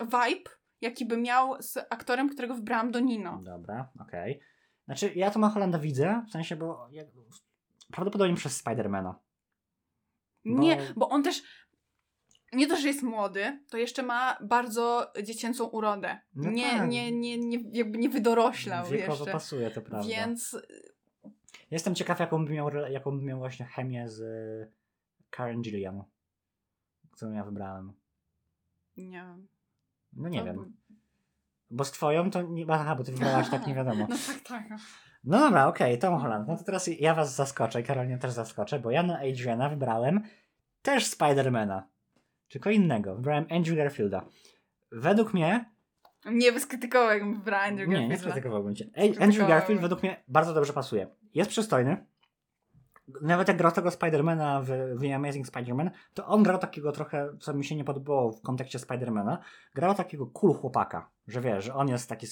vibe, 0.05 0.49
jaki 0.81 1.05
by 1.05 1.17
miał 1.17 1.61
z 1.61 1.77
aktorem, 1.89 2.29
którego 2.29 2.55
wybrałam 2.55 2.91
do 2.91 2.99
Nino. 2.99 3.41
Dobra, 3.43 3.89
okej. 3.99 4.39
Znaczy, 4.85 5.11
ja 5.15 5.31
Toma 5.31 5.49
Hollanda 5.49 5.79
widzę, 5.79 6.25
w 6.27 6.31
sensie, 6.31 6.55
bo 6.55 6.87
jak, 6.91 7.07
prawdopodobnie 7.91 8.35
przez 8.35 8.57
Spidermana. 8.57 9.15
Bo- 10.45 10.59
Nie, 10.59 10.77
bo 10.95 11.09
on 11.09 11.23
też 11.23 11.43
nie 12.55 12.67
to, 12.67 12.75
że 12.75 12.87
jest 12.87 13.03
młody, 13.03 13.59
to 13.69 13.77
jeszcze 13.77 14.03
ma 14.03 14.37
bardzo 14.41 15.11
dziecięcą 15.23 15.65
urodę. 15.65 16.19
No 16.35 16.51
nie, 16.51 16.69
tak. 16.69 16.89
nie, 16.89 17.11
nie, 17.11 17.37
nie, 17.37 17.57
jakby 17.71 17.97
nie 17.97 18.09
wydoroślał 18.09 18.87
Wiekowo 18.87 19.13
jeszcze. 19.17 19.31
pasuje, 19.31 19.71
to 19.71 19.81
prawda. 19.81 20.07
Więc 20.07 20.57
Jestem 21.71 21.95
ciekaw, 21.95 22.19
jaką 22.19 22.45
by 22.45 22.53
miał, 22.53 22.69
jaką 22.89 23.19
by 23.19 23.23
miał 23.25 23.37
właśnie 23.39 23.65
chemię 23.65 24.09
z 24.09 24.19
y, 24.19 24.71
Karen 25.29 25.61
Gillian, 25.61 26.03
którą 27.11 27.31
ja 27.31 27.43
wybrałem. 27.43 27.93
nie 28.97 29.11
wiem. 29.11 29.47
No 30.13 30.29
nie 30.29 30.39
To 30.39 30.45
wiem. 30.45 30.73
Bo 31.69 31.85
z 31.85 31.91
twoją 31.91 32.31
to 32.31 32.41
nie... 32.41 32.65
Aha, 32.69 32.95
bo 32.95 33.03
ty 33.03 33.11
wybrałaś 33.11 33.49
tak 33.49 33.67
nie 33.67 33.75
wiadomo. 33.75 34.07
No 34.09 34.15
tak, 34.27 34.43
tak. 34.69 34.79
No 35.23 35.39
dobra, 35.39 35.67
okej, 35.67 35.99
Tom 35.99 36.19
Holland. 36.19 36.47
No 36.47 36.57
to 36.57 36.63
teraz 36.63 36.87
ja 36.99 37.13
was 37.15 37.35
zaskoczę 37.35 37.81
i 37.81 37.83
Karolinie 37.83 38.17
też 38.17 38.31
zaskoczę, 38.31 38.79
bo 38.79 38.91
ja 38.91 39.03
na 39.03 39.19
Adriana 39.19 39.69
wybrałem 39.69 40.23
też 40.81 41.05
Spidermana. 41.05 41.87
Tylko 42.49 42.69
innego. 42.69 43.15
Wybrałem 43.15 43.45
Andrew 43.51 43.77
Garfielda. 43.77 44.25
Według 44.91 45.33
mnie... 45.33 45.75
Nie 46.25 46.51
wyskrytykował, 46.51 47.09
jakbym 47.09 47.35
wybrała 47.35 47.63
Andrew 47.63 47.87
Nie, 47.87 47.93
nie 47.93 47.99
Garfielda. 47.99 48.21
skrytykowałbym 48.21 48.75
cię. 48.75 48.85
Andrew 49.19 49.47
Garfield 49.47 49.81
według 49.81 50.03
mnie 50.03 50.23
bardzo 50.27 50.53
dobrze 50.53 50.73
pasuje. 50.73 51.07
Jest 51.33 51.49
przystojny. 51.49 52.05
Nawet 53.21 53.47
jak 53.47 53.57
grał 53.57 53.71
tego 53.71 53.91
Spidermana 53.91 54.61
w 54.61 54.67
The 55.01 55.15
Amazing 55.15 55.47
Spider-Man, 55.47 55.89
to 56.13 56.25
on 56.25 56.43
grał 56.43 56.57
takiego 56.57 56.91
trochę, 56.91 57.29
co 57.39 57.53
mi 57.53 57.65
się 57.65 57.75
nie 57.75 57.83
podobało 57.83 58.31
w 58.31 58.41
kontekście 58.41 58.79
Spidermana, 58.79 59.37
grał 59.75 59.95
takiego 59.95 60.27
cool 60.27 60.53
chłopaka, 60.53 61.09
że 61.27 61.41
wiesz, 61.41 61.65
że 61.65 61.73
on 61.73 61.87
jest 61.89 62.09
taki, 62.09 62.27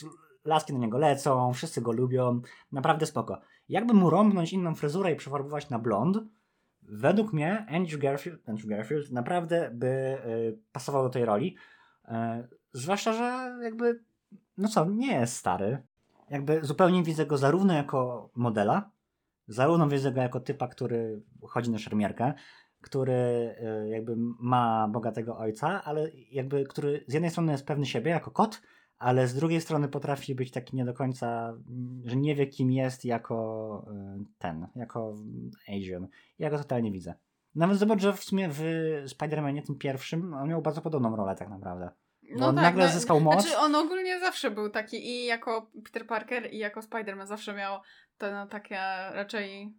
laski 0.45 0.73
na 0.73 0.80
niego 0.80 0.97
lecą, 0.97 1.54
wszyscy 1.54 1.82
go 1.82 1.91
lubią, 1.91 2.41
naprawdę 2.71 3.06
spoko. 3.06 3.41
Jakby 3.69 3.93
mu 3.93 4.10
rąbnąć 4.10 4.54
inną 4.54 4.76
fryzurę 4.76 5.12
i 5.12 5.15
przefarbować 5.15 5.69
na 5.69 5.80
blond, 5.80 6.17
według 6.89 7.34
mnie 7.34 7.65
Andrew 7.69 8.02
Garfield, 8.02 8.50
Andrew 8.50 8.67
Garfield 8.67 9.12
naprawdę 9.12 9.72
by 9.74 9.88
y, 9.88 10.58
pasował 10.72 11.04
do 11.04 11.10
tej 11.10 11.26
roli. 11.26 11.56
Y, 12.06 12.12
zwłaszcza, 12.74 13.13
że 13.13 13.58
jakby, 13.63 14.04
no 14.58 14.67
co, 14.67 14.86
nie 14.86 15.13
jest 15.13 15.36
stary. 15.36 15.78
Jakby 16.30 16.60
zupełnie 16.62 17.04
widzę 17.04 17.26
go 17.26 17.38
zarówno 17.38 17.74
jako 17.74 18.30
modela, 18.36 18.91
zarówno 19.48 19.88
widzę 19.88 20.12
go 20.12 20.22
jako 20.22 20.39
typa, 20.39 20.67
który 20.67 21.22
chodzi 21.48 21.72
na 21.72 21.78
szermierkę, 21.78 22.34
który 22.82 23.13
y, 23.84 23.89
jakby 23.89 24.13
ma 24.39 24.88
bogatego 24.88 25.38
ojca, 25.38 25.84
ale 25.84 26.10
jakby, 26.32 26.63
który 26.63 27.04
z 27.08 27.13
jednej 27.13 27.32
strony 27.32 27.52
jest 27.52 27.67
pewny 27.67 27.86
siebie 27.86 28.12
jako 28.12 28.32
kot, 28.32 28.62
ale 28.99 29.27
z 29.27 29.36
drugiej 29.36 29.62
strony 29.62 29.88
potrafi 29.88 30.36
być 30.36 30.51
taki 30.51 30.75
nie 30.75 30.86
do 30.86 30.93
końca, 30.93 31.58
że 32.06 32.15
nie 32.15 32.36
wie 32.36 32.47
kim 32.47 32.71
jest 32.71 33.06
jako 33.06 33.86
y, 34.21 34.25
ten, 34.38 34.67
jako 34.75 35.15
Asian. 35.69 36.08
Ja 36.39 36.49
go 36.49 36.58
totalnie 36.58 36.91
widzę. 36.91 37.13
Nawet 37.56 37.77
zobacz, 37.77 38.01
że 38.01 38.13
w 38.13 38.23
sumie 38.23 38.49
w 38.49 38.62
Spider-Manie 39.06 39.65
tym 39.65 39.77
pierwszym 39.77 40.34
on 40.34 40.49
miał 40.49 40.62
bardzo 40.62 40.82
podobną 40.82 41.15
rolę 41.15 41.36
tak 41.36 41.49
naprawdę. 41.49 41.89
Bo 42.39 42.45
on 42.47 42.56
nagle 42.56 42.89
zyskał 42.89 43.21
moc. 43.21 43.36
No 43.36 43.41
Znaczy 43.41 43.58
on 43.58 43.75
ogólnie 43.75 44.19
zawsze 44.19 44.51
był 44.51 44.69
taki 44.69 45.10
i 45.10 45.25
jako 45.25 45.71
Peter 45.84 46.08
Parker 46.08 46.53
i 46.53 46.58
jako 46.58 46.79
Spider-Man 46.79 47.25
zawsze 47.25 47.53
miał 47.53 47.79
to 48.17 48.32
no, 48.32 48.47
takie 48.47 48.75
raczej... 49.12 49.73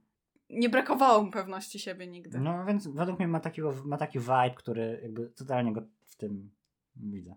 Nie 0.51 0.69
brakowało 0.69 1.23
mu 1.23 1.31
pewności 1.31 1.79
siebie 1.79 2.07
nigdy. 2.07 2.39
No 2.39 2.65
więc 2.65 2.89
według 2.89 3.19
mnie 3.19 3.29
ma, 3.29 3.41
takiego, 3.41 3.75
ma 3.85 3.97
taki 3.97 4.19
vibe, 4.19 4.55
który 4.57 5.01
jakby 5.03 5.29
totalnie 5.29 5.73
go 5.73 5.83
w 6.07 6.17
tym 6.17 6.51
widzę. 6.97 7.35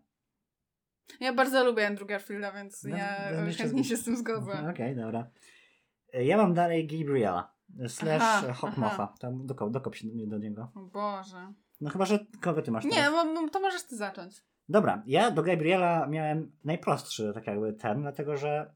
Ja 1.20 1.34
bardzo 1.34 1.64
lubię 1.64 1.88
Andrew 1.88 2.08
Garfielda, 2.08 2.52
więc 2.52 2.84
No, 2.84 2.98
ja 2.98 3.16
no, 3.46 3.54
chętnie 3.58 3.84
się 3.84 3.98
z 3.98 4.04
tym 4.04 4.18
zgodzę. 4.18 4.70
Okej, 4.72 4.96
dobra. 4.96 5.28
E, 6.14 6.26
Ja 6.26 6.38
mam 6.38 6.54
dalej 6.54 6.88
Gabriela 6.88 7.54
slash 7.88 8.22
Aha, 8.22 8.54
Hawkmoffa. 8.54 9.14
Tam 9.20 9.46
dokop, 9.48 9.72
dokop 9.72 9.96
się 9.96 10.08
do, 10.28 10.38
niego. 10.38 10.72
O 10.76 10.80
Boże. 10.82 11.54
No 11.82 11.90
chyba, 11.90 12.06
że 12.06 12.20
kogo 12.42 12.62
ty 12.62 12.72
masz 12.72 12.84
Nie, 12.86 12.92
teraz? 12.92 13.12
bo, 13.36 13.50
to 13.50 13.60
możesz 13.60 13.84
ty 13.84 13.96
zacząć. 13.98 14.44
Dobra, 14.70 15.04
ja 15.06 15.32
do 15.32 15.44
Gabriela 15.44 16.08
miałem 16.08 16.52
najprostszy 16.64 17.32
tak 17.34 17.48
jakby 17.48 17.74
ten, 17.74 18.02
dlatego 18.02 18.38
że 18.38 18.74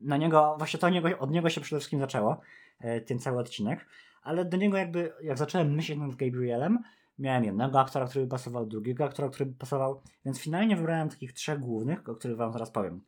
na 0.00 0.16
niego, 0.16 0.54
właśnie 0.58 0.80
to 0.80 0.88
niego, 0.88 1.18
od 1.18 1.30
niego 1.30 1.50
się 1.50 1.60
przede 1.60 1.80
wszystkim 1.80 2.00
zaczęło 2.00 2.40
e, 2.80 3.00
ten 3.00 3.18
cały 3.18 3.38
odcinek, 3.38 3.86
ale 4.22 4.44
do 4.44 4.56
niego 4.56 4.76
jakby, 4.76 5.12
jak 5.22 5.38
zacząłem 5.38 5.74
myśleć 5.74 5.98
nad 5.98 6.14
Gabrielem, 6.14 6.78
miałem 7.20 7.44
jednego 7.44 7.80
aktora, 7.80 8.06
który 8.06 8.24
by 8.24 8.30
pasował, 8.30 8.66
drugiego 8.66 9.04
aktora, 9.04 9.28
który 9.28 9.46
by 9.46 9.58
pasował, 9.58 10.02
więc 10.24 10.40
finalnie 10.40 10.76
wybrałem 10.76 11.08
takich 11.08 11.32
trzech 11.32 11.58
głównych, 11.58 12.08
o 12.08 12.14
których 12.14 12.36
wam 12.36 12.52
zaraz 12.52 12.70
powiem. 12.70 13.00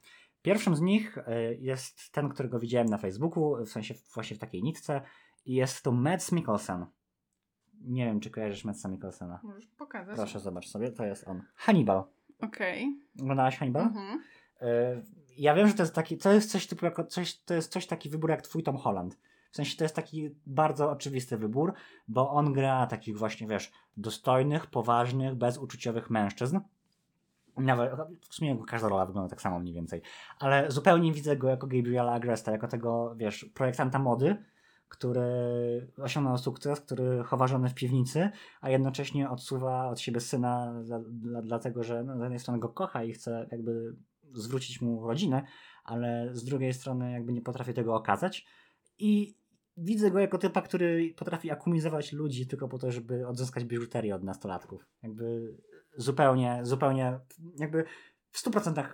Pierwszym 0.43 0.77
z 0.77 0.81
nich 0.81 1.19
e, 1.19 1.55
jest 1.55 2.13
ten, 2.13 2.29
którego 2.29 2.59
widziałem 2.59 2.89
na 2.89 2.99
Facebooku, 2.99 3.57
w 3.65 3.69
sensie 3.69 3.95
właśnie 4.15 4.37
w 4.37 4.41
takiej 4.41 4.63
nitce 4.63 5.01
i 5.45 5.55
jest 5.55 5.83
to 5.83 5.93
Mads 5.93 6.33
Mikkelsen. 6.33 6.87
Nie 7.81 8.05
wiem, 8.05 8.21
czy 8.21 8.31
kojarzysz 8.31 8.65
Madsa 8.65 8.89
Mikkelsena. 8.89 9.41
Możesz 9.43 9.67
pokazać. 9.67 10.17
Proszę, 10.17 10.41
zobacz 10.41 10.69
sobie, 10.69 10.93
to 10.93 11.05
jest 11.05 11.29
on. 11.29 11.43
Hannibal. 11.55 12.05
Okej. 12.41 13.01
Oglądałaś 13.21 13.57
Hannibal? 13.59 13.83
Mhm. 13.83 14.21
Y, 14.63 15.03
Ja 15.37 15.55
wiem, 15.55 15.69
że 15.69 15.75
to 15.75 15.83
jest 15.83 15.95
taki, 15.95 16.19
to 16.19 16.33
jest 16.33 16.51
coś 16.51 16.67
typu 16.67 16.85
jako 16.85 17.05
coś, 17.05 17.39
to 17.39 17.55
jest 17.55 17.73
coś 17.73 17.87
taki 17.87 18.11
wybór 18.11 18.31
jak 18.31 18.43
twój 18.43 18.63
Tom 18.63 18.77
Holland. 18.77 19.19
W 19.53 19.57
sensie 19.57 19.77
to 19.77 19.85
jest 19.85 19.97
taki 19.97 20.31
bardzo 20.47 20.91
oczywisty 20.91 21.37
wybór, 21.37 21.73
bo 22.09 22.31
on 22.31 22.53
gra 22.53 22.87
takich 22.87 23.19
właśnie, 23.19 23.47
wiesz, 23.47 23.73
dostojnych, 23.97 24.67
poważnych, 24.67 25.35
bezuczuciowych 25.35 26.11
mężczyzn. 26.11 26.61
Nawet, 27.57 27.93
w 28.29 28.35
sumie 28.35 28.59
każda 28.67 28.89
rola 28.89 29.07
wygląda 29.07 29.31
tak 29.31 29.43
samo 29.43 29.59
mniej 29.59 29.75
więcej. 29.75 30.03
Ale 30.39 30.71
zupełnie 30.71 31.13
widzę 31.13 31.37
go 31.37 31.49
jako 31.49 31.67
Gabriela 31.67 32.13
Agresta, 32.13 32.53
jako 32.53 32.69
tego, 32.69 33.15
wiesz, 33.17 33.45
projektanta 33.55 33.99
mody, 33.99 34.37
który 34.89 35.23
osiągnął 36.03 36.39
sukces, 36.39 36.81
który 36.81 37.25
chowa 37.25 37.47
żonę 37.47 37.69
w 37.69 37.75
piwnicy, 37.75 38.31
a 38.61 38.71
jednocześnie 38.71 39.31
odsuwa 39.31 39.89
od 39.89 40.01
siebie 40.01 40.21
syna 40.21 40.83
dla, 40.85 40.99
dla, 40.99 41.43
dlatego, 41.43 41.83
że 41.83 42.05
no, 42.05 42.19
z 42.19 42.21
jednej 42.21 42.39
strony 42.39 42.61
go 42.61 42.69
kocha 42.69 43.05
i 43.05 43.13
chce 43.13 43.47
jakby 43.51 43.97
zwrócić 44.35 44.81
mu 44.81 45.07
rodzinę, 45.09 45.43
ale 45.85 46.31
z 46.33 46.45
drugiej 46.45 46.73
strony 46.73 47.13
jakby 47.13 47.33
nie 47.33 47.43
potrafi 47.43 47.75
tego 47.75 47.95
okazać. 47.95 48.47
I 48.99 49.42
widzę 49.77 50.11
go 50.11 50.19
jako 50.19 50.39
typa, 50.39 50.63
który 50.63 51.15
potrafi 51.17 51.51
akumizować 51.51 52.13
ludzi 52.13 52.47
tylko 52.47 52.69
po 52.69 52.79
to, 52.79 52.91
żeby 52.91 53.27
odzyskać 53.27 53.65
biżuterię 53.65 54.15
od 54.15 54.25
nastolatków. 54.25 54.87
Jakby 55.03 55.57
zupełnie, 55.97 56.61
zupełnie, 56.63 57.19
jakby 57.59 57.85
w 58.31 58.43
100% 58.43 58.85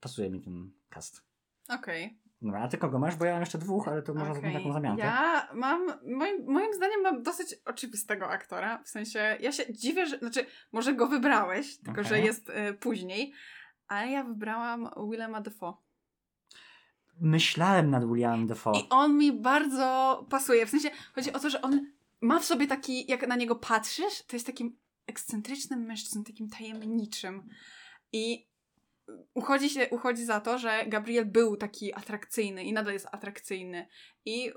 pasuje 0.00 0.30
mi 0.30 0.40
ten 0.40 0.70
cast. 0.90 1.22
Okej. 1.68 2.18
Dobra, 2.42 2.62
a 2.62 2.68
ty 2.68 2.78
kogo 2.78 2.98
masz? 2.98 3.16
Bo 3.16 3.24
ja 3.24 3.32
mam 3.32 3.40
jeszcze 3.40 3.58
dwóch, 3.58 3.88
ale 3.88 4.02
to 4.02 4.14
można 4.14 4.30
Okej. 4.30 4.42
zrobić 4.42 4.58
taką 4.58 4.72
zamiankę. 4.72 5.02
Ja 5.04 5.48
mam, 5.54 5.86
moim, 6.06 6.44
moim 6.46 6.74
zdaniem 6.74 7.02
mam 7.02 7.22
dosyć 7.22 7.54
oczywistego 7.64 8.28
aktora, 8.28 8.82
w 8.82 8.88
sensie 8.88 9.36
ja 9.40 9.52
się 9.52 9.72
dziwię, 9.72 10.06
że, 10.06 10.18
znaczy 10.18 10.46
może 10.72 10.94
go 10.94 11.06
wybrałeś, 11.06 11.78
tylko 11.78 12.02
że 12.02 12.14
Okej. 12.14 12.24
jest 12.24 12.48
y, 12.48 12.74
później, 12.74 13.32
ale 13.88 14.10
ja 14.10 14.24
wybrałam 14.24 14.90
Willema 15.10 15.40
Dafoe. 15.40 15.76
Myślałem 17.20 17.90
nad 17.90 18.04
Williamem 18.08 18.46
Defoe. 18.46 18.72
I 18.72 18.88
on 18.90 19.18
mi 19.18 19.32
bardzo 19.32 20.26
pasuje, 20.30 20.66
w 20.66 20.70
sensie 20.70 20.90
chodzi 21.14 21.32
o 21.32 21.38
to, 21.38 21.50
że 21.50 21.62
on 21.62 21.86
ma 22.20 22.40
w 22.40 22.44
sobie 22.44 22.66
taki, 22.66 23.10
jak 23.10 23.28
na 23.28 23.36
niego 23.36 23.56
patrzysz, 23.56 24.22
to 24.26 24.36
jest 24.36 24.46
takim 24.46 24.76
ekscentrycznym 25.06 25.80
mężczyzną, 25.80 26.24
takim 26.24 26.48
tajemniczym 26.48 27.48
i 28.12 28.48
uchodzi, 29.34 29.70
się, 29.70 29.88
uchodzi 29.90 30.24
za 30.24 30.40
to, 30.40 30.58
że 30.58 30.84
Gabriel 30.86 31.26
był 31.26 31.56
taki 31.56 31.94
atrakcyjny 31.94 32.64
i 32.64 32.72
nadal 32.72 32.92
jest 32.92 33.06
atrakcyjny 33.12 33.86
i 34.24 34.52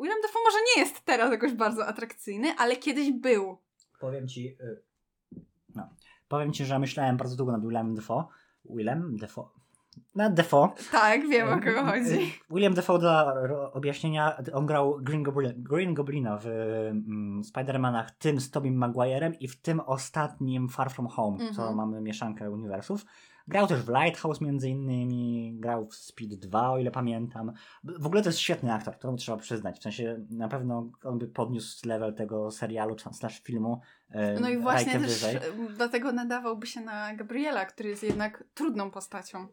William 0.00 0.20
Dafoe 0.22 0.38
może 0.44 0.58
nie 0.76 0.82
jest 0.82 1.04
teraz 1.04 1.30
jakoś 1.30 1.52
bardzo 1.52 1.86
atrakcyjny, 1.86 2.54
ale 2.58 2.76
kiedyś 2.76 3.12
był. 3.12 3.58
Powiem 4.00 4.28
ci, 4.28 4.56
y, 4.60 4.82
no, 5.74 5.88
powiem 6.28 6.52
ci, 6.52 6.64
że 6.64 6.78
myślałem 6.78 7.16
bardzo 7.16 7.36
długo 7.36 7.52
nad 7.52 7.62
Williamem 7.62 7.94
Defoe. 7.94 8.24
Willem 8.64 9.16
Defoe. 9.16 9.50
Nad 10.14 10.34
Defoe. 10.34 10.68
Tak, 10.92 11.28
wiem 11.28 11.48
o 11.48 11.60
kogo 11.60 11.84
chodzi. 11.84 12.32
William 12.50 12.74
Defoe 12.74 12.98
dla 12.98 13.34
objaśnienia, 13.72 14.36
on 14.52 14.66
grał 14.66 14.98
Green, 15.02 15.22
Goblin, 15.22 15.52
Green 15.56 15.94
Goblina 15.94 16.36
w 16.36 16.46
mm, 16.46 17.42
Spider-Manach, 17.42 18.04
tym 18.18 18.40
z 18.40 18.50
Tobey 18.50 18.70
Maguirem 18.70 19.34
i 19.38 19.48
w 19.48 19.60
tym 19.62 19.80
ostatnim 19.80 20.68
Far 20.68 20.90
From 20.90 21.06
Home, 21.08 21.38
co 21.38 21.62
Mhm. 21.62 21.76
mamy 21.76 22.00
mieszankę 22.00 22.50
uniwersów. 22.50 23.04
Grał 23.50 23.66
też 23.66 23.82
w 23.82 23.88
Lighthouse 23.88 24.40
między 24.40 24.68
innymi, 24.68 25.52
grał 25.60 25.86
w 25.86 25.94
Speed 25.94 26.36
2, 26.36 26.70
o 26.70 26.78
ile 26.78 26.90
pamiętam. 26.90 27.52
W 27.84 28.06
ogóle 28.06 28.22
to 28.22 28.28
jest 28.28 28.38
świetny 28.38 28.72
aktor, 28.72 28.98
to 28.98 29.16
trzeba 29.16 29.38
przyznać. 29.38 29.78
W 29.78 29.82
sensie 29.82 30.26
na 30.30 30.48
pewno 30.48 30.90
on 31.04 31.18
by 31.18 31.28
podniósł 31.28 31.88
level 31.88 32.14
tego 32.14 32.50
serialu 32.50 32.96
czy 32.96 33.04
slash 33.14 33.40
filmu. 33.42 33.80
e, 34.10 34.40
No 34.40 34.48
i 34.48 34.58
właśnie 34.58 34.92
też 34.92 35.02
wyżej. 35.02 35.36
e, 35.36 35.40
dlatego 35.76 36.12
nadawałby 36.12 36.66
się 36.66 36.80
na 36.80 37.14
Gabriela, 37.14 37.64
który 37.66 37.88
jest 37.88 38.02
jednak 38.02 38.44
trudną 38.54 38.90
postacią. 38.90 39.46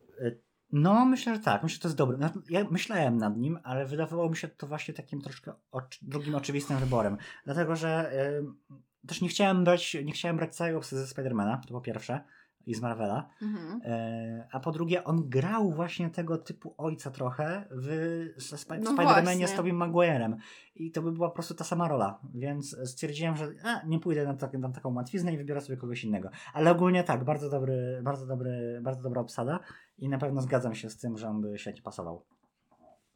No, 0.72 1.06
myślę, 1.06 1.36
że 1.36 1.42
tak. 1.42 1.64
Myślę, 1.64 1.76
że 1.76 1.82
to 1.82 1.88
jest 1.88 1.98
dobre. 1.98 2.18
No, 2.20 2.30
Ja 2.50 2.66
myślałem 2.72 3.18
nad 3.18 3.38
nim, 3.38 3.60
ale 3.64 3.86
wydawało 3.86 4.30
mi 4.30 4.38
się 4.38 4.48
to 4.48 4.68
właśnie 4.68 4.94
takim 4.94 5.22
troszkę 5.22 5.54
ocz- 5.72 6.00
drugim 6.02 6.36
oczywistym 6.36 6.78
wyborem. 6.78 7.18
Dlatego, 7.46 7.76
że 7.76 8.12
y, 9.04 9.08
też 9.08 9.22
nie 9.22 9.28
chciałem 9.30 9.64
brać, 9.64 9.98
nie 10.06 10.12
chciałem 10.12 10.38
brać 10.38 10.56
całego 10.56 10.82
ze 10.82 11.08
Spidermana, 11.08 11.62
to 11.68 11.74
po 11.74 11.82
pierwsze, 11.82 12.24
i 12.68 12.74
z 12.76 12.82
Marvela. 12.82 13.30
Mhm. 13.42 13.82
E, 13.84 14.48
a 14.52 14.60
po 14.60 14.72
drugie, 14.72 15.04
on 15.04 15.30
grał 15.30 15.72
właśnie 15.72 16.10
tego 16.10 16.38
typu 16.38 16.74
ojca 16.78 17.12
trochę 17.12 17.66
w 17.72 17.88
Spi- 18.40 18.80
No 18.84 18.96
Spider-Manie 18.96 19.48
z 19.48 19.54
Tobey 19.56 19.74
Maguirem. 19.74 20.38
I 20.76 20.92
to 20.92 21.02
by 21.02 21.12
była 21.12 21.30
po 21.30 21.34
prostu 21.36 21.54
ta 21.54 21.64
sama 21.64 21.88
rola. 21.88 22.20
Więc 22.34 22.78
stwierdziłem, 22.86 23.36
że 23.36 23.48
a, 23.64 23.86
nie 23.86 24.00
pójdę 24.00 24.26
na, 24.26 24.34
tak, 24.34 24.54
na 24.54 24.70
taką 24.70 24.94
łatwiznę 24.96 25.34
i 25.34 25.38
wybiorę 25.38 25.62
sobie 25.62 25.78
kogoś 25.78 26.04
innego. 26.04 26.30
Ale 26.54 26.72
ogólnie 26.72 27.04
tak, 27.04 27.24
bardzo 27.24 27.50
dobry, 27.50 28.02
bardzo 28.04 28.28
dobry, 28.28 28.80
bardzo 28.84 29.04
dobra 29.04 29.22
obsada 29.22 29.60
i 29.98 30.10
na 30.10 30.18
pewno 30.18 30.42
zgadzam 30.42 30.76
się 30.76 30.90
z 30.90 30.98
tym, 30.98 31.18
że 31.18 31.28
on 31.30 31.42
by 31.42 31.58
świetnie 31.58 31.82
pasował. 31.82 32.26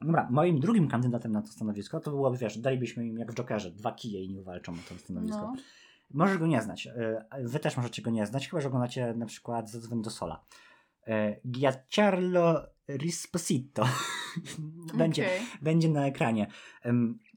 Dobra, 0.01 0.27
moim 0.31 0.59
drugim 0.59 0.87
kandydatem 0.87 1.31
na 1.31 1.41
to 1.41 1.47
stanowisko 1.47 1.99
to 1.99 2.11
byłoby, 2.11 2.37
wiesz, 2.37 2.57
dalibyśmy 2.57 3.07
im 3.07 3.17
jak 3.17 3.31
w 3.31 3.35
Jokerze, 3.35 3.71
dwa 3.71 3.91
kije 3.91 4.23
i 4.23 4.33
nie 4.33 4.43
walczą 4.43 4.73
o 4.73 4.89
to 4.89 4.95
stanowisko. 4.99 5.41
No. 5.41 5.53
Możesz 6.13 6.38
go 6.38 6.47
nie 6.47 6.62
znać. 6.62 6.88
e, 6.88 7.26
Wy 7.43 7.60
też 7.60 7.78
możecie 7.78 8.02
go 8.02 8.12
nie 8.12 8.26
znać, 8.26 8.50
chyba 8.50 8.62
że 8.62 8.67
oglądacie 8.67 9.13
na 9.13 9.26
przykład 9.26 9.69
Zadzwoń 9.69 10.02
do 10.02 10.10
Sola. 10.10 10.43
E, 11.08 11.36
Giancarlo 11.52 12.62
Risposito 12.89 13.84
będzie, 14.97 15.26
Okej. 15.26 15.39
będzie 15.62 15.89
na 15.89 16.06
ekranie. 16.08 16.47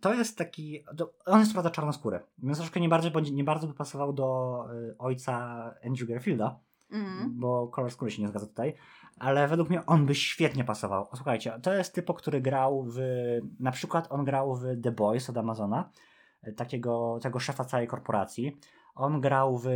To 0.01 0.15
jest 0.15 0.39
taki. 0.39 0.85
On 1.27 1.41
jest 1.41 1.53
prawda 1.53 1.71
czarnoskóry, 1.71 2.21
więc 2.39 2.59
troszkę 2.59 2.81
nie 2.81 2.89
bardzo, 2.89 3.21
nie 3.21 3.45
bardzo 3.45 3.67
by 3.67 3.75
pasował 3.75 4.13
do 4.13 4.59
e, 4.91 4.99
ojca 4.99 5.35
Andrew 5.87 6.09
Garfielda, 6.09 6.59
Mhm. 6.91 7.41
bo 7.41 7.69
kolor 7.69 7.91
skóry 7.91 8.11
się 8.11 8.23
nie 8.23 8.29
zgadza 8.29 8.47
tutaj. 8.47 8.75
Ale 9.19 9.49
według 9.49 9.71
mnie 9.71 9.87
on 9.87 10.07
by 10.07 10.15
świetnie 10.15 10.65
pasował. 10.65 11.07
Słuchajcie, 11.15 11.59
to 11.63 11.75
jest 11.75 11.95
typo, 11.95 12.15
który 12.15 12.41
grał 12.41 12.85
w. 12.89 12.99
Na 13.61 13.71
przykład 13.73 14.07
on 14.11 14.25
grał 14.25 14.57
w 14.57 14.63
The 14.83 14.93
Boys 14.93 15.31
od 15.31 15.37
Amazona, 15.37 15.91
takiego 16.57 17.19
tego 17.23 17.41
szefa 17.41 17.65
całej 17.65 17.87
korporacji. 17.87 18.57
On 18.95 19.21
grał 19.21 19.59
w 19.59 19.67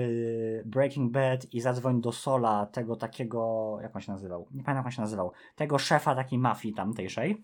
Breaking 0.64 1.12
Bad 1.12 1.54
i 1.54 1.61
Zadzwoń 1.61 2.00
do 2.00 2.12
Sola, 2.12 2.66
tego 2.66 2.96
takiego, 2.96 3.78
jak 3.83 3.96
on 3.96 4.02
się 4.02 4.12
nazywał? 4.12 4.40
Nie 4.40 4.62
pamiętam 4.62 4.76
jak 4.76 4.87
on 4.87 4.92
się 4.92 5.02
nazywał. 5.02 5.33
Tego 5.57 5.78
szefa 5.78 6.14
takiej 6.14 6.38
mafii 6.38 6.74
tamtejszej. 6.74 7.42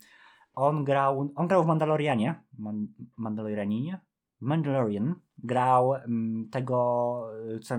On 0.55 0.85
grał, 0.85 1.33
on 1.37 1.47
grał 1.49 1.65
w 1.65 1.67
Mandalorianie. 1.67 2.41
Man, 2.59 2.87
Mandalorianinie? 3.17 4.01
Mandalorian. 4.41 5.15
Grał 5.39 5.95
mm, 5.95 6.49
tego, 6.51 7.27
co, 7.63 7.75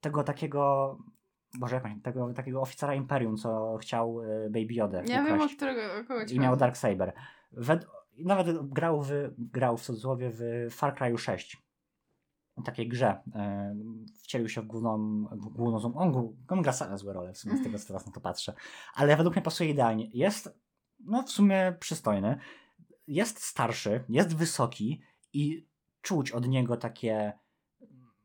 tego 0.00 0.22
takiego, 0.24 0.98
Boże, 1.58 1.74
jak 1.84 1.84
tego 2.02 2.32
takiego 2.34 2.60
oficera 2.60 2.94
Imperium, 2.94 3.36
co 3.36 3.76
chciał 3.80 4.20
y, 4.22 4.50
Baby 4.50 4.74
Yoda 4.74 5.02
Ja 5.02 5.22
wiem 5.22 5.32
o 5.32 5.34
ukraść. 5.34 5.56
którego 5.56 5.80
o 6.00 6.04
kogo 6.08 6.20
I 6.32 6.40
miał 6.40 6.50
chodzi. 6.50 6.60
Darksaber. 6.60 7.12
Wed- 7.52 7.86
nawet 8.18 8.68
grał 8.68 9.02
w, 9.02 9.10
grał 9.38 9.76
w 9.76 9.82
cudzysłowie 9.82 10.30
w 10.34 10.68
Far 10.70 10.94
Cry'u 10.94 11.18
6. 11.18 11.62
Takiej 12.64 12.88
grze. 12.88 13.22
Wcielił 14.22 14.48
się 14.48 14.62
w 14.62 14.66
główną, 14.66 15.24
w 15.32 15.48
główną 15.48 15.94
on, 15.94 16.34
on 16.48 16.62
gra 16.62 16.72
same 16.72 16.98
złe 16.98 17.12
role, 17.12 17.32
w 17.32 17.38
sumie 17.38 17.56
z 17.56 17.62
tego 17.62 17.78
co 17.78 17.86
teraz 17.86 18.06
na 18.06 18.12
to 18.12 18.20
patrzę. 18.20 18.54
Ale 18.94 19.16
według 19.16 19.36
mnie 19.36 19.42
pasuje 19.42 19.70
idealnie. 19.70 20.10
Jest, 20.12 20.58
no 21.00 21.22
w 21.22 21.30
sumie 21.30 21.76
przystojny. 21.80 22.38
Jest 23.06 23.42
starszy, 23.42 24.04
jest 24.08 24.36
wysoki 24.36 25.02
i 25.32 25.68
czuć 26.02 26.32
od 26.32 26.48
niego 26.48 26.76
takie 26.76 27.32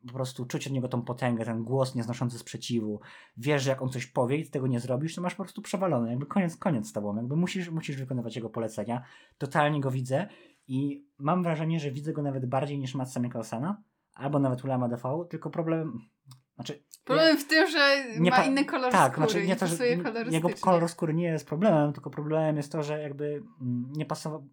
po 0.07 0.13
prostu 0.13 0.45
czuć 0.45 0.67
od 0.67 0.73
niego 0.73 0.87
tą 0.87 1.01
potęgę, 1.01 1.45
ten 1.45 1.63
głos 1.63 1.95
nieznoszący 1.95 2.39
sprzeciwu. 2.39 2.99
Wiesz, 3.37 3.63
że 3.63 3.69
jak 3.69 3.81
on 3.81 3.89
coś 3.89 4.05
powie 4.05 4.37
i 4.37 4.45
ty 4.45 4.51
tego 4.51 4.67
nie 4.67 4.79
zrobisz, 4.79 5.15
to 5.15 5.21
masz 5.21 5.35
po 5.35 5.43
prostu 5.43 5.61
przewalone. 5.61 6.09
Jakby 6.09 6.25
koniec, 6.25 6.57
koniec 6.57 6.87
z 6.87 6.93
tobą. 6.93 7.15
Jakby 7.15 7.35
musisz, 7.35 7.69
musisz 7.69 7.97
wykonywać 7.97 8.35
jego 8.35 8.49
polecenia. 8.49 9.03
Totalnie 9.37 9.81
go 9.81 9.91
widzę 9.91 10.27
i 10.67 11.05
mam 11.17 11.43
wrażenie, 11.43 11.79
że 11.79 11.91
widzę 11.91 12.13
go 12.13 12.21
nawet 12.21 12.45
bardziej 12.45 12.79
niż 12.79 12.95
Matsa 12.95 13.19
Mikkelsen'a 13.19 13.75
albo 14.13 14.39
nawet 14.39 14.61
Willema 14.61 14.89
Dafoe, 14.89 15.25
tylko 15.25 15.49
problem... 15.49 15.99
Znaczy, 16.57 16.83
Problem 17.07 17.37
w 17.37 17.47
tym, 17.47 17.67
że 17.67 18.05
Nie 18.19 18.31
ma 18.31 18.43
inny 18.43 18.65
kolor 18.65 18.91
tak, 18.91 19.11
skóry 19.11 19.27
znaczy 19.31 19.47
nie 19.47 19.55
to, 19.55 19.67
że 19.67 19.87
jego 20.31 20.49
kolor 20.61 20.89
skóry 20.89 21.13
nie 21.13 21.23
jest 21.23 21.47
problemem, 21.47 21.93
tylko 21.93 22.09
problemem 22.09 22.57
jest 22.57 22.71
to, 22.71 22.83
że 22.83 23.01
jakby 23.01 23.43
mm, 23.61 23.93
nie 23.95 24.05
pasował, 24.05 24.47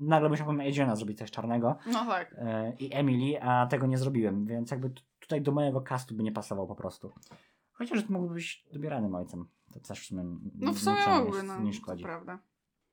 nagle 0.00 0.28
musiałbym 0.28 0.60
Adriana 0.60 0.96
zrobić 0.96 1.18
coś 1.18 1.30
czarnego 1.30 1.76
No 1.86 2.06
tak. 2.06 2.34
e, 2.38 2.72
i 2.78 2.94
Emily, 2.94 3.42
a 3.42 3.66
tego 3.66 3.86
nie 3.86 3.98
zrobiłem, 3.98 4.46
więc 4.46 4.70
jakby 4.70 4.90
tutaj 5.20 5.42
do 5.42 5.52
mojego 5.52 5.80
castu 5.80 6.14
by 6.14 6.22
nie 6.22 6.32
pasował 6.32 6.66
po 6.66 6.74
prostu. 6.74 7.12
Chociaż 7.72 8.08
mógłby 8.08 8.34
być 8.34 8.66
dobieranym 8.72 9.14
ojcem. 9.14 9.48
To 9.72 9.80
też 9.80 10.00
w 10.00 10.06
sumie 10.06 10.24
No 10.54 10.72
w 10.72 10.78
sumie 10.78 10.96
mógłby, 11.18 11.36
nie, 11.36 11.42
no. 11.42 11.60
nie 11.60 11.72
szkodzi. 11.72 12.04
prawda. 12.04 12.38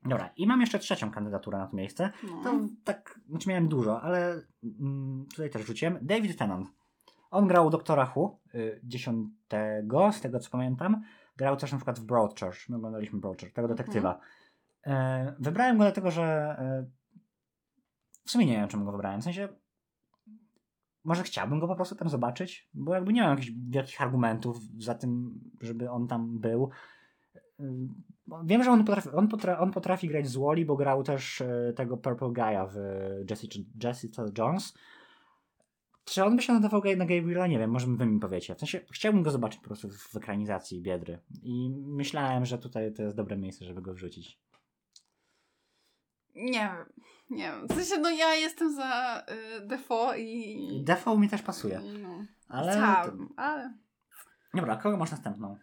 Dobra, 0.04 0.30
i 0.38 0.48
mam 0.48 0.62
jeszcze 0.62 0.80
trzecią 0.80 1.12
kandydaturę 1.12 1.58
na 1.58 1.68
to 1.68 1.78
miejsce. 1.78 2.12
No. 2.24 2.44
To 2.44 2.60
tak, 2.84 3.20
znaczy 3.30 3.50
miałem 3.50 3.68
dużo, 3.68 4.02
ale 4.02 4.42
mm, 4.64 5.26
tutaj 5.30 5.50
też 5.50 5.66
rzuciłem. 5.66 6.00
David 6.02 6.38
Tennant. 6.38 6.68
On 7.32 7.48
grał 7.48 7.70
doktora 7.70 8.14
Who, 8.16 8.40
y, 8.56 8.80
dziesiątego, 8.84 10.12
z 10.12 10.22
tego 10.22 10.40
co 10.40 10.50
pamiętam. 10.50 11.02
Grał 11.38 11.58
też 11.58 11.72
na 11.72 11.78
przykład 11.78 12.00
w 12.00 12.04
Broadchurch. 12.04 12.70
My 12.70 12.76
oglądaliśmy 12.76 13.20
Broadchurch, 13.20 13.54
tego 13.54 13.68
detektywa. 13.68 14.20
E, 14.86 15.36
wybrałem 15.40 15.78
go 15.78 15.84
dlatego, 15.84 16.12
że 16.12 16.24
e, 16.60 16.86
w 18.26 18.32
sumie 18.32 18.46
nie 18.46 18.54
wiem, 18.54 18.68
czemu 18.68 18.86
go 18.86 18.92
wybrałem. 18.92 19.22
W 19.22 19.24
sensie, 19.24 19.48
może 21.04 21.24
chciałbym 21.24 21.60
go 21.60 21.68
po 21.68 21.76
prostu 21.76 21.96
tam 21.96 22.10
zobaczyć, 22.10 22.70
bo 22.74 22.94
jakby 22.96 23.14
nie 23.14 23.22
mam 23.22 23.32
jakichś 23.32 23.52
wielkich 23.70 24.02
argumentów 24.02 24.58
za 24.78 24.96
tym, 24.96 25.40
żeby 25.62 25.90
on 25.92 26.08
tam 26.08 26.40
był. 26.40 26.70
Y, 27.60 27.64
Wiem, 28.46 28.64
że 28.64 28.72
on 28.72 28.86
potrafi, 28.86 29.10
on 29.10 29.28
potrafi, 29.28 29.62
on 29.62 29.72
potrafi 29.72 30.08
grać 30.08 30.28
z 30.28 30.36
Wally, 30.38 30.66
bo 30.66 30.76
grał 30.76 31.04
też 31.04 31.42
e, 31.42 31.74
tego 31.76 31.98
Purple 31.98 32.28
Guy'a 32.28 32.68
w 32.72 32.78
Jessica, 33.30 33.60
Jessica 33.84 34.26
Jones. 34.38 34.74
Czy 36.06 36.24
on 36.24 36.36
by 36.36 36.42
się 36.42 36.54
nadawał 36.54 36.82
na 36.98 37.06
Gabriela? 37.06 37.48
Nie 37.48 37.60
wiem, 37.60 37.72
może 37.72 37.88
wy 37.88 38.06
mi 38.06 38.20
powiecie. 38.20 38.56
W 38.56 38.60
sensie, 38.60 38.82
chciałbym 38.92 39.24
go 39.24 39.32
zobaczyć 39.32 39.62
po 39.62 39.68
prostu 39.68 39.90
w 39.90 40.16
ekranizacji 40.16 40.82
Biedry. 40.82 41.20
I 41.44 41.70
myślałem, 41.86 42.46
że 42.46 42.58
tutaj 42.58 42.94
to 42.94 43.04
jest 43.04 43.16
dobre 43.16 43.38
miejsce, 43.38 43.66
żeby 43.66 43.82
go 43.82 43.94
wrzucić. 43.94 44.40
Nie 46.36 46.52
wiem. 46.52 46.86
Nie 47.30 47.44
wiem. 47.44 47.68
W 47.68 47.74
sensie, 47.74 47.98
no 48.02 48.10
ja 48.10 48.36
jestem 48.36 48.76
za 48.76 49.24
y, 49.58 49.68
Defoe 49.68 50.18
i... 50.18 50.84
Default 50.84 51.20
mi 51.20 51.30
też 51.30 51.42
pasuje. 51.42 51.82
no. 52.04 52.26
Ale. 52.48 52.72
Chciałabym, 52.72 53.30
ale... 53.38 53.74
Dobra, 54.54 54.76
kogo 54.76 54.98
masz 54.98 55.12
następną? 55.12 55.58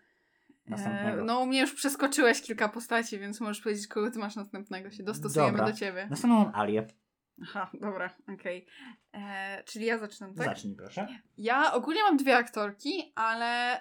następnego. 0.66 1.22
E, 1.22 1.24
no 1.24 1.40
u 1.40 1.46
mnie 1.46 1.60
już 1.60 1.74
przeskoczyłeś 1.74 2.42
kilka 2.42 2.68
postaci, 2.68 3.18
więc 3.18 3.40
możesz 3.40 3.60
powiedzieć, 3.60 3.86
kogo 3.86 4.10
ty 4.10 4.18
masz 4.18 4.36
następnego. 4.36 4.90
Się 4.90 5.02
dostosujemy 5.02 5.58
Dobra. 5.58 5.72
do 5.72 5.78
ciebie. 5.78 6.06
Następną 6.10 6.44
mam 6.44 6.54
Alię. 6.54 6.86
Aha, 7.42 7.70
dobra, 7.80 8.10
okej. 8.34 8.66
E, 9.14 9.62
Czyli 9.64 9.86
ja 9.86 9.98
zaczynam, 9.98 10.34
tak? 10.34 10.44
Zacznij 10.46 10.76
proszę. 10.76 11.06
Ja 11.36 11.72
ogólnie 11.72 12.02
mam 12.02 12.16
dwie 12.16 12.36
aktorki, 12.36 13.12
ale 13.14 13.80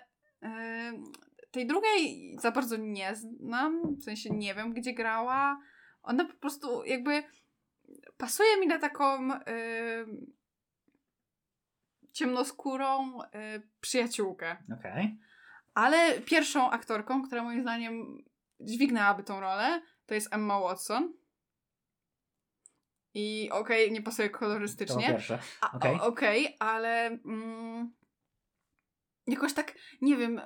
tej 1.52 1.67
drugiej 1.67 2.36
za 2.39 2.52
bardzo 2.52 2.78
nie 2.78 3.15
znam, 3.15 3.95
w 3.95 4.04
sensie 4.04 4.30
nie 4.30 4.56
wiem, 4.56 4.74
gdzie 4.74 4.93
grała. 4.93 5.60
Ona 6.04 6.26
po 6.26 6.34
prostu 6.34 6.84
jakby 6.86 7.24
pasuje 8.17 8.60
mi 8.60 8.67
na 8.67 8.80
taką 8.80 9.34
e, 9.34 9.45
ciemnoskórą 12.12 13.21
e, 13.21 13.62
przyjaciółkę. 13.82 14.58
Okej. 14.80 15.19
Ale 15.74 16.21
pierwszą 16.21 16.69
aktorką, 16.69 17.24
która 17.24 17.43
moim 17.43 17.62
zdaniem 17.62 18.24
dźwignęłaby 18.60 19.24
tą 19.24 19.39
rolę, 19.39 19.82
to 20.06 20.13
jest 20.13 20.34
Emma 20.34 20.60
Watson. 20.60 21.13
I 23.13 23.50
okej, 23.52 23.91
nie 23.91 24.02
pasuje 24.02 24.30
To 24.30 24.38
kolorystycznie. 24.38 25.08
pierwsze. 25.08 25.39
A, 25.62 25.71
Okej. 25.71 25.95
o- 26.00 26.06
Okej, 26.06 26.56
ale 26.60 27.06
mm, 27.08 27.91
jakoś 29.28 29.54
tak, 29.54 29.76
nie 30.02 30.17
wiem, 30.17 30.41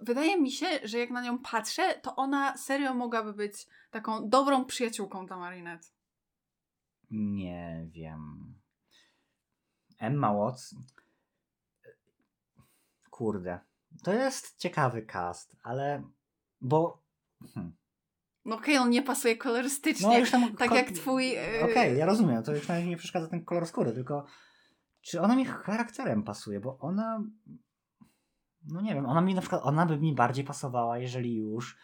wydaje 0.00 0.40
mi 0.40 0.50
się, 0.52 0.66
że 0.84 0.98
jak 0.98 1.10
na 1.10 1.22
nią 1.22 1.38
patrzę, 1.38 2.00
to 2.02 2.16
ona 2.16 2.56
serio 2.56 2.94
mogłaby 2.94 3.32
być 3.32 3.66
taką 3.90 4.28
dobrą 4.28 4.64
przyjaciółką 4.64 5.26
dla 5.26 5.36
Marinette. 5.36 5.86
Nie 7.10 7.86
wiem. 7.92 8.54
Emma 9.98 10.34
Watson. 10.34 10.82
Kurde. 13.10 13.58
To 14.04 14.12
jest 14.12 14.58
ciekawy 14.58 15.02
cast, 15.02 15.56
ale. 15.62 16.02
Bo. 16.60 17.02
Hmm. 17.54 17.72
No 18.48 18.56
okej, 18.56 18.78
on 18.78 18.90
nie 18.90 19.02
pasuje 19.02 19.36
kolorystycznie. 19.36 20.08
No 20.08 20.18
już 20.18 20.30
tam. 20.30 20.56
tak 20.56 20.70
jak 20.70 20.90
twój... 20.90 21.28
yy, 21.28 21.70
Okej, 21.70 21.98
ja 21.98 22.06
rozumiem. 22.06 22.42
To 22.42 22.54
już 22.54 22.68
nawet 22.68 22.86
nie 22.86 22.96
przeszkadza 22.96 23.28
ten 23.28 23.44
kolor 23.44 23.66
skóry, 23.66 23.92
tylko. 23.92 24.24
Czy 25.00 25.20
ona 25.20 25.36
mi 25.36 25.44
charakterem 25.44 26.22
pasuje? 26.22 26.60
Bo 26.60 26.78
ona. 26.78 27.22
No 28.66 28.80
nie 28.80 28.94
wiem, 28.94 29.06
ona 29.06 29.20
mi 29.20 29.34
na 29.34 29.40
przykład. 29.40 29.60
Ona 29.64 29.86
by 29.86 29.98
mi 29.98 30.14
bardziej 30.14 30.44
pasowała, 30.44 30.98
jeżeli 30.98 31.36
już. 31.36 31.78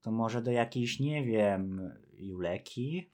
To 0.00 0.12
może 0.12 0.42
do 0.42 0.50
jakiejś, 0.50 1.00
nie 1.00 1.24
wiem. 1.24 1.92
Juleki? 2.12 3.12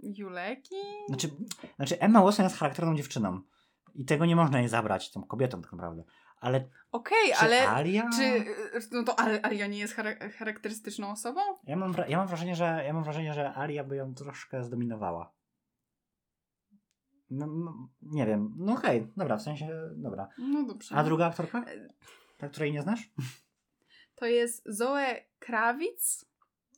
Juleki? 0.00 0.74
Znaczy, 1.08 1.30
znaczy 1.76 2.00
Emma 2.00 2.22
Watson 2.22 2.44
jest 2.44 2.56
charakterną 2.56 2.96
dziewczyną. 2.96 3.40
I 3.94 4.04
tego 4.04 4.26
nie 4.26 4.36
można 4.36 4.58
jej 4.58 4.68
zabrać, 4.68 5.10
tą 5.12 5.22
kobietą 5.22 5.62
tak 5.62 5.72
naprawdę. 5.72 6.04
Ale 6.40 6.68
Okej, 6.92 7.32
czy 7.32 7.44
ale... 7.44 7.68
Alia? 7.68 8.10
Czy, 8.16 8.44
no 8.92 9.02
to 9.02 9.20
Alia 9.20 9.66
nie 9.66 9.78
jest 9.78 9.94
chara- 9.96 10.30
charakterystyczną 10.30 11.10
osobą? 11.10 11.40
Ja, 11.64 11.76
mam, 11.76 11.94
ja, 12.08 12.18
mam 12.18 12.26
wrażenie, 12.26 12.56
że, 12.56 12.82
ja 12.86 12.92
mam 12.92 13.04
wrażenie, 13.04 13.34
że 13.34 13.54
Alia 13.54 13.84
by 13.84 13.96
ją 13.96 14.14
troszkę 14.14 14.64
zdominowała. 14.64 15.32
No, 17.30 17.46
no, 17.46 17.88
nie 18.02 18.26
wiem. 18.26 18.54
No 18.56 18.72
okej, 18.72 19.12
dobra, 19.16 19.36
w 19.36 19.42
sensie, 19.42 19.68
dobra. 19.96 20.28
No 20.38 20.62
dobrze. 20.62 20.94
A 20.94 21.04
druga 21.04 21.26
aktorka? 21.26 21.64
Ta, 22.38 22.48
której 22.48 22.72
nie 22.72 22.82
znasz? 22.82 23.10
To 24.14 24.26
jest 24.26 24.62
Zoe 24.66 25.24
Kravitz. 25.38 26.24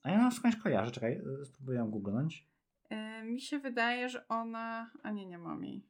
A 0.03 0.11
ja 0.11 0.23
ją 0.23 0.31
skądś 0.31 0.57
kojarzę, 0.57 0.90
czekaj, 0.90 1.20
y, 1.42 1.44
spróbuję 1.44 1.79
ją 1.79 1.90
googlnąć. 1.90 2.49
E, 2.90 3.23
mi 3.25 3.40
się 3.40 3.59
wydaje, 3.59 4.09
że 4.09 4.29
ona... 4.29 4.90
A 5.03 5.11
nie, 5.11 5.27
nie 5.27 5.38
mam 5.38 5.64
jej. 5.64 5.85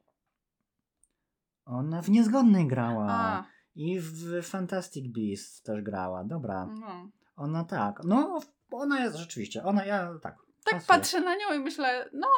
Ona 1.67 2.03
w 2.03 2.11
Niezgodnej 2.11 2.67
grała. 2.67 3.07
A, 3.11 3.45
I 3.81 4.01
w 4.01 4.43
Fantastic 4.43 5.09
Beasts 5.09 5.63
też 5.63 5.83
grała, 5.83 6.25
dobra. 6.25 6.67
no. 6.81 7.09
Ona 7.37 7.65
tak, 7.65 8.01
no 8.05 8.41
ona 8.71 9.01
jest 9.01 9.17
rzeczywiście, 9.17 9.65
ona, 9.65 9.85
ja 9.85 10.11
tak. 10.23 10.37
Tak 10.65 10.75
pasuje. 10.75 10.87
patrzę 10.87 11.21
na 11.21 11.35
nią 11.37 11.55
i 11.55 11.59
myślę, 11.59 12.09
no 12.13 12.29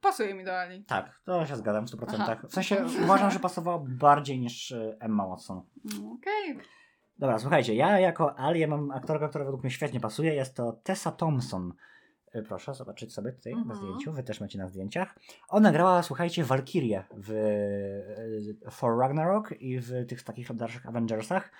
pasuje 0.00 0.34
mi 0.34 0.44
do 0.44 0.60
Ali. 0.60 0.84
Tak, 0.84 1.20
to 1.24 1.46
się 1.46 1.56
zgadzam 1.56 1.86
w 1.86 1.90
100%. 1.90 2.16
Aha. 2.18 2.36
W 2.48 2.54
sensie 2.54 2.86
uważam, 3.04 3.30
że 3.30 3.38
pasowała 3.38 3.78
bardziej 3.88 4.40
niż 4.40 4.70
y, 4.70 4.96
Emma 5.00 5.26
Watson. 5.26 5.62
No, 5.84 6.12
Okej. 6.12 6.58
Dobra, 7.18 7.38
słuchajcie, 7.38 7.74
ja 7.74 7.98
jako 7.98 8.38
Alię 8.38 8.66
mam 8.66 8.90
aktorkę, 8.90 9.28
która 9.28 9.44
według 9.44 9.62
mnie 9.62 9.70
świetnie 9.70 10.00
pasuje. 10.00 10.34
Jest 10.34 10.56
to 10.56 10.72
Tessa 10.72 11.12
Thompson. 11.12 11.72
Y, 12.34 12.42
Proszę 12.42 12.74
zobaczyć 12.74 13.14
sobie 13.14 13.32
tutaj 13.32 13.52
na 13.54 13.60
Mhm. 13.60 13.78
zdjęciu. 13.78 14.12
Wy 14.12 14.22
też 14.22 14.40
macie 14.40 14.58
na 14.58 14.68
zdjęciach. 14.68 15.14
Ona 15.48 15.72
grała, 15.72 16.02
słuchajcie, 16.02 16.44
Valkyrię 16.44 17.04
w 17.16 17.30
y, 17.30 18.70
For 18.70 18.98
Ragnarok 18.98 19.52
i 19.52 19.78
w 19.80 20.06
tych 20.08 20.22
takich 20.22 20.54
dalszych 20.54 20.86
Avengersach. 20.86 21.52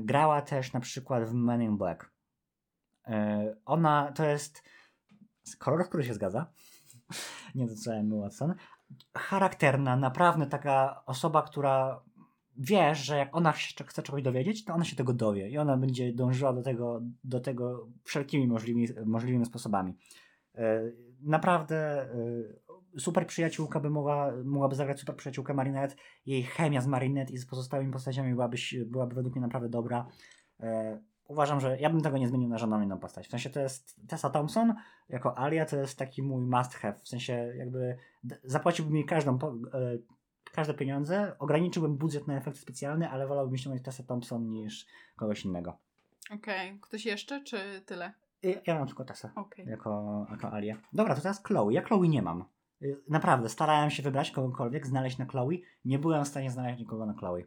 Grała 0.00 0.42
też 0.42 0.72
na 0.72 0.80
przykład 0.80 1.24
w 1.24 1.32
Men 1.32 1.62
in 1.62 1.76
Black. 1.76 2.10
Ona 3.64 4.12
to 4.12 4.24
jest 4.24 4.62
kolor, 5.58 5.88
który 5.88 6.04
się 6.04 6.14
zgadza. 6.14 6.46
Nie 7.54 7.66
Emma 7.92 8.16
Watson. 8.16 8.54
Charakterna, 9.16 9.96
naprawdę 9.96 10.46
taka 10.46 11.02
osoba, 11.06 11.42
która 11.42 12.02
wiesz, 12.56 12.98
że 12.98 13.16
jak 13.16 13.36
ona 13.36 13.52
się 13.52 13.84
chce 13.84 14.02
czegoś 14.02 14.22
dowiedzieć, 14.22 14.64
to 14.64 14.74
ona 14.74 14.84
się 14.84 14.96
tego 14.96 15.12
dowie 15.12 15.48
i 15.48 15.58
ona 15.58 15.76
będzie 15.76 16.12
dążyła 16.12 16.52
do 16.52 16.62
tego, 16.62 17.00
do 17.24 17.40
tego 17.40 17.88
wszelkimi 18.04 18.46
możliwymi, 18.46 18.88
możliwymi 19.06 19.46
sposobami. 19.46 19.94
E, 20.54 20.82
Naprawdę 21.20 22.02
e, 22.02 23.00
super 23.00 23.26
przyjaciółka 23.26 23.80
by 23.80 23.90
mogła, 23.90 24.32
mogłaby 24.44 24.76
zagrać 24.76 25.00
super 25.00 25.16
przyjaciółkę 25.16 25.54
Marinette. 25.54 25.94
Jej 26.26 26.42
chemia 26.42 26.80
z 26.80 26.86
Marinette 26.86 27.32
i 27.32 27.38
z 27.38 27.46
pozostałymi 27.46 27.92
postaciami 27.92 28.34
byłaby, 28.34 28.56
byłaby 28.86 29.14
według 29.14 29.34
mnie 29.34 29.42
naprawdę 29.42 29.68
dobra. 29.68 30.06
E, 30.60 30.98
Uważam, 31.28 31.60
że 31.60 31.78
ja 31.80 31.90
bym 31.90 32.00
tego 32.00 32.18
nie 32.18 32.28
zmienił 32.28 32.48
na 32.48 32.58
żadną 32.58 32.82
inną 32.82 32.98
postać. 32.98 33.26
W 33.26 33.30
sensie 33.30 33.50
to 33.50 33.60
jest 33.60 34.00
Tessa 34.08 34.30
Thompson 34.30 34.74
jako 35.08 35.38
Alia, 35.38 35.66
to 35.66 35.76
jest 35.76 35.98
taki 35.98 36.22
mój 36.22 36.46
must 36.46 36.74
have. 36.74 36.94
W 37.02 37.08
sensie 37.08 37.52
jakby 37.56 37.96
zapłaciłbym 38.44 38.96
jej 38.96 39.04
każdą, 39.04 39.38
każde 40.54 40.74
pieniądze, 40.74 41.36
ograniczyłbym 41.38 41.96
budżet 41.96 42.26
na 42.26 42.36
efekty 42.36 42.60
specjalne, 42.60 43.10
ale 43.10 43.26
wolałbym 43.26 43.56
ściągnąć 43.56 43.84
Tessa 43.84 44.02
Thompson 44.02 44.50
niż 44.50 44.86
kogoś 45.16 45.44
innego. 45.44 45.78
Okej. 46.34 46.78
Ktoś 46.82 47.06
jeszcze, 47.06 47.40
czy 47.44 47.82
tyle? 47.86 48.12
I 48.42 48.56
Ja 48.66 48.74
mam 48.78 48.86
tylko 48.86 49.04
Tessa 49.04 49.32
Okej. 49.34 49.66
jako, 49.66 50.26
jako 50.30 50.52
Alię. 50.52 50.76
Dobra, 50.92 51.14
to 51.14 51.20
teraz 51.20 51.42
Chloe. 51.42 51.72
Ja 51.72 51.82
Chloe 51.82 52.08
nie 52.08 52.22
mam. 52.22 52.44
Y, 52.82 53.00
Naprawdę, 53.08 53.48
starałem 53.48 53.90
się 53.90 54.02
wybrać 54.02 54.30
kogokolwiek, 54.30 54.86
znaleźć 54.86 55.18
na 55.18 55.26
Chloe. 55.26 55.50
Nie 55.84 55.98
byłem 55.98 56.24
w 56.24 56.28
stanie 56.28 56.50
znaleźć 56.50 56.78
nikogo 56.78 57.06
na 57.06 57.12
Chloe. 57.14 57.42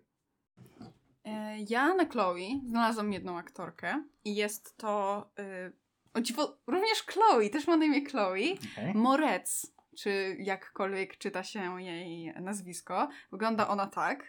E, 1.25 1.57
Ja 1.69 1.93
na 1.93 2.05
Chloe 2.05 2.61
znalazłam 2.69 3.13
jedną 3.13 3.37
aktorkę 3.37 4.03
i 4.25 4.35
jest 4.35 4.77
to, 4.77 5.25
y, 5.39 5.71
o 6.13 6.21
dziwo, 6.21 6.57
również 6.67 7.03
Chloe, 7.07 7.49
też 7.49 7.67
ma 7.67 7.77
na 7.77 7.85
imię 7.85 8.05
Chloe, 8.05 8.37
Okay. 8.73 8.93
Moretz, 8.93 9.67
czy 9.97 10.37
jakkolwiek 10.39 11.17
czyta 11.17 11.43
się 11.43 11.81
jej 11.81 12.33
nazwisko. 12.41 13.09
Wygląda 13.31 13.67
ona 13.67 13.87
tak. 13.87 14.23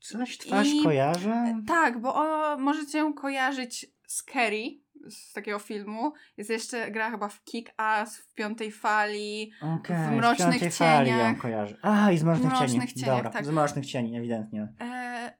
Coś 0.00 0.38
twarz 0.38 0.68
I- 0.68 0.84
kojarzę? 0.84 1.62
Tak, 1.66 2.00
bo 2.00 2.14
o, 2.14 2.56
możecie 2.58 2.98
ją 2.98 3.14
kojarzyć 3.14 3.86
z 4.06 4.24
Carrie, 4.24 4.70
z 5.10 5.32
takiego 5.32 5.58
filmu. 5.58 6.12
Jest 6.36 6.50
jeszcze, 6.50 6.90
gra 6.90 7.10
chyba 7.10 7.28
w 7.28 7.44
Kick-Ass, 7.44 8.06
w 8.06 8.34
Piątej 8.34 8.72
Fali. 8.72 9.52
Okej, 9.76 9.96
w 9.96 10.10
Mrocznych 10.10 10.50
Piątej 10.50 10.70
Fali 10.70 11.10
ją 11.10 11.36
kojarzę. 11.36 11.76
A, 11.82 12.10
i 12.12 12.18
z 12.18 12.24
Mrocznych, 12.24 12.52
Mrocznych 12.52 12.92
Cieni. 12.92 13.06
Dobra, 13.06 13.30
tak. 13.30 13.44
z 13.44 13.50
Mrocznych 13.50 13.86
Cieni, 13.86 14.18
ewidentnie. 14.18 14.68
E, 14.80 15.32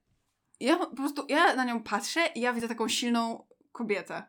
ja 0.61 0.77
po 0.77 0.87
prostu, 0.87 1.27
ja 1.29 1.57
na 1.57 1.65
nią 1.65 1.83
patrzę 1.83 2.21
i 2.35 2.41
ja 2.41 2.53
widzę 2.53 2.69
taką 2.69 2.89
silną 2.89 3.47
kobietę. 3.73 4.23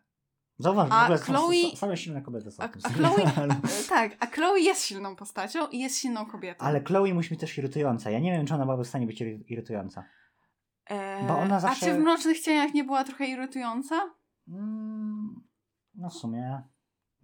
Zauważ, 0.60 0.88
A 0.91 1.02
w 1.02 1.04
ogóle 1.04 1.17
Chloe- 1.20 1.76
same 1.76 1.98
silne 1.98 2.22
kobiety 2.22 2.52
są. 2.52 2.63
A, 2.63 2.65
a. 2.84 2.89
Chloe, 2.89 3.32
tak, 3.89 4.12
a 4.20 4.26
Chloe 4.26 4.60
jest 4.60 4.84
silną 4.84 5.15
postacią 5.15 5.67
i 5.67 5.80
jest 5.80 5.98
silną 5.98 6.26
kobietą. 6.26 6.65
Ale 6.65 6.84
Chloe 6.84 7.13
musi 7.13 7.30
być 7.30 7.39
też 7.39 7.58
irytująca. 7.58 8.10
Ja 8.10 8.20
nie 8.20 8.32
wiem, 8.32 8.46
czy 8.46 8.54
ona 8.54 8.63
byłaby 8.65 8.84
w 8.84 8.88
stanie 8.88 9.08
być 9.08 9.22
iry- 9.22 9.43
irytująca. 9.48 10.04
E, 10.86 11.28
bo 11.28 11.38
ona 11.39 11.60
zawsze- 11.60 11.86
A 11.86 11.89
czy 11.89 11.96
w 11.96 12.00
Mrocznych 12.04 12.39
Cieniach 12.39 12.74
nie 12.74 12.84
była 12.84 13.04
trochę 13.04 13.26
irytująca? 13.26 13.96
Mm, 14.48 15.43
no 15.96 16.10
w 16.10 16.13
sumie... 16.13 16.62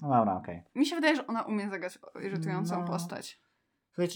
No 0.01 0.09
dobra, 0.09 0.35
okej. 0.35 0.63
Mi 0.75 0.85
się 0.85 0.95
wydaje, 0.95 1.15
że 1.15 1.27
ona 1.27 1.41
umie 1.41 1.69
zagrać 1.69 1.99
irytującą 2.23 2.81
No. 2.81 2.87
postać. 2.87 3.41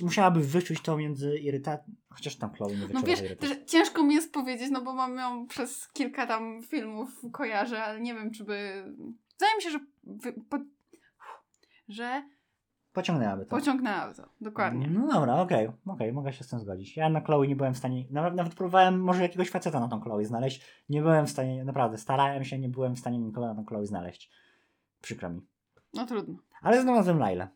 Musiałaby 0.03 0.39
wyczuć 0.39 0.81
to 0.81 0.97
między 0.97 1.37
irytacją... 1.37 1.93
Chociaż 2.09 2.35
tam 2.35 2.53
Chloe 2.53 2.69
nie 2.69 2.87
No 2.93 3.01
wiesz, 3.01 3.19
też 3.39 3.57
ciężko 3.65 4.03
mi 4.03 4.15
jest 4.15 4.33
powiedzieć, 4.33 4.69
no 4.71 4.81
bo 4.81 4.93
mam 4.93 5.17
ją 5.17 5.47
przez 5.47 5.87
kilka 5.87 6.27
tam 6.27 6.63
filmów 6.63 7.21
kojarzę, 7.31 7.83
ale 7.83 8.01
nie 8.01 8.13
wiem, 8.13 8.31
czy 8.31 8.43
by... 8.43 8.83
Wydaje 9.31 9.55
mi 9.55 9.61
się, 9.61 9.69
że... 9.69 9.79
Wy... 10.03 10.33
Po... 10.33 10.57
że 11.89 12.23
Pociągnęłaby 12.97 13.45
to. 13.45 13.49
pociągnęła 13.49 14.13
to. 14.13 14.23
Dokładnie. 14.41 14.87
No 14.87 15.07
dobra, 15.13 15.35
okej, 15.35 15.69
okej, 15.85 16.13
mogę 16.13 16.33
się 16.33 16.43
z 16.43 16.47
tym 16.47 16.59
zgodzić. 16.59 16.97
Ja 16.97 17.09
na 17.09 17.21
Chloe 17.21 17.47
nie 17.47 17.55
byłem 17.55 17.73
w 17.73 17.77
stanie, 17.77 18.05
nawet, 18.11 18.33
nawet 18.33 18.55
próbowałem 18.55 19.01
może 19.01 19.21
jakiegoś 19.21 19.49
faceta 19.49 19.79
na 19.79 19.87
tą 19.87 20.01
Chloe 20.01 20.25
znaleźć. 20.25 20.65
Nie 20.89 21.01
byłem 21.01 21.27
w 21.27 21.29
stanie, 21.29 21.63
naprawdę, 21.63 21.97
starałem 21.97 22.43
się, 22.43 22.59
nie 22.59 22.69
byłem 22.69 22.95
w 22.95 22.99
stanie 22.99 23.19
nikogo 23.19 23.47
na 23.47 23.55
tą 23.55 23.65
Chloe 23.65 23.85
znaleźć. 23.85 24.31
Przykro 25.01 25.29
mi. 25.29 25.41
No 25.93 26.05
trudno. 26.05 26.35
Ale 26.61 26.81
znalazłem 26.81 27.19
Lailę. 27.19 27.47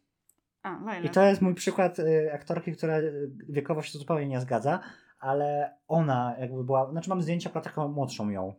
A, 0.64 0.80
Laila. 0.86 1.06
I 1.06 1.10
to 1.10 1.24
jest 1.24 1.42
mój 1.42 1.54
przykład 1.56 2.00
y, 2.00 2.34
aktorki, 2.34 2.72
która 2.72 2.98
y, 2.98 3.32
wiekowo 3.50 3.82
się 3.82 4.00
zupełnie 4.00 4.28
nie 4.28 4.42
zgadza, 4.42 4.80
ale 5.20 5.78
ona 5.88 6.36
jakby 6.40 6.64
była, 6.64 6.92
znaczy 6.92 7.10
mam 7.10 7.22
zdjęcia, 7.22 7.50
która 7.50 7.64
taką 7.64 7.88
młodszą 7.88 8.30
ją. 8.30 8.54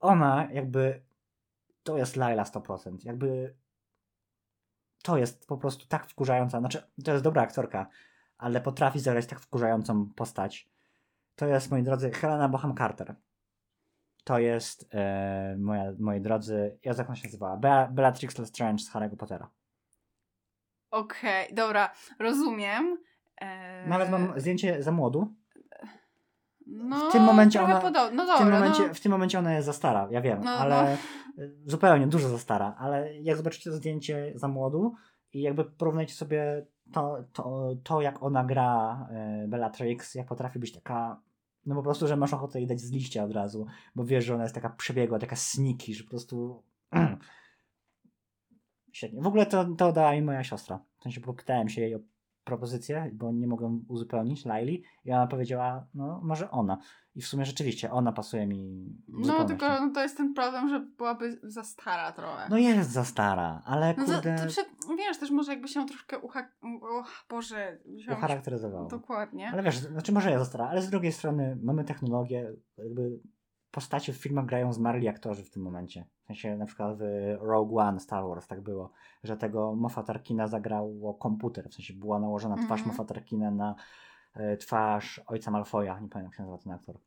ona 0.00 0.48
jakby 0.52 1.02
to 1.82 1.98
jest 1.98 2.16
Laila 2.16 2.42
100%. 2.44 2.96
Jakby 3.04 3.54
to 5.02 5.18
jest 5.18 5.46
po 5.46 5.58
prostu 5.58 5.86
tak 5.86 6.06
wkurzająca. 6.06 6.58
Znaczy, 6.58 6.82
to 7.04 7.12
jest 7.12 7.24
dobra 7.24 7.42
aktorka, 7.42 7.86
ale 8.38 8.60
potrafi 8.60 9.00
zagrać 9.00 9.26
tak 9.26 9.40
wkurzającą 9.40 10.06
postać. 10.06 10.68
To 11.36 11.46
jest, 11.46 11.70
moi 11.70 11.82
drodzy, 11.82 12.10
Helena 12.10 12.48
Boham 12.48 12.76
Carter. 12.76 13.14
To 14.24 14.38
jest, 14.38 14.88
e, 14.94 15.56
moja, 15.58 15.92
moi 15.98 16.20
drodzy, 16.20 16.78
ja 16.84 16.94
jak 16.98 17.06
ona 17.06 17.16
się 17.16 17.28
nazywała? 17.28 17.56
Bea, 17.56 17.88
Bellatrix 17.88 18.38
Lestrange 18.38 18.84
z 18.84 18.92
Harry'ego 18.92 19.16
Pottera. 19.16 19.50
Okej, 20.90 21.54
dobra, 21.54 21.90
rozumiem. 22.18 22.98
Eee, 23.40 23.88
Nawet 23.88 24.10
mam 24.10 24.32
zdjęcie 24.40 24.82
za 24.82 24.92
młodu. 24.92 25.34
no, 26.66 27.10
w 27.10 27.12
tym 27.12 27.22
momencie 27.22 27.62
ona- 27.62 27.80
Podob... 27.80 28.12
No 28.14 28.24
W 28.24 28.26
dobra, 28.26 28.38
tym, 28.38 28.50
momencie, 28.50 28.88
no. 28.88 28.94
w 28.94 29.00
tym 29.00 29.12
momencie 29.12 29.38
ona 29.38 29.54
jest 29.54 29.66
za 29.66 29.72
stara, 29.72 30.08
ja 30.10 30.20
wiem, 30.20 30.40
No, 30.44 30.50
ale 30.50 30.96
zupełnie 31.66 32.06
dużo 32.06 32.28
za 32.28 32.38
stara. 32.38 32.74
Ale 32.78 33.18
jak 33.18 33.36
zobaczycie 33.36 33.70
to 33.70 33.76
zdjęcie 33.76 34.32
za 34.34 34.48
młodu 34.48 34.94
i 35.32 35.42
jakby 35.42 35.64
porównajcie 35.64 36.14
sobie 36.14 36.66
to, 36.92 37.24
to, 37.32 37.70
to 37.84 38.00
jak 38.00 38.22
ona 38.22 38.44
gra 38.44 39.06
e, 39.10 39.44
Bellatrix, 39.48 40.14
jak 40.14 40.26
potrafi 40.26 40.58
być 40.58 40.72
taka, 40.72 41.20
no 41.66 41.74
po 41.74 41.82
prostu, 41.82 42.06
że 42.06 42.16
masz 42.16 42.32
ochotę 42.34 42.58
jej 42.58 42.68
dać 42.68 42.80
z 42.80 42.92
liścia 42.92 43.24
od 43.24 43.32
razu, 43.32 43.66
bo 43.94 44.04
wiesz, 44.04 44.24
że 44.24 44.34
ona 44.34 44.42
jest 44.42 44.54
taka 44.54 44.70
przebiegła, 44.70 45.18
taka 45.18 45.36
sneaky, 45.36 45.94
że 45.94 46.04
po 46.04 46.10
prostu... 46.10 46.62
Świetnie. 48.98 49.22
W 49.22 49.26
ogóle 49.26 49.46
to, 49.46 49.64
to 49.64 49.92
dała 49.92 50.12
mi 50.12 50.22
moja 50.22 50.44
siostra. 50.44 50.80
W 50.98 51.02
sensie 51.02 51.20
popytałem 51.20 51.68
się 51.68 51.80
jej 51.80 51.94
o 51.94 51.98
propozycję, 52.44 53.10
bo 53.14 53.32
nie 53.32 53.46
mogłem 53.46 53.84
uzupełnić 53.88 54.44
Laili 54.44 54.82
i 55.04 55.12
ona 55.12 55.26
powiedziała, 55.26 55.86
no 55.94 56.20
może 56.22 56.50
ona. 56.50 56.78
I 57.14 57.22
w 57.22 57.26
sumie 57.26 57.44
rzeczywiście 57.44 57.90
ona 57.90 58.12
pasuje 58.12 58.46
mi 58.46 58.86
No 59.08 59.44
tylko 59.44 59.66
no, 59.68 59.90
to 59.94 60.02
jest 60.02 60.16
ten 60.16 60.34
problem, 60.34 60.68
że 60.68 60.80
byłaby 60.80 61.40
za 61.42 61.64
stara 61.64 62.12
trochę. 62.12 62.48
No 62.50 62.58
jest 62.58 62.90
za 62.90 63.04
stara, 63.04 63.62
ale 63.64 63.94
No 63.98 64.06
za, 64.06 64.14
kurde, 64.14 64.36
to, 64.36 64.54
czy, 64.54 64.60
wiesz, 64.96 65.18
też 65.18 65.30
może 65.30 65.52
jakby 65.52 65.68
się 65.68 65.86
troszkę 65.86 66.18
ucha... 66.18 66.48
O, 66.82 67.04
Boże, 67.28 67.78
ucharakteryzowało. 68.12 68.88
Dokładnie. 68.88 69.50
Ale 69.52 69.62
wiesz, 69.62 69.78
znaczy 69.78 70.12
może 70.12 70.30
jest 70.30 70.44
za 70.44 70.48
stara, 70.48 70.68
ale 70.68 70.82
z 70.82 70.90
drugiej 70.90 71.12
strony 71.12 71.58
mamy 71.62 71.84
technologię, 71.84 72.52
jakby 72.76 73.20
postacie 73.70 74.12
w 74.12 74.16
filmach 74.16 74.46
grają 74.46 74.72
zmarli 74.72 75.08
aktorzy 75.08 75.44
w 75.44 75.50
tym 75.50 75.62
momencie. 75.62 76.04
W 76.22 76.26
sensie 76.26 76.56
na 76.56 76.66
przykład 76.66 76.98
w 76.98 77.02
Rogue 77.40 77.78
One 77.78 78.00
Star 78.00 78.24
Wars 78.28 78.46
tak 78.46 78.60
było, 78.60 78.90
że 79.24 79.36
tego 79.36 79.74
Moffa 79.74 80.02
Tarkina 80.02 80.46
zagrało 80.46 81.14
komputer, 81.14 81.68
w 81.70 81.74
sensie 81.74 81.94
była 81.94 82.18
nałożona 82.18 82.54
twarz 82.54 82.80
Mhm. 82.80 82.88
Moffa 82.88 83.04
Tarkina 83.04 83.50
na 83.50 83.74
e, 84.34 84.56
twarz 84.56 85.20
ojca 85.26 85.50
Malfoya, 85.50 85.84
nie 85.86 86.08
pamiętam 86.08 86.24
jak 86.24 86.34
się 86.34 86.42
nazywa 86.42 86.58
ten 86.58 86.72
aktor. 86.72 86.98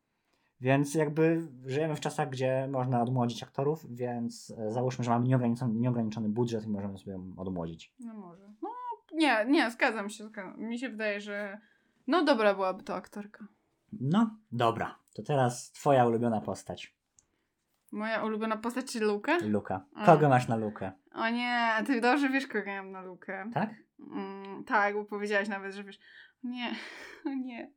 Więc 0.62 0.96
jakby 0.96 1.48
żyjemy 1.66 1.96
w 1.96 2.00
czasach, 2.00 2.30
gdzie 2.30 2.68
można 2.72 3.02
odmłodzić 3.02 3.44
aktorów, 3.44 3.96
więc 3.96 4.54
e, 4.58 4.72
załóżmy, 4.72 5.04
że 5.06 5.12
mamy 5.12 5.28
nieograniczony, 5.28 5.74
nieograniczony 5.74 6.30
budżet 6.30 6.66
i 6.66 6.70
możemy 6.70 6.98
sobie 6.98 7.12
ją 7.12 7.34
odmłodzić. 7.38 7.94
No 8.00 8.14
może. 8.14 8.54
No 8.62 8.70
nie, 9.14 9.46
nie, 9.48 9.72
zgadzam 9.72 10.10
się. 10.10 10.24
Zgadzam. 10.24 10.62
Mi 10.62 10.80
się 10.80 10.90
wydaje, 10.90 11.22
że 11.22 11.60
no 12.08 12.24
dobra 12.24 12.54
byłaby 12.54 12.84
to 12.84 12.96
aktorka. 12.96 13.48
No, 13.92 14.38
dobra. 14.52 15.00
To 15.14 15.24
teraz 15.24 15.72
twoja 15.72 16.06
ulubiona 16.06 16.42
postać, 16.42 16.96
Moja 17.92 18.24
ulubiona 18.24 18.58
postać, 18.58 18.92
czyli 18.92 19.06
Lukę? 19.06 19.38
Luka. 19.40 19.86
A. 19.96 20.06
Kogo 20.06 20.30
masz 20.30 20.48
na 20.48 20.56
Lukę? 20.56 20.92
O 21.14 21.30
nie, 21.30 21.72
ty 21.88 22.02
dobrze 22.02 22.30
wiesz, 22.30 22.48
kogo 22.48 22.70
ja 22.70 22.84
mam 22.84 22.92
na 22.92 23.02
Lukę. 23.02 23.50
Tak? 23.54 23.70
Mm, 24.00 24.64
tak, 24.64 24.94
bo 24.94 25.06
powiedziałaś 25.06 25.48
nawet, 25.48 25.74
że 25.74 25.84
wiesz. 25.84 26.00
Nie, 26.44 26.76
o 27.26 27.30
nie. 27.30 27.72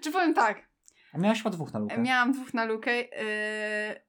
Czy 0.00 0.12
powiem 0.12 0.34
tak, 0.34 0.68
A 1.12 1.18
miałeś 1.18 1.38
chyba 1.38 1.50
dwóch 1.50 1.72
na 1.72 1.78
Lukę. 1.78 1.98
miałam 1.98 2.32
dwóch 2.32 2.54
na 2.54 2.64
Lukę. 2.64 3.00
Yy, 3.00 3.08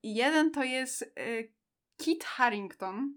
jeden 0.04 0.52
to 0.52 0.64
jest 0.64 1.02
yy, 1.18 1.54
Kit 1.98 2.24
Harrington. 2.24 3.14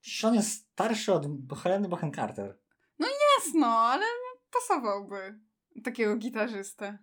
Przecież 0.00 0.24
on 0.24 0.34
jest 0.34 0.50
starszy 0.72 1.12
od 1.12 1.26
Heleny 1.62 1.88
Bohem 1.88 2.12
Carter. 2.12 2.58
Jest 2.98 3.54
no, 3.54 3.66
ale 3.66 4.04
pasowałby 4.52 5.38
takiego 5.84 6.16
gitarzystę. 6.16 6.98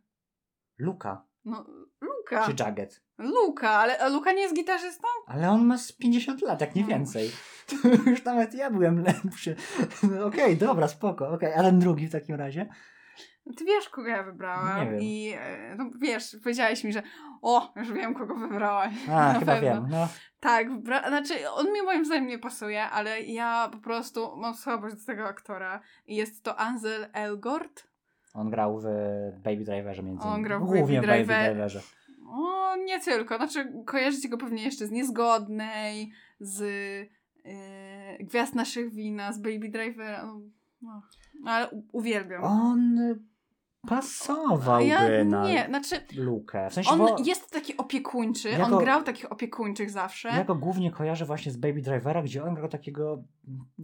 Luka. 0.77 1.25
No, 1.45 1.65
Luka. 2.01 2.45
Czy 2.45 2.63
Jagged. 2.63 3.01
Luka, 3.17 3.69
ale 3.69 3.99
a 3.99 4.07
Luka 4.09 4.31
nie 4.31 4.41
jest 4.41 4.55
gitarzystą? 4.55 5.07
Ale 5.27 5.49
on 5.49 5.65
ma 5.65 5.77
z 5.77 5.91
50 5.91 6.41
lat, 6.41 6.61
jak 6.61 6.75
nie 6.75 6.81
No. 6.81 6.87
więcej. 6.87 7.31
To 7.67 7.75
już 8.09 8.23
nawet 8.23 8.53
ja 8.53 8.71
byłem 8.71 9.03
lepszy. 9.03 9.55
No, 10.03 10.25
Okej, 10.27 10.57
dobra, 10.57 10.87
spoko. 10.87 11.29
Okej, 11.29 11.53
a 11.53 11.61
ten 11.61 11.79
drugi 11.79 12.07
w 12.07 12.11
takim 12.11 12.35
razie? 12.35 12.69
Ty 13.57 13.65
wiesz, 13.65 13.89
kogo 13.89 14.07
ja 14.07 14.23
wybrałam. 14.23 14.85
Nie 14.85 14.91
wiem. 14.91 14.99
I 15.01 15.33
e, 15.37 15.75
no, 15.77 15.89
wiesz, 16.01 16.37
powiedziałeś 16.43 16.83
mi, 16.83 16.93
że 16.93 17.03
o, 17.41 17.73
już 17.75 17.91
wiem, 17.91 18.13
kogo 18.15 18.35
wybrałaś. 18.35 18.93
A, 19.11 19.33
chyba 19.39 19.53
pewno. 19.53 19.69
wiem. 19.69 19.87
No, 19.89 20.07
Tak, 20.39 20.67
znaczy 21.07 21.49
on 21.49 21.73
mi 21.73 21.81
moim 21.81 22.05
zdaniem 22.05 22.27
nie 22.27 22.39
pasuje, 22.39 22.83
ale 22.83 23.21
ja 23.21 23.69
po 23.71 23.77
prostu 23.77 24.35
mam 24.37 24.53
słabość 24.55 24.95
do 24.95 25.05
tego 25.05 25.25
aktora. 25.27 25.81
I 26.05 26.15
jest 26.15 26.43
to 26.43 26.59
Ansel 26.59 27.07
Elgort. 27.13 27.87
On 28.35 28.49
grał 28.49 28.79
w 28.79 28.83
Baby 29.43 29.63
Driverze 29.63 30.03
między 30.03 30.23
On 30.23 30.29
innymi. 30.29 30.43
grał 30.45 30.59
w 30.59 30.63
Głównie 30.65 31.01
Baby 31.01 31.07
w 31.07 31.27
Baby 31.27 31.33
Driver- 31.33 31.45
Driverze. 31.53 31.81
O, 32.29 32.75
nie 32.75 32.99
tylko. 32.99 33.35
Znaczy, 33.37 33.73
kojarzycie 33.85 34.29
go 34.29 34.37
pewnie 34.37 34.63
jeszcze 34.63 34.87
z 34.87 34.91
Niezgodnej, 34.91 36.11
z 36.39 36.61
e, 37.45 38.23
Gwiazd 38.23 38.55
Naszych 38.55 38.93
Wina, 38.93 39.33
z 39.33 39.39
Baby 39.41 39.69
Driver. 39.69 40.19
No, 40.81 41.01
no, 41.43 41.51
ale 41.51 41.69
u- 41.69 41.83
uwielbiam. 41.91 42.43
On 42.43 42.97
pasowałby 43.87 44.85
ja 44.85 45.23
na 45.23 45.43
nie, 45.43 45.65
znaczy 45.69 45.95
Lukę. 46.17 46.69
W 46.69 46.73
sensie, 46.73 46.89
on 46.91 46.97
bo 46.99 47.15
jest 47.25 47.51
taki 47.51 47.77
opiekuńczy, 47.77 48.49
Jako- 48.49 48.77
on 48.77 48.83
grał 48.83 49.03
takich 49.03 49.31
opiekuńczych 49.31 49.89
zawsze. 49.89 50.27
ja 50.29 50.43
go 50.43 50.55
głównie 50.55 50.91
kojarzę 50.91 51.25
właśnie 51.25 51.51
z 51.51 51.57
Baby 51.57 51.81
Drivera, 51.81 52.23
gdzie 52.23 52.43
on 52.43 52.55
grał 52.55 52.69
takiego, 52.69 53.23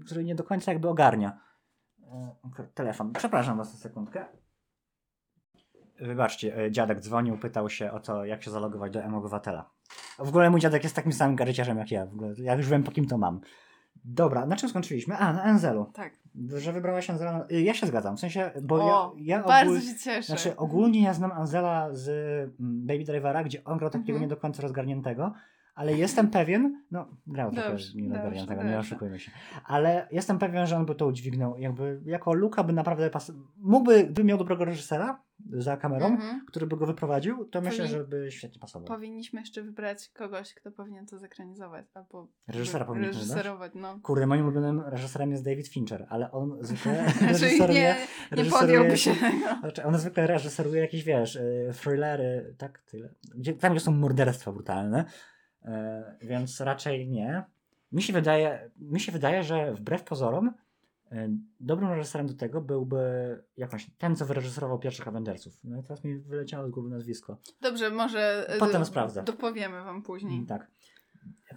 który 0.05 0.23
nie 0.23 0.35
do 0.35 0.43
końca 0.43 0.71
jakby 0.71 0.89
ogarnia. 0.89 1.39
E, 2.11 2.63
Telefon. 2.73 3.13
Przepraszam 3.13 3.57
was 3.57 3.73
na 3.73 3.79
sekundkę. 3.79 4.25
Wybaczcie, 5.99 6.57
e, 6.57 6.71
dziadek 6.71 6.99
dzwonił, 6.99 7.37
pytał 7.37 7.69
się 7.69 7.91
o 7.91 7.99
to, 7.99 8.25
jak 8.25 8.43
się 8.43 8.51
zalogować 8.51 8.91
do 8.93 9.01
M-Obywatela. 9.03 9.69
W 10.19 10.27
ogóle 10.29 10.49
mój 10.49 10.59
dziadek 10.59 10.83
jest 10.83 10.95
takim 10.95 11.13
samym 11.13 11.35
garyciarzem 11.35 11.77
jak 11.77 11.91
ja. 11.91 12.05
W 12.05 12.13
ogóle, 12.13 12.33
ja 12.37 12.55
już 12.55 12.69
wiem, 12.69 12.83
po 12.83 12.91
kim 12.91 13.05
to 13.07 13.17
mam. 13.17 13.41
Dobra, 14.05 14.45
na 14.45 14.55
czym 14.55 14.69
skończyliśmy? 14.69 15.17
A, 15.17 15.33
na 15.33 15.43
Enzelu. 15.43 15.85
Tak. 15.93 16.13
Że 16.57 16.73
wybrałaś 16.73 17.09
Enzela. 17.09 17.45
y, 17.51 17.61
Ja 17.61 17.73
się 17.73 17.87
zgadzam, 17.87 18.17
w 18.17 18.19
sensie, 18.19 18.51
bo 18.61 18.75
o, 18.75 19.13
ja, 19.17 19.37
ja 19.37 19.43
bardzo 19.43 19.71
ogól- 19.73 19.81
się 19.81 19.95
cieszę. 19.99 20.23
Znaczy, 20.23 20.55
ogólnie 20.55 21.03
ja 21.03 21.13
znam 21.13 21.31
Anzela 21.31 21.89
z 21.91 22.07
mm, 22.59 22.87
Baby 22.87 23.03
Drivera, 23.03 23.43
gdzie 23.43 23.63
on 23.63 23.77
grał 23.77 23.89
takiego 23.89 24.11
Mhm. 24.11 24.21
nie 24.21 24.27
do 24.27 24.37
końca 24.37 24.61
rozgarniętego, 24.61 25.33
ale 25.75 25.93
jestem 25.93 26.27
pewien, 26.29 26.83
no 26.91 27.07
grał 27.27 27.51
Dobrze, 27.51 27.61
nie 27.95 28.09
rozgarniętego, 28.09 28.23
dobrze, 28.23 28.39
nie 28.45 28.55
dobrze. 28.55 28.77
oszukujmy 28.79 29.19
się, 29.19 29.31
ale 29.65 30.07
jestem 30.11 30.39
pewien, 30.39 30.67
że 30.67 30.77
on 30.77 30.85
by 30.85 30.95
to 30.95 31.07
udźwignął, 31.07 31.57
jakby 31.57 32.01
jako 32.05 32.33
Luka 32.33 32.63
by 32.63 32.73
naprawdę 32.73 33.09
pas... 33.09 33.31
mógłby, 33.57 34.03
by 34.03 34.23
miał 34.23 34.37
dobrego 34.37 34.65
reżysera 34.65 35.21
za 35.53 35.77
kamerą, 35.77 36.05
Mhm. 36.05 36.41
który 36.47 36.67
by 36.67 36.77
go 36.77 36.85
wyprowadził, 36.85 37.45
to 37.45 37.61
myślę, 37.61 37.85
Powin- 37.85 37.89
że 37.91 38.03
by 38.03 38.31
świetnie 38.31 38.59
pasował. 38.59 38.87
Powinniśmy 38.87 39.39
jeszcze 39.39 39.63
wybrać 39.63 40.09
kogoś, 40.09 40.53
kto 40.53 40.71
powinien 40.71 41.05
to 41.05 41.19
zekranizować, 41.19 41.85
albo 41.93 42.27
Reżysera 42.47 42.85
powinniśmy 42.85 43.13
reżyserować, 43.13 43.71
no. 43.75 43.99
Kurde, 44.03 44.27
moim 44.27 44.43
ulubionym 44.43 44.81
reżyserem 44.85 45.31
jest 45.31 45.45
David 45.45 45.67
Fincher, 45.67 46.05
ale 46.09 46.31
on 46.31 46.57
zwykle 46.61 47.05
Czyli 47.13 47.27
reżyseruje... 47.27 47.95
nie, 48.31 48.43
nie 48.43 48.49
podjąłby 48.49 48.97
się. 48.97 49.13
Znaczy, 49.59 49.83
on 49.83 49.97
zwykle 49.97 50.27
reżyseruje 50.27 50.81
jakieś, 50.81 51.03
wiesz, 51.03 51.35
y, 51.35 51.71
thrillery, 51.73 52.55
tak, 52.57 52.79
tyle. 52.79 53.13
Gdzie, 53.35 53.53
tam, 53.53 53.71
gdzie 53.71 53.79
są 53.81 53.91
morderstwa 53.91 54.51
brutalne, 54.51 55.05
więc 56.21 56.61
raczej 56.61 57.07
nie. 57.09 57.43
Mi 57.91 58.01
się 58.03 58.13
wydaje, 58.13 58.69
mi 58.77 58.99
się 58.99 59.11
wydaje, 59.11 59.43
że 59.43 59.73
wbrew 59.73 60.03
pozorom 60.03 60.47
y, 61.11 61.29
dobrym 61.59 61.89
reżyserem 61.89 62.27
do 62.27 62.33
tego 62.33 62.61
byłby 62.61 62.99
jakąś, 63.57 63.89
ten, 63.97 64.15
co 64.15 64.25
wyreżyserował 64.25 64.79
pierwszych 64.79 65.07
Avengersów. 65.07 65.53
No 65.63 65.79
i 65.79 65.83
teraz 65.83 66.03
mi 66.03 66.19
wyleciało 66.19 66.67
z 66.67 66.71
głowy 66.71 66.89
nazwisko. 66.89 67.37
Dobrze, 67.61 67.89
może 67.89 68.49
e, 68.49 68.57
Potem 68.57 68.85
sprawdzę. 68.85 69.23
dopowiemy 69.23 69.83
wam 69.83 70.01
później. 70.03 70.33
Mm, 70.33 70.47
Tak. 70.47 70.67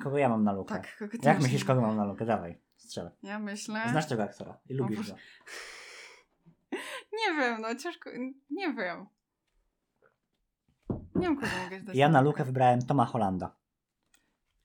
Kogo 0.03 0.19
ja 0.19 0.29
mam 0.29 0.45
na 0.45 0.53
lukę? 0.53 0.75
Tak, 0.75 0.97
kogo 0.99 1.19
Jak 1.23 1.41
myślisz, 1.43 1.65
kogo 1.65 1.81
mam 1.81 1.97
na 1.97 2.05
lukę? 2.05 2.27
Dawaj, 2.27 2.59
strzelę. 2.77 3.11
Ja 3.23 3.39
myślę... 3.39 3.81
Znasz 3.91 4.07
tego 4.07 4.23
aktora 4.23 4.59
i 4.69 4.75
lubisz 4.75 5.11
go. 5.11 5.17
Nie 7.13 7.35
wiem, 7.37 7.61
no 7.61 7.75
ciężko, 7.75 8.11
nie 8.51 8.75
wiem. 8.75 9.07
Nie 11.15 11.23
wiem, 11.23 11.37
kogo 11.37 11.53
mogę 11.65 11.81
dać. 11.81 11.97
Ja 11.97 12.09
na 12.09 12.21
lukę 12.21 12.45
wybrałem 12.45 12.83
Toma 12.87 13.05
Hollanda. 13.05 13.55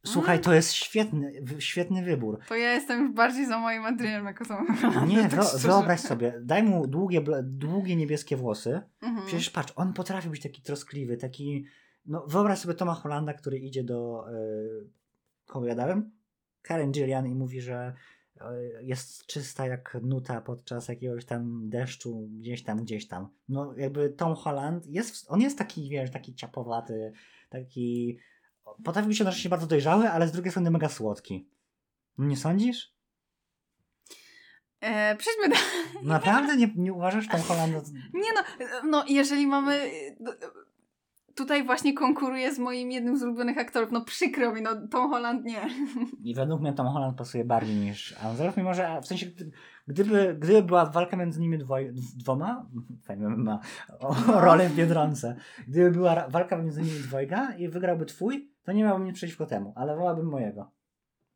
Słuchaj, 0.06 0.36
Mm. 0.36 0.43
to 0.43 0.54
jest 0.54 0.74
świetny, 0.74 1.34
świetny 1.60 2.04
wybór. 2.04 2.39
To 2.47 2.56
ja 2.56 2.74
jestem 2.74 3.02
już 3.04 3.12
bardziej 3.12 3.45
za 3.45 3.60
moim 3.60 3.86
Adrianem 3.86 4.26
jako 4.26 4.45
za 4.45 4.62
Nie, 5.08 5.30
tak 5.30 5.39
wyobraź 5.58 6.00
sobie, 6.00 6.34
daj 6.41 6.64
mu 6.64 6.88
długie, 6.88 7.22
długie 7.43 7.95
niebieskie 7.95 8.38
włosy. 8.38 8.82
Mhm. 9.02 9.28
Przecież 9.28 9.50
patrz, 9.50 9.74
on 9.76 9.93
potrafi 9.93 10.30
być 10.30 10.41
taki 10.41 10.62
troskliwy, 10.62 11.18
taki. 11.18 11.66
No, 12.06 12.26
wyobraź 12.28 12.60
sobie 12.60 12.74
Toma 12.74 12.93
Hollanda, 12.93 13.34
który 13.34 13.60
idzie 13.60 13.84
do. 13.84 14.26
Yy, 14.32 14.89
kogo 15.45 15.66
ja 15.68 15.76
dałem? 15.76 16.12
Karen 16.62 16.91
Gillian 16.91 17.28
i 17.28 17.36
mówi, 17.36 17.62
że 17.62 17.93
yy, 18.36 18.43
jest 18.84 19.26
czysta 19.26 19.68
jak 19.68 19.97
nuta 20.02 20.41
podczas 20.41 20.88
jakiegoś 20.88 21.26
tam 21.26 21.70
deszczu, 21.70 22.30
gdzieś 22.39 22.64
tam, 22.64 22.84
gdzieś 22.84 23.08
tam. 23.08 23.30
No, 23.50 23.74
jakby 23.78 24.10
Tom 24.10 24.36
Holland 24.36 24.88
jest, 24.88 25.26
on 25.32 25.41
jest 25.41 25.58
taki, 25.58 25.89
wiesz, 25.89 26.12
taki 26.12 26.36
ciapowaty, 26.36 27.14
taki 27.50 28.18
potrafi 28.84 29.07
być 29.07 29.20
jednocześnie 29.20 29.49
bardzo 29.49 29.67
dojrzały, 29.67 30.09
ale 30.09 30.28
z 30.28 30.32
drugiej 30.32 30.51
strony 30.51 30.72
mega 30.72 30.89
słodki. 30.89 31.49
Nie 32.17 32.38
sądzisz? 32.38 32.93
E, 34.82 35.15
przejdźmy 35.15 35.49
do... 35.49 35.55
Naprawdę 36.03 36.57
nie, 36.57 36.70
nie 36.76 36.93
uważasz 36.93 37.28
Tom 37.28 37.41
Hollanda? 37.47 37.80
Nie 38.13 38.34
no, 38.36 38.67
no 38.89 39.03
jeżeli 39.07 39.47
mamy... 39.47 39.91
Tutaj 41.36 41.63
właśnie 41.63 41.93
konkuruje 41.93 42.53
z 42.53 42.59
moim 42.59 42.91
jednym 42.91 43.17
z 43.17 43.24
ulubionych 43.24 43.57
aktorów. 43.57 43.91
No 43.91 44.01
przykro 44.01 44.53
mi, 44.53 44.61
no 44.61 44.88
Tom 44.88 45.09
Holland 45.09 45.45
nie. 45.45 45.70
I 46.24 46.36
według 46.36 46.61
mnie 46.61 46.74
Tom 46.74 46.88
Holland 46.88 47.17
pasuje 47.17 47.45
bardziej 47.45 47.76
niż 47.76 48.15
Anzelf, 48.24 48.57
mimo 48.57 48.74
że 48.74 49.01
w 49.01 49.07
sensie 49.07 49.26
gdyby, 49.90 50.36
gdyby 50.40 50.64
była 50.64 50.86
walka 50.86 51.18
między 51.18 51.42
nimi 51.42 51.58
dwoj, 51.58 51.94
dwoma, 52.16 52.66
fajnie 53.08 53.28
ma, 53.28 53.60
o, 54.00 54.08
o 54.10 54.42
rolę 54.42 54.70
w 54.70 54.76
Biedronce, 54.76 55.36
gdyby 55.68 55.92
była 55.92 56.28
walka 56.30 56.58
między 56.58 56.82
nimi 56.82 57.00
dwojga 57.00 57.54
i 57.56 57.70
wygrałby 57.70 58.06
twój, 58.06 58.52
to 58.64 58.72
nie 58.72 58.84
miałbym 58.84 59.08
nic 59.08 59.16
przeciwko 59.16 59.46
temu, 59.46 59.74
ale 59.76 59.96
wolałbym 59.96 60.26
mojego. 60.26 60.72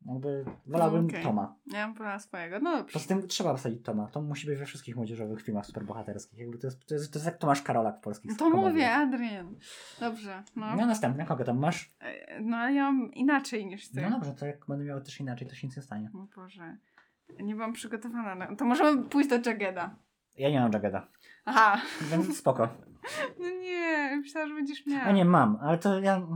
Jakby 0.06 0.44
wolałbym 0.66 1.06
Okej. 1.06 1.22
Toma. 1.22 1.56
Ja 1.72 1.86
bym 1.86 1.94
wolała 1.94 2.18
swojego, 2.18 2.60
no 2.60 2.76
dobrze. 2.76 2.92
Poza 2.92 3.08
tym 3.08 3.28
trzeba 3.28 3.56
wsadzić 3.56 3.82
Toma. 3.84 4.06
Tom 4.08 4.26
musi 4.26 4.46
być 4.46 4.58
we 4.58 4.66
wszystkich 4.66 4.96
młodzieżowych 4.96 5.42
filmach 5.42 5.66
superbohaterskich. 5.66 6.38
Jakby 6.38 6.58
to, 6.58 6.66
jest, 6.66 6.86
to, 6.86 6.94
jest, 6.94 7.12
to 7.12 7.18
jest 7.18 7.26
jak 7.26 7.38
Tomasz 7.38 7.62
Karolak 7.62 7.98
w 7.98 8.00
polskich 8.00 8.30
No 8.30 8.36
to 8.36 8.44
komediach. 8.50 8.72
mówię, 8.72 8.90
Adrian. 8.92 9.54
Dobrze, 10.00 10.42
no. 10.56 10.76
No 10.76 10.86
następne, 10.86 11.24
kogo 11.26 11.44
tam 11.44 11.58
masz? 11.58 11.90
E, 12.00 12.40
No 12.40 12.56
ale 12.56 12.72
ja 12.74 12.92
mam 12.92 13.12
inaczej 13.12 13.66
niż 13.66 13.88
ty. 13.88 14.00
No 14.02 14.10
dobrze, 14.10 14.32
to 14.32 14.46
jak 14.46 14.66
będę 14.68 14.84
miał 14.84 15.00
też 15.00 15.20
inaczej, 15.20 15.48
to 15.48 15.54
się 15.54 15.66
nic 15.66 15.76
nie 15.76 15.82
stanie. 15.82 16.10
O 16.14 16.26
Boże. 16.36 16.76
Nie 17.40 17.54
byłam 17.54 17.72
przygotowana. 17.72 18.34
Na... 18.34 18.56
To 18.56 18.64
możemy 18.64 19.02
pójść 19.02 19.30
do 19.30 19.50
Jageda. 19.50 19.96
Ja 20.36 20.50
nie 20.50 20.60
mam 20.60 20.72
Jageda, 20.72 21.08
Aha. 21.44 21.80
więc 22.10 22.38
spoko. 22.38 22.68
No 23.38 23.48
nie, 23.50 24.16
myślałam, 24.16 24.48
że 24.48 24.54
będziesz 24.54 24.86
miała. 24.86 25.02
A 25.02 25.12
nie, 25.12 25.24
mam, 25.24 25.58
ale 25.60 25.78
to 25.78 26.00
ja, 26.00 26.26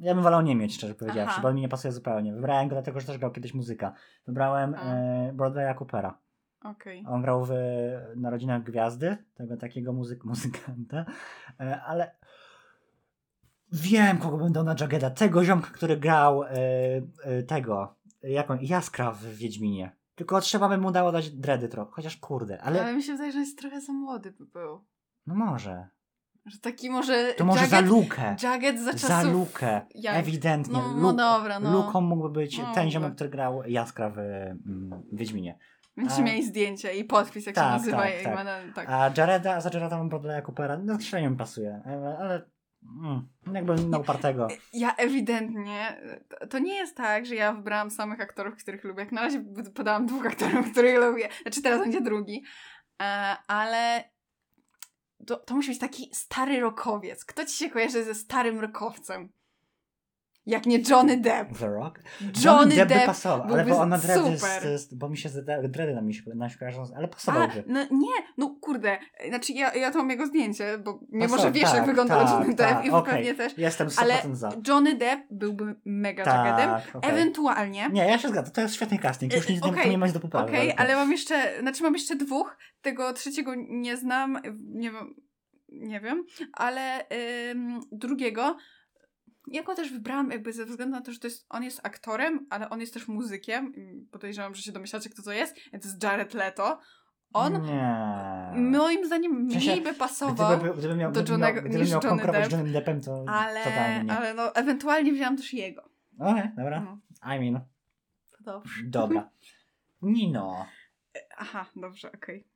ja 0.00 0.14
bym 0.14 0.22
wolał 0.22 0.42
nie 0.42 0.56
mieć, 0.56 0.74
szczerze 0.74 0.94
powiedziawszy, 0.94 1.32
Aha. 1.32 1.42
bo 1.42 1.48
on 1.48 1.54
mi 1.54 1.60
nie 1.60 1.68
pasuje 1.68 1.92
zupełnie. 1.92 2.32
Wybrałem 2.32 2.68
go 2.68 2.74
dlatego, 2.74 3.00
że 3.00 3.06
też 3.06 3.18
grał 3.18 3.30
kiedyś 3.30 3.54
muzyka. 3.54 3.92
Wybrałem 4.26 4.74
e, 4.74 5.32
Broadwaya 5.34 5.74
Coopera. 5.78 6.18
Okej. 6.64 7.04
On 7.08 7.22
grał 7.22 7.44
w 7.44 7.52
Narodzinach 8.16 8.62
Gwiazdy, 8.62 9.16
tego 9.34 9.56
takiego 9.56 9.92
muzyk 9.92 10.24
muzykanta, 10.24 11.04
e, 11.60 11.82
ale 11.82 12.16
wiem, 13.72 14.18
kogo 14.18 14.36
bym 14.36 14.52
dał 14.52 14.64
na 14.64 14.74
Jageda. 14.80 15.10
Tego 15.10 15.44
ziomka, 15.44 15.70
który 15.70 15.96
grał 15.96 16.42
e, 16.42 16.48
e, 17.24 17.42
tego, 17.42 17.94
jak 18.22 18.50
on, 18.50 18.58
Jaskra 18.60 19.12
w 19.12 19.24
Wiedźminie. 19.24 19.99
Tylko 20.20 20.40
trzeba 20.40 20.68
by 20.68 20.78
mu 20.78 20.90
dało 20.90 21.12
dać 21.12 21.30
dready 21.30 21.68
trochę, 21.68 21.90
chociaż 21.92 22.16
kurde, 22.16 22.62
Ale... 22.62 22.82
ale 22.82 22.94
mi 22.94 23.02
się 23.02 23.12
wydaje, 23.12 23.32
że 23.32 23.38
jest 23.38 23.58
trochę 23.58 23.80
za 23.80 23.92
młody 23.92 24.30
by 24.30 24.46
był. 24.46 24.84
no 25.26 25.34
może. 25.34 25.88
Że 26.46 26.58
taki 26.58 26.90
może... 26.90 27.34
To 27.34 27.44
może 27.44 27.66
za 27.66 27.76
Jagged, 27.76 27.90
lukę. 27.92 28.36
Jagged 28.42 28.80
za 28.80 28.92
czasów... 28.92 29.08
Za 29.08 29.22
lukę. 29.22 29.80
jak- 29.94 30.16
Ewidentnie. 30.16 30.72
No, 30.78 30.94
no 30.96 31.12
dobra, 31.12 31.60
no. 31.60 31.72
Luką 31.72 32.00
mógłby 32.00 32.28
być 32.30 32.58
No, 32.58 32.64
ten 32.64 32.72
dobra. 32.74 32.90
ziomek, 32.90 33.14
który 33.14 33.30
grał 33.30 33.62
Jaskra 33.66 34.10
w 34.10 34.18
mm, 34.18 35.02
Wiedźminie. 35.12 35.58
Będziecie 35.96 36.22
mieli 36.22 36.46
zdjęcie 36.46 36.94
i 36.96 37.04
podpis, 37.04 37.46
jak 37.46 37.54
Tak, 37.54 37.64
się 37.64 37.70
nazywa. 37.72 37.96
tak, 38.02 38.12
tak. 38.24 38.36
będę- 38.36 38.72
tak. 38.74 38.88
A 38.90 39.10
Jareda, 39.16 39.60
za 39.60 39.70
Jareda 39.74 39.98
mam 39.98 40.08
Broadwaya 40.08 40.42
Coopera, 40.42 40.78
no 40.78 41.00
średnio 41.00 41.30
mi 41.30 41.36
pasuje, 41.36 41.82
ale, 41.86 42.18
ale 42.18 42.50
mm, 42.82 43.28
jakby 43.52 43.74
na 43.74 43.98
upartego. 43.98 44.48
Ja 44.72 44.96
ewidentnie, 44.96 46.02
to- 46.50 46.58
nie 46.58 46.74
jest 46.74 46.96
tak, 46.96 47.26
że 47.26 47.34
ja 47.34 47.52
wybrałam 47.52 47.90
samych 47.90 48.20
aktorów, 48.20 48.56
których 48.56 48.84
lubię. 48.84 49.00
Jak 49.02 49.12
na 49.12 49.20
razie 49.20 49.44
podałam 49.74 50.06
dwóch 50.06 50.26
aktorów, 50.26 50.66
których 50.72 50.98
lubię. 50.98 51.28
Znaczy 51.42 51.62
teraz 51.62 51.80
będzie 51.80 52.00
drugi. 52.00 52.44
E, 53.02 53.36
ale 53.46 54.04
to, 55.26 55.36
to 55.36 55.54
musi 55.54 55.68
być 55.70 55.78
taki 55.78 56.10
stary 56.14 56.60
rokowiec. 56.60 57.24
Kto 57.24 57.44
ci 57.44 57.56
się 57.56 57.70
kojarzy 57.70 58.04
ze 58.04 58.14
starym 58.14 58.60
rokowcem? 58.60 59.28
Jak 60.50 60.66
nie 60.66 60.78
Johnny 60.90 61.16
Depp. 61.16 61.58
The 61.58 61.68
Rock? 61.68 62.00
Johnny 62.44 62.74
Depp 62.74 62.88
by 62.88 62.94
Depp 62.94 63.06
pasował, 63.06 63.54
ale 63.54 63.64
bo 63.64 63.78
on 63.78 63.88
ma 63.88 63.98
dready, 63.98 64.38
super. 64.38 64.78
z, 64.78 64.88
z, 64.88 64.94
bo 64.94 65.08
mi 65.08 65.16
się 65.16 65.28
dready 65.68 65.94
na 65.94 66.00
mi 66.02 66.14
się, 66.14 66.22
na 66.34 66.48
się 66.48 66.58
kojarzą, 66.58 66.84
ale 66.96 67.08
pasowałby. 67.08 67.64
no 67.66 67.80
nie, 67.90 68.08
no 68.38 68.56
kurde, 68.60 68.98
znaczy 69.28 69.52
ja, 69.52 69.74
ja 69.74 69.90
to 69.90 69.98
mam 69.98 70.10
jego 70.10 70.26
zdjęcie, 70.26 70.78
bo 70.78 71.00
mimo, 71.12 71.24
Pasował- 71.24 71.42
że 71.42 71.52
wiesz 71.52 71.62
jak 71.62 71.72
tak, 71.72 71.86
wygląda 71.86 72.24
tak, 72.24 72.30
Johnny 72.30 72.54
tak, 72.54 72.74
Depp 72.74 72.86
i 72.86 72.90
okej. 72.90 73.14
pewnie 73.14 73.34
też, 73.34 73.58
Jestem 73.58 73.88
100% 73.88 74.00
ale 74.00 74.36
za. 74.36 74.52
Johnny 74.68 74.94
Depp 74.94 75.22
byłby 75.30 75.74
mega. 75.84 76.24
Tak, 76.24 76.96
okej. 76.96 77.10
Ewentualnie, 77.10 77.88
Nie, 77.92 78.06
ja 78.06 78.18
się 78.18 78.28
zgadzam, 78.28 78.52
to 78.52 78.60
jest 78.60 78.74
świetny 78.74 78.98
casting, 78.98 79.34
już 79.34 79.48
nic 79.48 79.62
nie, 79.64 79.70
Okej, 79.70 79.82
tu 79.84 79.90
nie 79.90 79.98
ma 79.98 80.06
nic 80.06 80.14
do 80.14 80.20
poprawy. 80.20 80.48
Okej, 80.48 80.66
walka. 80.68 80.82
ale 80.82 80.94
mam 80.96 81.10
jeszcze, 81.12 81.60
znaczy 81.60 81.82
mam 81.82 81.92
jeszcze 81.92 82.16
dwóch. 82.16 82.56
Tego 82.82 83.12
trzeciego 83.12 83.52
nie 83.68 83.96
znam, 83.96 84.38
nie 84.74 84.90
wiem, 84.90 85.14
nie 85.68 86.00
wiem, 86.00 86.24
ale 86.52 87.04
ym, 87.50 87.80
drugiego. 87.92 88.56
Ja 89.50 89.62
go 89.62 89.74
też 89.74 89.92
wybrałam 89.92 90.30
jakby 90.30 90.52
ze 90.52 90.64
względu 90.66 90.96
na 90.96 91.02
to, 91.02 91.12
że 91.12 91.18
to 91.18 91.26
jest, 91.26 91.46
on 91.48 91.62
jest 91.64 91.80
aktorem, 91.82 92.46
ale 92.50 92.70
on 92.70 92.80
jest 92.80 92.94
też 92.94 93.08
muzykiem. 93.08 93.72
Podejrzewam, 94.10 94.54
że 94.54 94.62
się 94.62 94.72
domyślacie, 94.72 95.10
kto 95.10 95.22
to 95.22 95.32
jest. 95.32 95.54
To 95.54 95.76
jest 95.88 96.02
Jared 96.02 96.34
Leto. 96.34 96.78
On 97.32 97.62
Nie. 97.62 98.52
moim 98.56 99.06
zdaniem 99.06 99.48
W 99.48 99.52
sensie, 99.52 99.70
mniej 99.70 99.82
by 99.82 99.94
pasował, 99.94 100.58
Gdyby, 100.58 100.74
gdyby 100.78 100.96
miał, 100.96 101.12
do 101.12 101.22
gdyby 101.22 101.38
miał, 101.38 101.54
niż 101.54 101.72
miał 101.72 101.80
Johnny 101.90 102.08
konkurować 102.08 102.44
z 102.44 102.48
Depp, 102.48 102.52
Johnnym 102.56 102.72
Deppem, 102.72 103.00
to 103.00 103.24
ale, 103.28 103.64
totalnie 103.64 104.04
nie. 104.04 104.12
ale 104.12 104.34
no 104.34 104.54
ewentualnie 104.54 105.12
wzięłam 105.12 105.36
też 105.36 105.52
jego. 105.52 105.82
Okej, 106.18 106.50
dobra. 106.56 106.80
No, 106.80 106.98
I 107.36 107.50
mean, 107.50 107.60
to 108.30 108.44
dobrze. 108.44 108.82
dobra. 108.84 109.30
Nino. 110.02 110.66
Aha, 111.38 111.66
dobrze, 111.76 112.12
okej. 112.12 112.46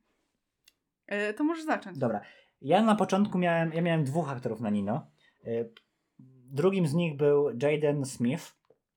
E, 1.07 1.33
To 1.33 1.43
możesz 1.43 1.65
zacząć. 1.65 1.97
Dobra. 1.97 2.21
Ja 2.61 2.81
na 2.83 2.95
początku 2.95 3.37
miałem, 3.37 3.73
ja 3.73 3.81
miałem 3.81 4.03
dwóch 4.03 4.29
aktorów 4.29 4.61
na 4.61 4.69
Nino. 4.69 5.07
Drugim 6.55 6.87
z 6.87 6.93
nich 6.93 7.17
był 7.17 7.49
Jaden 7.61 8.05
Smith, 8.05 8.55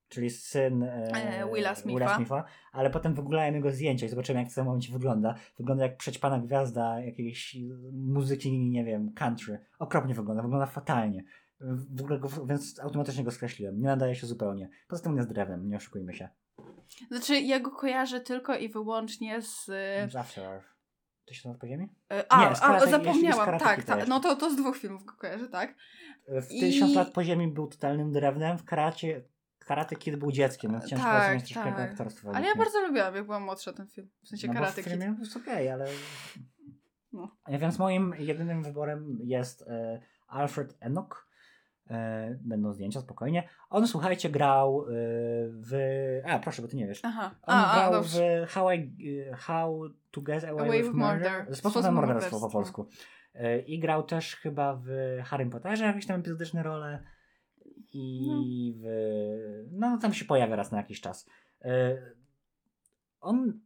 czyli 0.09 0.31
syn 0.31 0.83
e, 0.83 1.09
E, 1.15 1.53
Willa 1.55 1.75
Smitha. 1.75 2.17
Smitha, 2.17 2.45
ale 2.73 2.91
potem 2.91 3.15
wygooglałem 3.15 3.55
jego 3.55 3.71
zdjęcia 3.71 4.07
i 4.07 4.09
zobaczyłem, 4.09 4.43
jak 4.43 4.53
w 4.53 4.55
tym 4.55 4.65
momencie 4.65 4.93
wygląda. 4.93 5.35
Wygląda 5.59 5.85
jak 5.85 5.97
przećpana 5.97 6.39
gwiazda 6.39 7.01
jakiejś 7.01 7.57
muzyki, 7.93 8.69
nie 8.71 8.85
wiem, 8.85 9.13
country. 9.13 9.59
Okropnie 9.79 10.15
wygląda, 10.15 10.43
wygląda 10.43 10.67
fatalnie. 10.67 11.25
W 11.61 12.01
ogóle 12.01 12.19
go, 12.19 12.29
więc 12.47 12.81
automatycznie 12.81 13.25
go 13.25 13.31
skreśliłem. 13.31 13.79
Nie 13.79 13.87
nadaje 13.87 14.15
się 14.15 14.27
zupełnie. 14.27 14.69
Poza 14.89 15.03
tym 15.03 15.17
jest 15.17 15.29
drewnem, 15.29 15.69
nie 15.69 15.77
oszukujmy 15.77 16.15
się. 16.15 16.29
Znaczy, 17.09 17.41
ja 17.41 17.61
go 17.61 17.71
kojarzę 17.71 18.21
tylko 18.21 18.57
i 18.57 18.69
wyłącznie 18.69 19.43
z. 19.43 19.65
Z 20.11 20.17
After 20.17 20.45
Earth. 20.45 20.78
To 21.29 21.35
się 21.35 21.49
nazywa 21.49 21.61
po 21.61 21.67
ziemi? 21.67 21.89
e, 22.13 22.33
A, 22.33 22.49
Nie, 22.51 22.57
z 22.57 22.63
a 22.63 22.67
Karate- 22.69 22.91
zapomniałam. 22.91 23.59
Tak, 23.59 23.85
tak. 23.85 24.09
No 24.09 24.21
to, 24.21 24.37
to 24.37 24.51
z 24.51 24.57
dwóch 24.57 24.77
filmów 24.77 25.05
go 25.05 25.13
kojarzę, 25.15 25.49
tak? 25.49 25.75
W 26.29 26.51
I- 26.53 26.61
1000 26.61 26.95
lat 26.95 27.13
po 27.13 27.25
ziemi 27.25 27.49
był 27.49 27.67
totalnym 27.67 28.13
drewnem, 28.13 28.59
w 28.59 28.65
karacie 28.65 29.25
Karate 29.59 29.97
Kid 29.97 30.17
był 30.17 30.33
dzieckiem, 30.33 30.73
więc 30.73 30.87
ciężko 30.87 31.05
Tak, 31.07 31.39
troszkę 31.43 31.73
tak. 31.73 31.81
aktorstwo. 31.91 32.31
Ale 32.35 32.47
ja 32.47 32.55
bardzo 32.55 32.81
lubiłam, 32.87 33.15
jak 33.15 33.25
byłam 33.25 33.43
młodsza 33.43 33.73
ten 33.73 33.87
film. 33.87 34.09
W 34.23 34.29
sensie 34.29 34.49
no 34.49 34.55
Karate 34.55 34.83
Kid. 34.83 34.93
jest 35.21 35.37
okej, 35.37 35.71
ale... 35.71 35.87
No. 37.13 37.37
Więc 37.49 37.79
moim 37.79 38.15
jedynym 38.19 38.63
wyborem 38.63 39.19
jest 39.21 39.63
e, 39.63 40.01
Alfred 40.27 40.77
Enoch. 40.81 41.28
E, 41.91 42.39
będą 42.41 42.73
zdjęcia, 42.73 43.01
spokojnie. 43.01 43.49
On, 43.71 43.89
słuchajcie, 43.89 44.31
grał 44.31 44.83
e, 44.83 44.87
w... 45.49 45.73
A, 46.27 46.39
proszę, 46.39 46.63
bo 46.63 46.69
ty 46.69 46.77
nie 46.77 46.87
wiesz. 46.87 47.01
Aha. 47.05 47.31
On 47.43 47.55
A, 47.55 47.73
a, 47.73 47.77
grał 47.77 47.93
dobrze. 47.93 48.47
w 48.47 48.51
How, 48.51 48.73
I, 48.73 48.95
e, 49.31 49.37
How 49.37 49.89
to 50.11 50.21
Get 50.21 50.45
Away, 50.45 50.67
Away 50.67 50.83
with 50.83 50.95
Murder. 50.95 51.39
Murder. 51.39 51.57
Sposób 51.57 51.83
na 51.83 51.91
morderstwo 51.91 52.41
po 52.41 52.51
polsku. 52.51 52.87
I 53.67 53.79
grał 53.79 54.03
też 54.03 54.37
chyba 54.37 54.81
w 54.85 54.89
Harrym 55.25 55.51
Potterze 55.51 55.85
jakieś 55.85 56.07
tam 56.07 56.21
epizodyczne 56.21 56.63
role. 56.63 57.03
I 57.93 58.75
w... 58.77 58.87
No, 59.73 59.99
tam 59.99 60.15
się 60.15 60.25
pojawia 60.25 60.57
raz 60.57 60.73
na 60.73 60.79
jakiś 60.79 61.01
czas. 61.01 61.27
On 63.21 63.61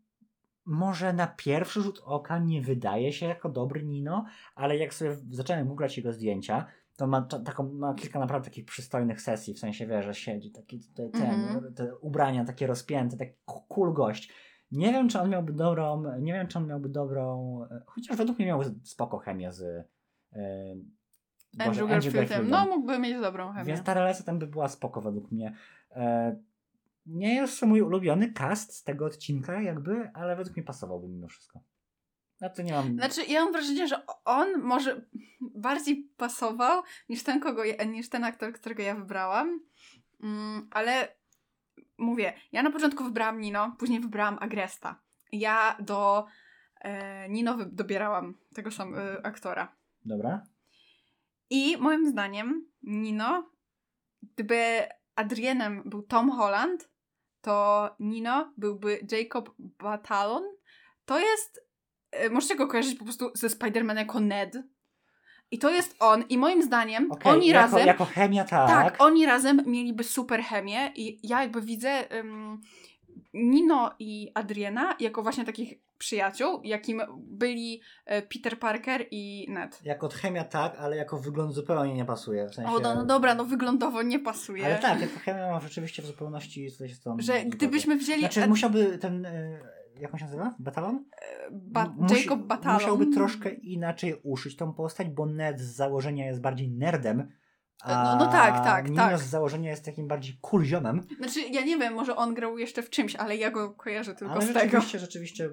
może 0.65 1.13
na 1.13 1.27
pierwszy 1.27 1.83
rzut 1.83 2.03
oka 2.05 2.39
nie 2.39 2.63
wydaje 2.63 3.13
się 3.13 3.27
jako 3.27 3.49
dobry 3.49 3.83
Nino, 3.83 4.25
ale 4.55 4.77
jak 4.77 4.95
sobie 4.95 5.17
zacząłem 5.31 5.69
googlać 5.69 5.97
jego 5.97 6.13
zdjęcia, 6.13 6.67
to 6.97 7.07
ma 7.07 7.23
ta- 7.23 7.41
taką, 7.41 7.73
ma 7.73 7.95
kilka 7.95 8.19
naprawdę 8.19 8.45
takich 8.51 8.65
przystojnych 8.65 9.21
sesji, 9.21 9.55
w 9.55 9.59
sensie 9.59 9.87
wie, 9.87 10.03
że 10.03 10.15
siedzi, 10.15 10.51
taki 10.51 10.81
tutaj 10.81 11.11
ten, 11.11 11.23
Mhm. 11.31 11.75
te 11.75 11.97
ubrania 11.97 12.45
takie 12.45 12.67
rozpięte, 12.67 13.17
taki 13.17 13.33
cool 13.69 13.93
gość. 13.93 14.33
Nie 14.71 14.93
wiem, 14.93 15.09
czy 15.09 15.21
on 15.21 15.31
miałby 15.31 15.53
dobrą, 15.53 16.03
nie 16.21 16.33
wiem, 16.33 16.47
czy 16.49 16.59
on 16.59 16.67
miałby 16.67 16.89
dobrą, 16.89 17.59
e, 17.71 17.83
chociaż 17.87 18.17
według 18.17 18.39
mnie 18.39 18.47
miał 18.47 18.61
spoko 18.83 19.19
chemię 19.19 19.53
z 19.53 19.63
e, 20.33 20.75
Boże, 21.57 21.69
Andrew 21.71 21.89
Garfieldem. 21.89 22.21
Garfieldem. 22.21 22.51
No, 22.51 22.67
mógłby 22.67 22.99
mieć 22.99 23.21
dobrą 23.21 23.53
chemię. 23.53 23.65
Więc 23.65 23.83
ta 23.83 23.95
relacja 23.95 24.25
tam 24.25 24.39
by 24.39 24.47
była 24.47 24.69
spoko 24.69 25.01
według 25.01 25.33
mnie. 25.33 25.55
E, 25.91 26.37
nie 27.07 27.35
jest 27.35 27.61
to 27.61 27.67
mój 27.67 27.83
ulubiony 27.83 28.33
cast 28.33 28.75
z 28.75 28.83
tego 28.85 29.05
odcinka 29.07 29.61
jakby, 29.63 30.11
ale 30.15 30.37
według 30.37 30.57
mnie 30.57 30.65
pasowałby 30.67 31.09
mimo 31.09 31.29
wszystko. 31.29 31.61
No 32.43 32.51
to 32.51 32.63
nie 32.63 32.73
mam... 32.73 32.95
Znaczy, 32.95 33.25
ja 33.25 33.45
mam 33.45 33.53
wrażenie, 33.53 33.89
że 33.89 34.07
on 34.25 34.61
może 34.61 35.07
bardziej 35.41 36.11
pasował 36.17 36.83
niż 37.09 37.23
ten, 37.23 37.41
kogo 37.41 37.65
ja, 37.65 37.85
niż 37.85 38.09
ten 38.09 38.25
aktor, 38.25 38.53
którego 38.53 38.83
ja 38.83 38.95
wybrałam. 38.95 39.61
Mm, 40.23 40.69
ale 40.71 41.09
mówię, 41.99 42.33
ja 42.53 42.63
na 42.63 42.71
początku 42.71 43.05
wybrałam 43.05 43.41
Nino, 43.41 43.77
później 43.79 44.01
wybrałam 44.01 44.39
Agresta. 44.41 45.01
Ja 45.33 45.77
do 45.81 46.27
e, 46.81 47.29
Nino 47.29 47.57
dobierałam 47.67 48.35
tego 48.55 48.71
sam 48.71 48.95
e, 48.95 49.27
aktora. 49.27 49.77
Dobra. 50.05 50.43
I 51.51 51.77
moim 51.77 52.11
zdaniem 52.11 52.67
Nino, 52.83 53.51
gdyby 54.23 54.83
Adrienem 55.15 55.83
był 55.85 56.03
Tom 56.03 56.31
Holland, 56.31 56.89
to 57.41 57.91
Nino 58.01 58.53
byłby 58.57 59.07
Jacob 59.11 59.55
Batalon. 59.59 60.43
To 61.05 61.19
jest, 61.19 61.72
możecie 62.31 62.57
go 62.57 62.67
kojarzyć 62.67 62.99
po 62.99 63.05
prostu 63.05 63.31
ze 63.35 63.49
Spider-Man 63.49 63.97
jako 63.97 64.21
Ned. 64.21 64.57
I 65.51 65.59
to 65.59 65.71
jest 65.71 65.97
on. 66.01 66.25
I 66.29 66.39
moim 66.39 66.63
zdaniem 66.63 67.13
Okej, 67.13 67.33
oni 67.33 67.47
jako, 67.49 67.61
razem... 67.61 67.87
Jako 67.87 68.05
chemia, 68.05 68.45
tak. 68.45 68.69
Tak, 68.69 69.03
oni 69.03 69.27
razem 69.27 69.63
mieliby 69.67 70.05
super 70.05 70.43
chemię 70.43 70.93
i 70.97 71.29
ja 71.29 71.43
jakby 71.43 71.63
widzę 71.63 72.19
ym, 72.19 72.61
Nino 73.35 73.95
i 73.99 74.31
Adriena 74.35 74.97
jako 75.01 75.23
właśnie 75.23 75.45
takich 75.45 75.75
przyjaciół, 75.99 76.61
jakim 76.65 77.03
byli 77.19 77.83
e, 78.07 78.23
Peter 78.23 78.59
Parker 78.59 79.07
i 79.11 79.47
Ned. 79.51 79.81
Jako 79.85 80.09
chemia 80.09 80.45
tak, 80.45 80.77
ale 80.79 80.97
jako 80.97 81.19
wygląd 81.19 81.55
zupełnie 81.55 81.95
nie 81.95 82.05
pasuje. 82.05 82.49
W 82.49 82.55
sensie... 82.55 82.73
O, 82.73 82.81
no, 82.81 82.95
no 82.95 83.05
dobra, 83.05 83.35
no 83.35 83.45
wyglądowo 83.45 84.03
nie 84.03 84.19
pasuje. 84.19 84.67
Ale 84.67 84.79
tak, 84.79 85.01
jako 85.01 85.19
chemia 85.19 85.51
ma 85.51 85.61
rzeczywiście 85.61 86.03
w 86.03 86.07
zupełności 86.07 86.71
z 86.71 87.01
tą... 87.01 87.17
Że 87.19 87.45
gdybyśmy 87.45 87.97
wzięli 87.97 88.21
Znaczy 88.21 88.49
musiałby 88.49 88.99
ten... 88.99 89.27
y, 89.27 89.61
Jak 90.01 90.13
on 90.15 90.19
się 90.19 90.25
nazywa? 90.25 90.55
Batalon? 90.59 91.05
ba- 91.53 91.95
musi- 91.97 92.23
Jacob 92.23 92.41
Batalon. 92.47 92.81
Musiałby 92.81 93.07
troszkę 93.07 93.51
inaczej 93.51 94.21
uszyć 94.23 94.57
tą 94.57 94.73
postać, 94.75 95.09
bo 95.09 95.27
Ned 95.27 95.61
z 95.61 95.75
założenia 95.77 96.27
jest 96.27 96.41
bardziej 96.41 96.71
nerdem, 96.71 97.33
a 97.83 98.17
No- 98.19 98.25
no 98.25 98.33
tak, 98.33 98.65
tak, 98.65 98.91
Nino 98.91 99.03
tak. 99.03 99.19
z 99.19 99.23
założenia 99.31 99.71
jest 99.71 99.85
takim 99.85 100.09
bardziej 100.09 100.39
kulziomem. 100.41 101.07
Znaczy, 101.19 101.41
ja 101.41 101.61
nie 101.65 101.79
wiem, 101.79 101.95
może 101.95 102.17
on 102.17 102.35
grał 102.35 102.59
jeszcze 102.59 102.83
w 102.83 102.91
czymś, 102.91 103.17
ale 103.17 103.37
ja 103.37 103.51
go 103.51 103.71
kojarzę 103.75 104.15
tylko 104.15 104.33
ale 104.35 104.43
z 104.43 104.47
tego. 104.47 104.61
rzeczywiście, 104.61 104.99
rzeczywiście 104.99 105.51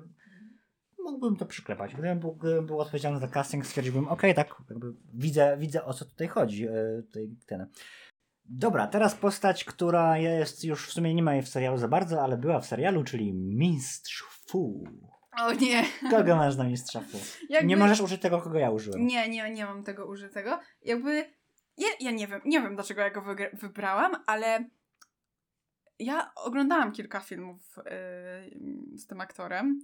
mógłbym 1.03 1.35
to 1.35 1.45
przyklepać. 1.45 1.93
Gdybym 1.93 2.19
był, 2.19 2.35
gdybym 2.35 2.65
był 2.65 2.79
odpowiedzialny 2.79 3.19
za 3.19 3.27
casting, 3.27 3.65
stwierdziłbym, 3.65 4.07
okej, 4.07 4.35
tak, 4.35 4.55
jakby 4.69 4.93
widzę, 5.13 5.57
widzę 5.59 5.85
o 5.85 5.93
co 5.93 6.05
tutaj 6.05 6.27
chodzi. 6.27 6.67
e, 6.67 6.71
Tutaj, 7.07 7.29
ten. 7.45 7.67
Dobra, 8.51 8.87
teraz 8.87 9.15
postać, 9.15 9.63
która 9.63 10.17
jest 10.17 10.63
już 10.63 10.87
w 10.87 10.91
sumie 10.91 11.13
nie 11.13 11.23
ma 11.23 11.33
jej 11.33 11.43
w 11.43 11.49
serialu 11.49 11.77
za 11.77 11.87
bardzo, 11.87 12.23
ale 12.23 12.37
była 12.37 12.59
w 12.59 12.65
serialu, 12.65 13.03
czyli 13.03 13.33
Mistrz 13.33 14.23
Fu. 14.47 14.83
O 15.39 15.53
nie. 15.53 15.83
Kogo 16.11 16.35
masz 16.35 16.55
na 16.55 16.63
Mistrza 16.63 17.01
Fu? 17.01 17.17
Jakby... 17.49 17.67
Nie 17.67 17.77
możesz 17.77 18.01
użyć 18.01 18.21
tego, 18.21 18.41
kogo 18.41 18.59
ja 18.59 18.71
użyłem. 18.71 19.07
Nie, 19.07 19.29
nie, 19.29 19.51
nie 19.51 19.65
mam 19.65 19.83
tego 19.83 20.05
użytego. 20.05 20.59
Jakby. 20.81 21.25
Ja, 21.77 21.87
ja 21.99 22.11
nie 22.11 22.27
wiem, 22.27 22.41
nie 22.45 22.61
wiem 22.61 22.75
dlaczego 22.75 23.01
ja 23.01 23.09
go 23.09 23.23
wybrałam, 23.53 24.11
ale 24.25 24.69
ja 25.99 26.31
oglądałam 26.35 26.91
kilka 26.91 27.19
filmów 27.19 27.75
yy, 27.77 28.97
z 28.97 29.07
tym 29.07 29.21
aktorem 29.21 29.79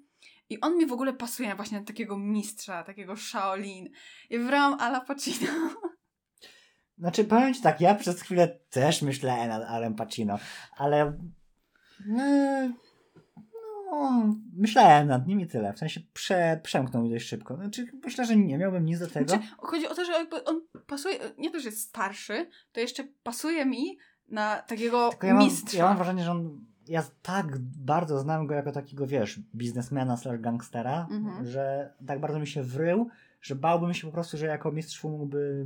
i 0.49 0.61
on 0.61 0.77
mi 0.77 0.85
w 0.85 0.93
ogóle 0.93 1.13
pasuje 1.13 1.55
właśnie 1.55 1.79
na 1.79 1.85
takiego 1.85 2.17
mistrza, 2.17 2.83
takiego 2.83 3.15
Shaolin. 3.15 3.89
I 4.29 4.39
wybrałam 4.39 4.79
Ala 4.79 5.01
Pacino. 5.01 5.51
Znaczy, 6.97 7.23
powiem 7.23 7.53
ci 7.53 7.61
tak, 7.61 7.81
ja 7.81 7.95
przez 7.95 8.21
chwilę 8.21 8.47
też 8.69 9.01
myślałem 9.01 9.49
nad 9.49 9.63
Alem 9.63 9.95
Pacino, 9.95 10.39
ale 10.77 11.17
no, 12.05 12.23
no, 13.91 14.35
myślałem 14.57 15.07
nad 15.07 15.27
nim 15.27 15.39
i 15.41 15.47
tyle. 15.47 15.73
W 15.73 15.79
sensie 15.79 16.01
prze, 16.13 16.59
przemknął 16.63 17.03
mi 17.03 17.09
dość 17.09 17.27
szybko. 17.27 17.55
Znaczy, 17.55 17.85
myślę, 18.03 18.25
że 18.25 18.35
nie 18.35 18.57
miałbym 18.57 18.85
nic 18.85 18.99
do 18.99 19.07
tego. 19.07 19.29
Znaczy, 19.29 19.43
chodzi 19.57 19.87
o 19.87 19.95
to, 19.95 20.05
że 20.05 20.11
jakby 20.11 20.43
on 20.43 20.61
pasuje, 20.87 21.19
nie 21.37 21.51
to, 21.51 21.59
że 21.59 21.69
jest 21.69 21.81
starszy, 21.81 22.49
to 22.71 22.79
jeszcze 22.79 23.03
pasuje 23.23 23.65
mi 23.65 23.97
na 24.29 24.61
takiego 24.61 25.09
Tylko 25.09 25.27
ja 25.27 25.33
mam, 25.33 25.43
mistrza. 25.43 25.77
ja 25.77 25.85
mam 25.85 25.95
wrażenie, 25.97 26.23
że 26.23 26.31
on. 26.31 26.65
Ja 26.87 27.03
tak 27.21 27.45
bardzo 27.59 28.19
znam 28.19 28.47
go 28.47 28.53
jako 28.53 28.71
takiego, 28.71 29.07
wiesz, 29.07 29.39
biznesmena 29.55 30.17
slash 30.17 30.39
gangstera, 30.39 31.07
Mhm. 31.11 31.45
że 31.45 31.93
tak 32.07 32.19
bardzo 32.19 32.39
mi 32.39 32.47
się 32.47 32.63
wrył, 32.63 33.09
że 33.45 33.55
bałbym 33.55 33.93
się 33.93 34.07
po 34.07 34.13
prostu, 34.13 34.37
że 34.37 34.45
jako 34.45 34.71
mistrz 34.71 34.99
fu 34.99 35.09
mógłby 35.09 35.65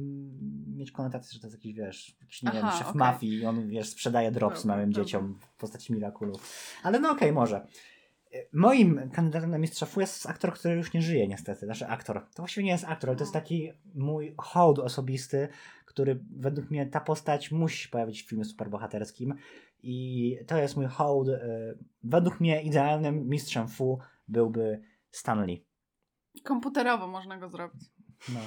mieć 0.67 0.91
konotację, 0.91 1.33
że 1.33 1.39
to 1.39 1.47
jest 1.47 1.57
jakiś, 1.57 1.73
wiesz, 1.73 2.15
jakiś, 2.21 2.43
nie 2.43 2.51
wiem, 2.51 2.65
Aha, 2.65 2.77
szef 2.77 2.87
okej. 2.87 2.99
mafii 2.99 3.33
i 3.39 3.45
on, 3.45 3.69
wiesz, 3.69 3.89
sprzedaje 3.89 4.31
drops 4.31 4.65
małym 4.65 4.91
dobra. 4.91 5.03
dzieciom 5.05 5.39
w 5.55 5.59
postaci 5.59 5.93
Miraculów. 5.93 6.65
Ale 6.83 6.99
no 6.99 7.11
okej, 7.11 7.31
może. 7.31 7.67
Moim 8.53 9.09
kandydatem 9.13 9.51
na 9.51 9.57
mistrza 9.57 9.85
fu 9.85 9.99
jest 10.01 10.25
aktor, 10.29 10.53
który 10.53 10.75
już 10.75 10.93
nie 10.93 11.01
żyje 11.01 11.27
niestety. 11.27 11.65
Znaczy 11.65 11.87
aktor. 11.87 12.21
To 12.35 12.41
właściwie 12.41 12.63
nie 12.65 12.71
jest 12.71 12.85
aktor, 12.85 13.09
ale 13.09 13.17
to 13.17 13.23
jest 13.23 13.33
taki 13.33 13.71
mój 13.95 14.33
hołd 14.37 14.79
osobisty, 14.79 15.47
który 15.85 16.19
według 16.37 16.71
mnie 16.71 16.85
ta 16.85 16.99
postać 16.99 17.51
musi 17.51 17.77
się 17.83 17.89
pojawić 17.89 18.23
w 18.23 18.29
filmie 18.29 18.45
superbohaterskim. 18.45 19.33
I 19.83 20.37
to 20.47 20.57
jest 20.57 20.75
mój 20.77 20.85
hołd. 20.85 21.27
y, 21.27 21.39
Według 22.03 22.39
mnie 22.39 22.61
idealnym 22.61 23.29
mistrzem 23.29 23.67
fu 23.67 23.99
byłby 24.27 24.81
Stanley. 25.11 25.65
Komputerowo 26.43 27.07
można 27.07 27.37
go 27.37 27.49
zrobić. 27.49 27.81
No. 28.33 28.39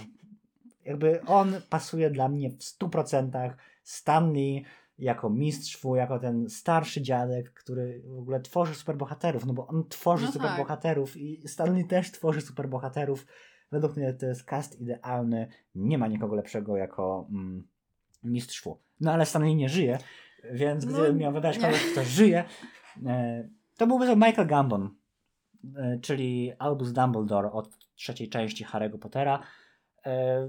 Jakby 0.85 1.23
on 1.27 1.55
pasuje 1.71 2.11
dla 2.11 2.29
mnie 2.29 2.51
w 2.51 2.59
100%. 2.59 3.55
Stanley 3.83 4.65
jako 4.99 5.31
mistrz 5.31 5.77
fu, 5.77 5.97
jako 5.97 6.19
ten 6.19 6.51
starszy 6.51 7.03
dziadek, 7.03 7.53
który 7.53 8.03
w 8.07 8.19
ogóle 8.19 8.41
tworzy 8.41 8.75
superbohaterów, 8.75 9.47
no 9.47 9.53
bo 9.53 9.67
on 9.67 9.89
tworzy 9.89 10.25
No 10.27 10.33
tak. 10.33 10.43
superbohaterów 10.43 11.17
i 11.17 11.49
Stanley 11.49 11.85
też 11.85 12.11
tworzy 12.13 12.41
superbohaterów. 12.41 13.27
Według 13.71 13.97
mnie 13.97 14.13
to 14.13 14.27
jest 14.27 14.45
cast 14.45 14.81
idealny. 14.81 15.49
Nie 15.75 15.99
ma 15.99 16.07
nikogo 16.07 16.35
lepszego 16.37 16.77
jako 16.77 17.27
mm, 17.31 17.69
mistrz 18.25 18.63
fu. 18.63 18.79
No 19.01 19.13
ale 19.13 19.27
Stanley 19.27 19.57
nie 19.57 19.69
żyje, 19.69 19.99
więc 20.53 20.85
No, 20.85 20.93
gdybym 20.93 21.17
miał 21.17 21.33
wybrać 21.33 21.59
kogoś, 21.59 21.93
kto 21.93 22.05
żyje, 22.05 22.45
e, 23.07 23.49
to 23.77 23.87
byłby 23.87 24.07
to 24.07 24.17
Michael 24.17 24.47
Gambon, 24.49 24.95
czyli 26.03 26.53
Albus 26.59 26.93
Dumbledore 26.93 27.53
od 27.53 27.79
trzeciej 27.95 28.29
części 28.29 28.65
Harry'ego 28.65 28.99
Pottera. 28.99 29.43
E, 30.07 30.49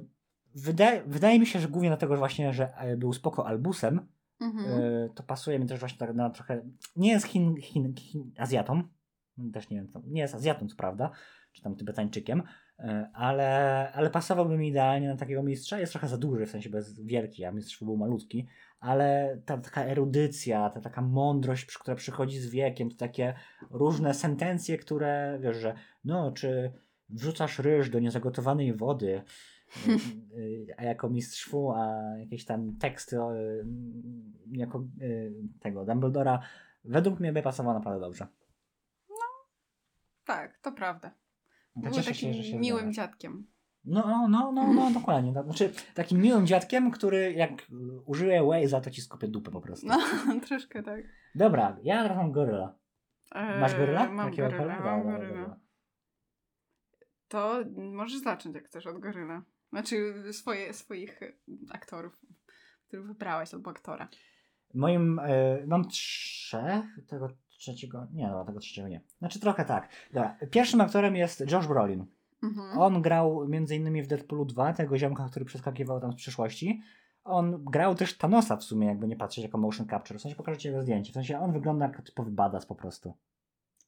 Wydaje, 0.55 1.03
wydaje 1.07 1.39
mi 1.39 1.45
się, 1.45 1.59
że 1.59 1.67
głównie 1.67 1.89
dlatego, 1.89 2.13
że 2.13 2.19
właśnie, 2.19 2.53
że 2.53 2.77
e, 2.77 2.97
był 2.97 3.13
spoko 3.13 3.47
Albusem, 3.47 4.07
Mhm. 4.41 4.81
e, 4.81 5.09
to 5.15 5.23
pasuje 5.23 5.59
mi 5.59 5.65
też 5.67 5.79
właśnie 5.79 5.97
tak 5.97 6.15
na 6.15 6.29
trochę. 6.29 6.61
Nie 6.95 7.09
jest 7.11 7.25
Chin, 7.25 7.55
Chin, 7.61 7.95
Chin, 7.95 8.31
Azjatą. 8.37 8.83
Też 9.53 9.69
nie 9.69 9.77
wiem, 9.77 9.91
nie 10.07 10.21
jest 10.21 10.35
Azjatą, 10.35 10.67
co 10.67 10.75
prawda, 10.75 11.11
czy 11.51 11.61
tam 11.61 11.75
Tybetańczykiem, 11.75 12.39
e, 12.39 12.43
ale, 13.13 13.91
ale 13.93 14.09
pasowałby 14.09 14.57
mi 14.57 14.67
idealnie 14.67 15.07
na 15.07 15.17
takiego 15.17 15.43
mistrza. 15.43 15.79
Jest 15.79 15.91
trochę 15.91 16.07
za 16.07 16.17
duży, 16.17 16.45
w 16.45 16.49
sensie 16.49 16.69
bez 16.69 16.99
wielki, 16.99 17.45
a 17.45 17.51
mistrz 17.51 17.83
był 17.83 17.97
malutki, 17.97 18.47
ale 18.79 19.37
ta 19.45 19.57
taka 19.57 19.85
erudycja, 19.85 20.69
ta 20.69 20.81
taka 20.81 21.01
mądrość, 21.01 21.77
która 21.77 21.95
przychodzi 21.95 22.39
z 22.39 22.49
wiekiem, 22.49 22.89
to 22.89 22.97
takie 22.97 23.33
różne 23.71 24.13
sentencje, 24.13 24.77
które 24.77 25.39
wiesz, 25.41 25.57
że 25.57 25.75
no, 26.03 26.31
czy 26.31 26.71
wrzucasz 27.09 27.59
ryż 27.59 27.89
do 27.89 27.99
niezagotowanej 27.99 28.73
wody, 28.73 29.21
y, 29.87 29.91
y, 30.37 30.67
a 30.77 30.83
jako 30.83 31.09
mistrz 31.09 31.49
fu, 31.49 31.71
a 31.71 32.01
jakieś 32.19 32.45
tam 32.45 32.77
teksty 32.77 33.17
jako 34.51 34.83
tego 35.59 35.85
Dumbledora, 35.85 36.39
według 36.83 37.19
mnie 37.19 37.33
by 37.33 37.41
pasował 37.41 37.73
naprawdę 37.73 38.01
dobrze. 38.01 38.27
Tak, 40.25 40.57
to 40.57 40.71
prawda. 40.71 41.22
To 41.73 41.79
Był 41.79 41.91
cieszę 41.91 42.11
takim 42.11 42.33
się, 42.33 42.43
się 42.43 42.59
miłym 42.59 42.93
dziadkiem. 42.93 43.47
No, 43.85 44.03
no, 44.07 44.27
no, 44.27 44.51
no, 44.51 44.73
no 44.77 44.91
dokładnie. 44.91 45.33
To 45.33 45.43
Znaczy, 45.43 45.73
takim 45.93 46.21
miłym 46.21 46.47
dziadkiem, 46.47 46.91
który 46.91 47.33
jak 47.33 47.51
użyje 48.05 48.41
Waze'a, 48.41 48.81
to 48.81 48.89
ci 48.89 49.01
skopie 49.01 49.27
dupę 49.27 49.51
po 49.51 49.61
prostu. 49.61 49.87
No, 49.87 49.99
troszkę 50.47 50.83
tak. 50.83 51.01
Dobra, 51.35 51.77
ja 51.83 52.03
teraz 52.03 52.17
mam 52.17 52.31
goryla. 52.31 52.75
Masz 53.35 53.75
goryla? 53.75 54.05
Eee, 54.05 54.11
Mam 54.11 54.29
Jakiego 54.29 54.49
goryla, 54.49 54.79
mam 54.79 55.03
goryla. 55.03 55.59
To 57.27 57.63
możesz 57.75 58.21
zacząć, 58.21 58.55
jak 58.55 58.65
chcesz, 58.65 58.87
od 58.87 58.99
goryla. 58.99 59.43
Znaczy 59.69 60.13
swoje, 60.31 60.73
swoich 60.73 61.23
e, 61.23 61.33
aktorów, 61.71 62.21
których 62.87 63.07
wybrałeś 63.07 63.53
albo 63.53 63.71
aktora. 63.71 64.07
Moim, 64.73 65.19
y, 65.19 65.63
mam 65.67 65.87
trzech, 65.87 66.85
tego 67.07 67.29
trzeciego, 67.63 68.07
nie, 68.13 68.27
dobra, 68.27 68.45
tego 68.45 68.59
trzeciego 68.59 68.87
nie. 68.87 69.01
Znaczy 69.19 69.39
trochę 69.39 69.65
tak. 69.65 69.89
Dobra. 70.13 70.37
Pierwszym 70.51 70.81
aktorem 70.81 71.15
jest 71.15 71.51
Josh 71.51 71.67
Brolin. 71.67 72.05
Mhm. 72.43 72.79
On 72.79 73.01
grał 73.01 73.43
m.in. 73.43 74.03
w 74.03 74.07
Deadpoolu 74.07 74.45
2, 74.45 74.73
tego 74.73 74.97
ziomka, 74.97 75.27
który 75.29 75.45
przeskakiwał 75.45 76.01
tam 76.01 76.11
z 76.11 76.15
przyszłości. 76.15 76.81
On 77.23 77.63
grał 77.65 77.95
też 77.95 78.17
Thanosa 78.17 78.57
w 78.57 78.63
sumie, 78.63 78.87
jakby 78.87 79.07
nie 79.07 79.15
patrzeć 79.15 79.43
jako 79.43 79.57
motion 79.57 79.87
capture. 79.87 80.19
W 80.19 80.21
sensie 80.21 80.37
pokażę 80.37 80.69
jego 80.69 80.81
zdjęcie. 80.81 81.11
W 81.11 81.13
sensie 81.13 81.39
on 81.39 81.51
wygląda 81.53 81.85
jak 81.85 82.01
typowy 82.01 82.31
badass 82.31 82.65
po 82.65 82.75
prostu. 82.75 83.13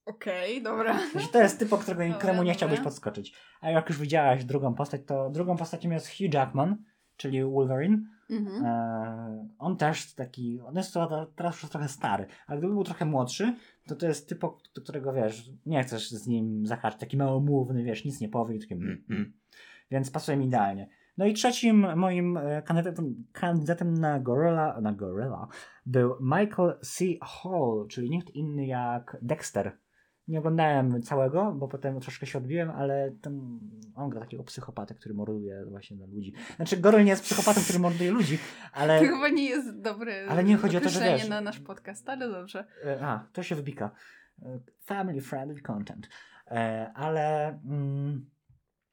Okej, 0.05 0.63
dobra. 0.63 0.97
W 0.97 1.11
sensie 1.11 1.27
to 1.27 1.41
jest 1.41 1.59
typ, 1.59 1.69
którego, 1.69 2.03
Dobra, 2.03 2.17
któremu 2.17 2.43
nie 2.43 2.53
dobra. 2.53 2.53
chciałbyś 2.53 2.79
podskoczyć. 2.79 3.35
A 3.61 3.69
jak 3.69 3.89
już 3.89 3.99
widziałaś 3.99 4.45
drugą 4.45 4.73
postać, 4.73 5.01
to 5.05 5.29
drugą 5.29 5.57
postacią 5.57 5.89
jest 5.89 6.07
Hugh 6.07 6.33
Jackman, 6.33 6.77
czyli 7.17 7.43
Wolverine. 7.43 7.97
Mhm. 8.29 8.65
E, 8.65 9.47
on 9.75 9.79
też 9.79 10.13
taki, 10.13 10.61
on 10.61 10.75
jest 10.75 10.93
teraz 11.35 11.61
już 11.61 11.71
trochę 11.71 11.87
stary, 11.87 12.25
ale 12.47 12.59
gdyby 12.59 12.73
był 12.73 12.83
trochę 12.83 13.05
młodszy, 13.05 13.55
to 13.87 13.95
to 13.95 14.07
jest 14.07 14.29
typ, 14.29 14.41
do 14.75 14.81
którego 14.81 15.13
wiesz, 15.13 15.51
nie 15.65 15.83
chcesz 15.83 16.09
z 16.11 16.27
nim 16.27 16.65
zahaczyć, 16.65 16.99
taki 16.99 17.17
małomówny, 17.17 17.83
wiesz, 17.83 18.05
nic 18.05 18.21
nie 18.21 18.29
powie 18.29 18.55
i 18.55 18.59
taki 18.59 18.73
mm, 18.73 19.05
mm. 19.09 19.33
więc 19.91 20.11
pasuje 20.11 20.37
mi 20.37 20.45
idealnie. 20.45 20.89
No 21.17 21.25
i 21.25 21.33
trzecim 21.33 21.87
moim 21.95 22.37
e, 22.37 22.61
kandydatem, 22.61 23.25
kandydatem 23.31 23.93
na 23.93 24.19
Gorilla, 24.19 24.81
na 24.81 24.93
Gorilla 24.93 25.47
był 25.85 26.15
Michael 26.21 26.79
C. 26.81 27.05
Hall, 27.21 27.87
czyli 27.89 28.09
nikt 28.09 28.29
inny 28.29 28.65
jak 28.65 29.17
Dexter 29.21 29.77
Nie 30.27 30.39
oglądałem 30.39 31.01
całego, 31.01 31.51
bo 31.51 31.67
potem 31.67 31.99
troszkę 31.99 32.25
się 32.25 32.37
odbiłem, 32.37 32.69
ale 32.69 33.11
ten, 33.21 33.59
on 33.95 34.09
gra 34.09 34.21
takiego 34.21 34.43
psychopatę, 34.43 34.95
który 34.95 35.15
morduje 35.15 35.65
właśnie 35.65 35.97
na 35.97 36.05
ludzi. 36.05 36.33
Znaczy, 36.55 36.77
Gorol 36.77 37.03
nie 37.03 37.09
jest 37.09 37.23
psychopatą, 37.23 37.61
który 37.61 37.79
morduje 37.79 38.11
ludzi, 38.11 38.37
ale... 38.73 38.99
To 39.01 39.05
chyba 39.05 39.29
nie 39.29 39.49
jest 39.49 39.81
dobre 39.81 40.25
Ale 40.29 40.43
nie 40.43 40.57
chodzi 40.57 40.77
o 40.77 40.81
to, 40.81 40.89
że 40.89 40.99
wiesz- 40.99 41.29
na 41.29 41.41
nasz 41.41 41.59
podcast, 41.59 42.09
ale 42.09 42.29
dobrze. 42.29 42.65
E, 42.85 43.05
A, 43.05 43.27
to 43.33 43.43
się 43.43 43.55
wybika. 43.55 43.91
E, 44.41 44.59
Family 44.85 45.21
friendly 45.21 45.61
content. 45.61 46.09
E, 46.47 46.91
Ale 46.95 47.47
mm, 47.65 48.25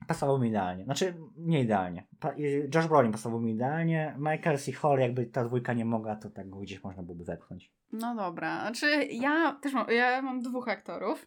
pasował 0.09 0.39
mi 0.39 0.49
idealnie. 0.49 0.85
Znaczy, 0.85 1.15
nie 1.37 1.61
idealnie. 1.61 2.07
I 2.37 2.43
Josh 2.75 2.87
Brolin 2.87 3.13
pasował 3.13 3.41
mi 3.41 3.53
idealnie. 3.53 4.15
Michael 4.19 4.59
C. 4.59 4.73
Hall, 4.73 4.99
jakby 4.99 5.27
ta 5.27 5.45
dwójka 5.45 5.73
nie 5.73 5.85
mogła, 5.85 6.17
to 6.17 6.31
tak 6.31 6.51
gdzieś 6.51 6.85
można 6.85 7.03
byłoby 7.03 7.25
wepchnąć. 7.25 7.73
No 7.93 8.15
dobra, 8.15 8.61
znaczy 8.61 9.05
ja 9.05 9.59
też 9.63 9.73
mam, 9.73 9.91
ja 9.91 10.23
mam 10.23 10.41
dwóch 10.41 10.69
aktorów. 10.69 11.27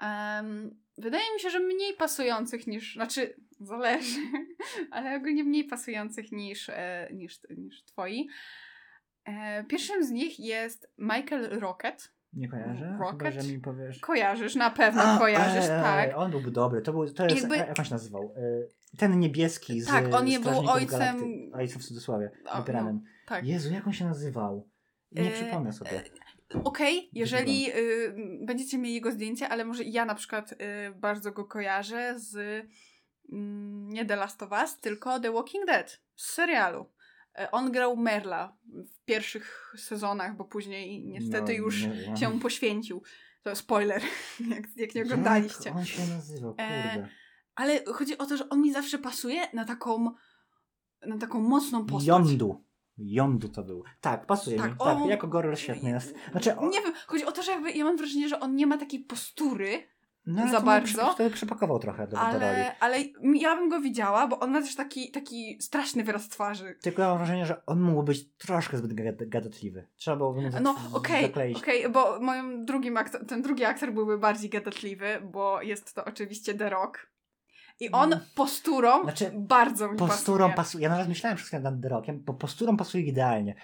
Em, 0.00 0.80
wydaje 0.98 1.34
mi 1.34 1.40
się, 1.40 1.50
że 1.50 1.60
mniej 1.60 1.94
pasujących 1.94 2.66
niż, 2.66 2.94
znaczy 2.94 3.34
zależy, 3.60 4.20
ale 4.90 5.16
ogólnie 5.16 5.44
mniej 5.44 5.64
pasujących 5.64 6.32
niż, 6.32 6.68
e, 6.68 7.08
niż, 7.12 7.38
niż 7.56 7.84
twoi. 7.84 8.28
E, 9.24 9.64
pierwszym 9.64 10.04
z 10.04 10.10
nich 10.10 10.38
jest 10.40 10.92
Michael 10.98 11.60
Rocket. 11.60 12.12
Nie 12.32 12.48
kojarzę? 12.48 12.96
Rocket? 13.00 13.28
Chyba, 13.28 13.42
że 13.42 13.52
mi 13.52 13.58
powiesz... 13.58 13.98
Kojarzysz, 14.00 14.54
na 14.54 14.70
pewno 14.70 15.02
A, 15.02 15.18
kojarzysz, 15.18 15.64
e, 15.68 15.78
e, 15.78 15.82
tak. 15.82 16.10
On 16.16 16.30
byłby 16.30 16.50
dobry. 16.50 16.82
To, 16.82 16.92
był, 16.92 17.12
to 17.12 17.24
jest, 17.24 17.36
Jakby- 17.36 17.56
jak 17.56 17.78
on 17.78 17.84
się 17.84 17.94
nazywał? 17.94 18.34
E, 18.36 18.96
Ten 18.98 19.20
niebieski 19.20 19.80
z 19.80 19.86
Tak, 19.86 20.14
on 20.14 20.24
nie 20.24 20.40
był 20.40 20.52
ojcem- 20.52 21.18
Galakty- 21.18 21.50
Ojcem 21.54 21.80
w 21.80 21.84
cudzysłowie. 21.84 22.30
O, 22.46 22.58
Wypieranym. 22.58 23.00
Tak. 23.26 23.46
Jezu, 23.46 23.72
jak 23.74 23.86
on 23.86 23.92
się 23.92 24.04
nazywał? 24.04 24.68
Nie 25.12 25.28
E, 25.28 25.32
przypomnę 25.32 25.72
sobie. 25.72 26.02
Okej, 26.64 27.10
jeżeli 27.12 27.70
y, 27.76 28.14
będziecie 28.46 28.78
mieli 28.78 28.94
jego 28.94 29.12
zdjęcie, 29.12 29.48
ale 29.48 29.64
może 29.64 29.84
ja 29.84 30.04
na 30.04 30.14
przykład 30.14 30.52
y, 30.52 30.56
bardzo 30.94 31.32
go 31.32 31.44
kojarzę 31.44 32.14
z 32.18 32.36
mm, 33.32 33.88
nie 33.88 34.06
The 34.06 34.16
Last 34.16 34.42
of 34.42 34.50
Us, 34.52 34.78
tylko 34.80 35.20
The 35.20 35.32
Walking 35.32 35.66
Dead 35.66 36.00
z 36.16 36.30
serialu. 36.32 36.86
E, 37.40 37.50
On 37.50 37.72
grał 37.72 37.96
Merla 37.96 38.56
w 38.66 39.04
pierwszych 39.04 39.74
sezonach, 39.78 40.36
bo 40.36 40.44
później 40.44 41.04
niestety 41.04 41.52
No, 41.52 41.58
już 41.58 41.86
nie 41.86 42.16
się 42.16 42.40
poświęcił. 42.40 43.02
To 43.42 43.56
spoiler, 43.56 44.02
jak, 44.54 44.76
jak 44.76 44.94
nie 44.94 45.02
oglądaliście. 45.02 45.68
Jak 45.68 45.78
on 45.78 45.84
się 45.84 46.06
nazywał, 46.06 46.54
E, 46.58 46.92
kurde. 46.92 47.08
Ale 47.54 47.84
chodzi 47.84 48.18
o 48.18 48.26
to, 48.26 48.36
że 48.36 48.48
on 48.48 48.60
mi 48.62 48.72
zawsze 48.72 48.98
pasuje 48.98 49.48
na 49.52 49.64
taką 49.64 50.14
na 51.06 51.18
taką 51.18 51.40
mocną 51.40 51.86
postać. 51.86 52.06
Jądu. 52.06 52.64
Jądu 52.98 53.48
to 53.48 53.62
był. 53.62 53.84
Tak, 54.00 54.26
pasuje 54.26 54.56
Tak, 54.56 54.70
mi. 54.72 54.78
Tak, 54.78 54.96
on- 54.96 55.08
jako 55.08 55.28
gorol 55.28 55.56
świetny 55.56 55.90
jest. 55.90 56.14
Znaczy, 56.30 56.56
on, 56.56 56.70
Nie 56.70 56.80
wiem, 56.80 56.92
chodzi 57.06 57.24
o 57.24 57.32
to, 57.32 57.42
że 57.42 57.52
jakby 57.52 57.70
ja 57.72 57.84
mam 57.84 57.96
wrażenie, 57.96 58.28
że 58.28 58.40
on 58.40 58.54
nie 58.54 58.66
ma 58.66 58.78
takiej 58.78 59.00
postury, 59.00 59.82
no, 60.26 60.42
ale 60.42 60.50
za 60.50 60.60
to 60.60 60.66
bardzo. 60.66 61.14
To 61.14 61.30
przepakował 61.30 61.78
trochę 61.78 62.06
do, 62.06 62.16
do 62.16 62.22
roli. 62.22 62.34
ale, 62.36 62.74
ale 62.80 62.96
ja 63.34 63.56
bym 63.56 63.68
go 63.68 63.80
widziała, 63.80 64.26
bo 64.26 64.40
on 64.40 64.50
ma 64.50 64.60
też 64.62 64.74
taki, 64.76 65.10
taki 65.10 65.62
straszny 65.62 66.04
wyraz 66.04 66.28
twarzy. 66.28 66.76
Tylko 66.82 67.02
ja 67.02 67.08
mam 67.08 67.18
wrażenie, 67.18 67.46
że 67.46 67.66
on 67.66 67.80
mógł 67.80 68.02
być 68.02 68.32
troszkę 68.38 68.76
zbyt 68.78 68.92
gad- 68.94 69.28
gadatliwy. 69.28 69.86
Trzeba 69.96 70.16
było 70.16 70.32
go 70.32 70.40
No 70.60 70.76
okej, 70.92 71.22
zakleić. 71.22 71.58
okej, 71.58 71.88
bo 71.88 72.20
moim 72.20 72.64
drugim 72.64 72.96
aktor, 72.96 73.26
ten 73.26 73.42
drugi 73.42 73.64
aktor 73.64 73.92
byłby 73.92 74.18
bardziej 74.18 74.50
gadatliwy, 74.50 75.06
bo 75.32 75.62
jest 75.62 75.94
to 75.94 76.04
oczywiście 76.04 76.54
The 76.54 76.70
Rock. 76.70 77.10
I 77.80 77.90
on 77.90 78.12
Mm. 78.12 78.24
posturą 78.34 79.02
Znaczy, 79.02 79.30
bardzo 79.34 79.88
mi 79.92 79.96
Posturą 79.98 80.38
pasuje. 80.44 80.56
pasuje. 80.56 80.82
Ja 80.84 80.90
nawet 80.90 81.08
myślałem 81.08 81.38
chwilę 81.38 81.62
nad 81.62 81.74
The 81.82 81.88
Rockiem, 81.88 82.22
bo 82.24 82.34
posturą 82.34 82.76
pasuje 82.76 83.04
idealnie. 83.04 83.54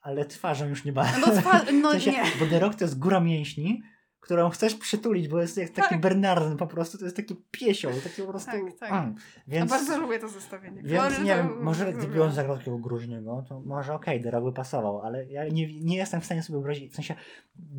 Ale 0.00 0.24
twarzą 0.24 0.66
już 0.66 0.84
nie 0.84 0.92
bardzo. 0.92 1.20
No, 1.20 1.26
twa- 1.42 1.72
no 1.72 1.88
w 1.90 1.92
sensie, 1.92 2.10
nie. 2.12 2.22
Bo 2.40 2.46
The 2.46 2.58
Rock 2.58 2.74
to 2.74 2.84
jest 2.84 2.98
góra 2.98 3.20
mięśni, 3.20 3.82
którą 4.20 4.50
chcesz 4.50 4.74
przytulić, 4.74 5.28
bo 5.28 5.40
jest 5.40 5.56
jak 5.56 5.70
taki 5.70 5.88
Tak. 5.88 6.00
Bernardyn 6.00 6.56
po 6.56 6.66
prostu, 6.66 6.98
to 6.98 7.04
jest 7.04 7.16
taki 7.16 7.36
piesioł, 7.50 7.92
taki 8.04 8.22
po 8.22 8.28
prostu... 8.28 8.50
Tak, 8.50 8.78
tak. 8.78 8.92
Mm. 8.92 9.14
Ja 9.46 9.58
Więc, 9.58 9.70
bardzo 9.70 9.98
lubię 9.98 10.18
to 10.18 10.28
zestawienie. 10.28 10.82
więc 10.82 11.00
Flory 11.00 11.24
nie 11.24 11.36
wiem, 11.36 11.62
może 11.62 11.92
gdyby 11.92 12.22
on 12.24 12.32
zagrał 12.32 12.56
takiego 12.58 12.78
groźnego, 12.78 13.44
to 13.48 13.60
może 13.60 13.94
okej, 13.94 14.22
The 14.22 14.30
Rock 14.30 14.44
by 14.44 14.52
pasował, 14.52 15.00
ale 15.00 15.26
ja 15.26 15.48
nie, 15.48 15.80
nie 15.80 15.96
jestem 15.96 16.20
w 16.20 16.24
stanie 16.24 16.42
sobie 16.42 16.54
wyobrazić, 16.54 16.92
w 16.92 16.94
sensie 16.94 17.14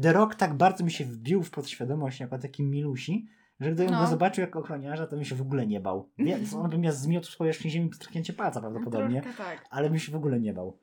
The 0.01 0.13
Rock 0.13 0.35
tak 0.35 0.53
bardzo 0.53 0.83
mi 0.83 0.91
się 0.91 1.05
wbił 1.05 1.43
w 1.43 1.51
podświadomość 1.51 2.19
jako 2.19 2.37
taki 2.37 2.63
milusi, 2.63 3.27
że 3.59 3.71
gdybym 3.71 3.93
No. 3.93 4.01
go 4.01 4.07
zobaczył 4.07 4.41
jako 4.41 4.59
ochroniarza, 4.59 5.07
to 5.07 5.15
bym 5.15 5.25
się 5.25 5.35
w 5.35 5.41
ogóle 5.41 5.67
nie 5.67 5.79
bał. 5.79 6.09
Więc 6.17 6.53
on 6.53 6.69
by 6.69 6.77
mnie 6.77 6.91
zmiotł 6.91 7.27
z 7.31 7.35
powierzchni 7.35 7.71
ziemi 7.71 7.89
przy 7.89 7.99
tknięcie 7.99 8.33
palca 8.33 8.61
prawdopodobnie, 8.61 9.21
Troszkę 9.21 9.43
tak. 9.43 9.65
ale 9.69 9.89
bym 9.89 9.99
się 9.99 10.11
w 10.11 10.15
ogóle 10.15 10.39
nie 10.39 10.53
bał. 10.53 10.77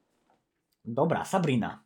Dobra, 0.85 1.25
Sabrina. 1.25 1.85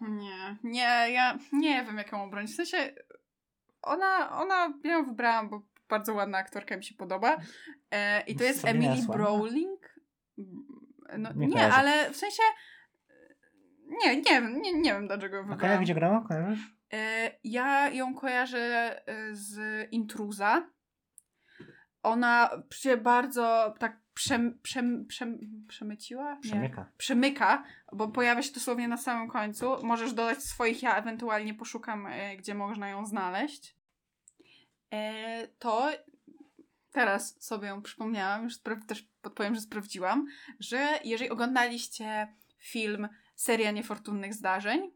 Nie, 0.00 0.56
nie, 0.64 1.06
ja 1.12 1.38
nie 1.52 1.84
wiem, 1.84 1.98
jaką 1.98 2.22
obronić. 2.24 2.52
W 2.52 2.56
sensie, 2.56 2.94
ona, 3.82 4.30
ona, 4.40 4.74
ja 4.84 4.92
ją 4.92 5.04
wybrałam, 5.04 5.48
bo 5.48 5.62
bardzo 5.88 6.14
ładna 6.14 6.38
aktorka 6.38 6.76
mi 6.76 6.84
się 6.84 6.94
podoba. 6.94 7.36
E, 7.90 8.20
I 8.20 8.36
to 8.36 8.44
jest 8.44 8.64
Emily? 8.64 9.02
Browning. 9.12 9.94
No, 11.18 11.32
Nie 11.36 11.46
nie, 11.46 11.72
ale 11.72 12.10
w 12.10 12.16
sensie, 12.16 12.42
nie, 13.86 14.16
nie 14.16 14.22
wiem, 14.22 14.62
nie, 14.62 14.72
nie 14.72 14.92
wiem 14.92 15.06
dlaczego 15.06 15.36
ją 15.36 15.42
Okej, 15.42 15.54
wybrałam. 15.56 15.82
gdzie 15.82 15.94
grała? 15.94 16.24
Kojarzysz? 16.28 16.74
E, 16.92 17.30
ja 17.44 17.88
ją 17.90 18.14
kojarzę 18.14 18.58
e, 19.08 19.34
z 19.34 19.58
Intruza. 19.92 20.66
Ona 22.04 22.50
się 22.74 22.96
bardzo 22.96 23.74
tak 23.78 23.96
przem, 24.14 24.58
przem, 24.62 25.06
przem, 25.06 25.38
przemyciła? 25.68 26.34
Nie 26.34 26.40
Przemyka. 26.40 26.86
przemyka, 26.96 27.64
bo 27.92 28.08
pojawia 28.08 28.42
się 28.42 28.52
dosłownie 28.52 28.88
na 28.88 28.96
samym 28.96 29.28
końcu. 29.28 29.86
Możesz 29.86 30.12
dodać 30.12 30.42
swoich, 30.42 30.82
ja 30.82 30.96
ewentualnie 30.96 31.54
poszukam, 31.54 32.06
e, 32.06 32.36
gdzie 32.36 32.54
można 32.54 32.88
ją 32.88 33.06
znaleźć. 33.06 33.76
E, 34.92 35.48
to 35.58 35.90
teraz 36.92 37.42
sobie 37.44 37.68
ją 37.68 37.82
przypomniałam, 37.82 38.44
już 38.44 38.58
też 38.88 39.08
podpowiem, 39.22 39.54
że 39.54 39.60
sprawdziłam, 39.60 40.26
że 40.60 40.88
jeżeli 41.04 41.30
oglądaliście 41.30 42.28
film 42.58 43.08
Seria 43.34 43.70
Niefortunnych 43.70 44.34
Zdarzeń, 44.34 44.90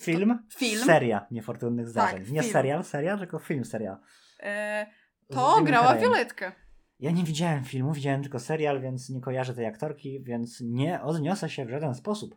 Film? 0.00 0.38
Film. 0.56 0.84
Seria 0.84 1.26
niefortunnych 1.30 1.88
zdarzeń. 1.88 2.20
nie 2.32 2.40
film. 2.40 2.52
serial, 2.52 2.84
serial, 2.84 3.18
tylko 3.18 3.38
film, 3.38 3.64
serial. 3.64 3.96
e, 4.40 4.86
to 5.28 5.62
grała 5.62 5.86
Carreyem. 5.86 6.10
Violetkę. 6.10 6.52
Ja 7.00 7.10
nie 7.10 7.24
widziałem 7.24 7.64
filmu, 7.64 7.92
widziałem 7.92 8.22
tylko 8.22 8.38
serial, 8.38 8.80
więc 8.80 9.10
nie 9.10 9.20
kojarzę 9.20 9.54
tej 9.54 9.66
aktorki, 9.66 10.22
więc 10.22 10.60
nie 10.60 11.02
odniosę 11.02 11.50
się 11.50 11.64
w 11.64 11.70
żaden 11.70 11.94
sposób. 11.94 12.36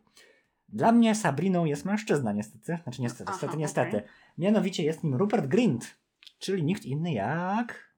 Dla 0.68 0.92
mnie 0.92 1.14
Sabriną 1.14 1.64
jest 1.64 1.84
mężczyzna, 1.84 2.32
niestety. 2.32 2.78
Znaczy 2.82 3.02
niestety, 3.02 3.30
Aha, 3.30 3.38
niestety, 3.40 3.58
niestety. 3.58 4.02
Mianowicie 4.38 4.84
jest 4.84 5.04
nim 5.04 5.14
Rupert 5.14 5.46
Grint, 5.46 5.98
czyli 6.38 6.64
nikt 6.64 6.84
inny 6.84 7.12
jak 7.12 7.94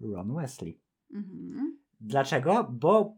Ron 0.00 0.34
Wesley. 0.34 0.80
Mhm. 1.14 1.78
Dlaczego? 2.00 2.68
Bo 2.70 3.16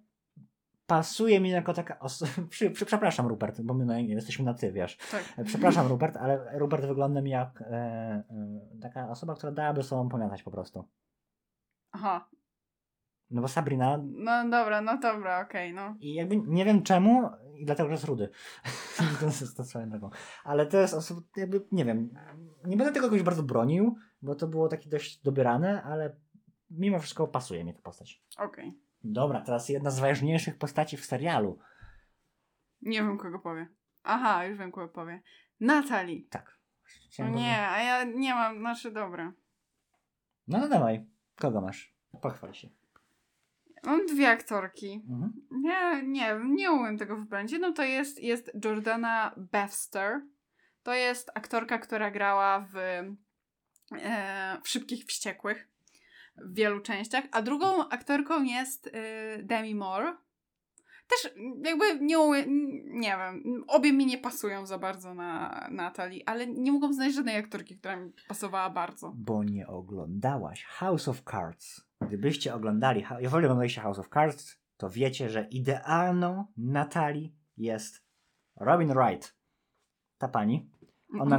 pasuje 0.87 1.41
mi 1.41 1.51
jako 1.51 1.75
taka 1.75 1.99
osoba... 1.99 2.33
Przepraszam 2.87 3.27
Rupert, 3.27 3.61
bo 3.61 3.75
my 3.75 3.85
na, 3.85 4.01
jesteśmy 4.01 4.45
na 4.45 4.55
ty, 4.55 4.73
wiesz. 4.73 4.99
Tak. 5.11 5.47
Przepraszam 5.47 5.87
Rupert, 5.93 6.17
ale 6.17 6.59
Rupert 6.59 6.85
wygląda 6.85 7.21
mi 7.21 7.31
jak 7.31 7.63
e, 7.63 7.65
e, 7.65 8.25
taka 8.83 9.09
osoba, 9.09 9.35
która 9.35 9.53
dałaby 9.53 9.83
sobą 9.83 10.09
pomiatać 10.09 10.43
po 10.43 10.51
prostu. 10.51 10.85
Aha. 11.97 12.29
No 13.31 13.43
bo 13.43 13.49
Sabrina 13.49 13.99
No 14.05 14.49
dobra, 14.49 14.81
no 14.81 14.99
dobra, 14.99 15.41
okej, 15.41 15.75
no. 15.75 15.97
I 16.01 16.15
jakby 16.15 16.37
nie 16.37 16.65
wiem 16.65 16.83
czemu, 16.83 17.31
i 17.55 17.65
dlatego, 17.65 17.89
że 17.89 17.93
jest 17.93 18.05
rudy. 18.05 18.29
to 19.21 19.27
jest 19.27 19.57
to 19.57 19.65
swoją 19.65 19.91
drogą. 19.91 20.11
Ale 20.45 20.67
to 20.67 20.79
jest 20.79 20.95
osoba, 20.95 21.21
jakby, 21.37 21.67
nie 21.73 21.85
wiem, 21.85 22.15
nie 22.65 22.77
będę 22.77 22.93
tego 22.93 23.07
jakoś 23.07 23.23
bardzo 23.23 23.43
bronił, 23.43 23.97
bo 24.23 24.35
to 24.35 24.47
było 24.47 24.69
takie 24.69 24.91
dość 24.91 25.23
dobierane, 25.23 25.83
ale 25.83 26.17
mimo 26.71 26.99
wszystko 26.99 27.29
pasuje 27.29 27.65
mi 27.65 27.75
ta 27.75 27.83
postać. 27.83 28.23
Okej. 28.39 28.79
Dobra, 29.05 29.41
teraz 29.41 29.69
jedna 29.69 29.91
z 29.91 30.01
ważniejszych 30.01 30.59
postaci 30.59 30.97
w 30.97 31.05
serialu. 31.05 31.59
Nie 32.83 32.99
wiem, 32.99 33.19
kogo 33.19 33.39
powie. 33.39 33.69
Aha, 34.03 34.45
już 34.45 34.59
wiem, 34.59 34.73
kogo 34.73 34.89
powie. 34.89 35.23
Natalii. 35.61 36.27
Tak. 36.31 36.59
Chciałem 37.11 37.35
nie, 37.35 37.69
a 37.69 37.83
ja 37.83 38.05
nie 38.05 38.35
mam, 38.35 38.59
znaczy 38.59 38.91
dobra. 38.91 39.33
No, 40.49 40.59
no 40.59 40.69
dawaj. 40.69 41.16
Kogo 41.37 41.61
masz? 41.61 41.95
Pochwal 42.23 42.55
się. 42.55 42.69
Mam 43.83 44.07
dwie 44.07 44.29
aktorki. 44.29 45.05
Mhm. 45.11 45.33
Nie, 45.51 46.03
nie, 46.03 46.41
nie 46.45 46.73
umiem 46.73 46.99
tego 46.99 47.17
wybrać. 47.17 47.53
Jedną 47.53 47.75
to 47.75 47.83
jest, 47.83 48.23
jest 48.23 48.51
Jordana 48.65 49.35
Bethster. 49.37 50.21
To 50.83 50.95
jest 50.95 51.31
aktorka, 51.35 51.79
która 51.79 52.11
grała 52.11 52.61
w, 52.61 52.77
e, 52.77 54.61
w 54.65 54.69
Szybkich 54.69 55.05
Wściekłych 55.05 55.69
w 56.37 56.55
wielu 56.55 56.81
częściach, 56.81 57.25
a 57.33 57.43
drugą 57.43 57.89
aktorką 57.89 58.43
jest 58.43 58.91
e, 58.93 59.43
Demi 59.43 59.75
Moore. 59.75 60.17
Też 61.09 61.35
jakby 61.65 62.01
nie, 62.01 62.17
nie 62.85 63.17
wiem, 63.17 63.65
obie 63.69 63.93
mi 63.93 64.07
nie 64.07 64.19
pasują 64.19 64.67
za 64.67 64.79
bardzo 64.79 65.15
na 65.15 65.61
Natalii, 65.71 66.25
ale 66.27 66.47
nie 66.47 66.73
mogłam 66.73 66.95
znaleźć 66.95 67.17
żadnej 67.17 67.37
aktorki, 67.37 67.79
która 67.79 67.97
mi 67.97 68.13
pasowała 68.29 68.71
bardzo. 68.71 69.13
Bo 69.17 69.45
nie 69.45 69.67
oglądałaś 69.67 70.65
House 70.65 71.09
of 71.09 71.23
Cards. 71.31 71.87
Gdybyście 72.01 72.55
oglądali, 72.55 73.05
jeżeli 73.19 73.47
oglądaliście 73.47 73.81
House 73.81 73.99
of 73.99 74.09
Cards, 74.09 74.59
to 74.77 74.91
wiecie, 74.91 75.31
że 75.31 75.47
idealną 75.51 76.45
Natalii 76.57 77.35
jest 77.57 78.03
Robin 78.57 78.89
Wright. 78.95 79.35
Ta 80.19 80.29
pani. 80.29 80.71
Ona- 81.21 81.39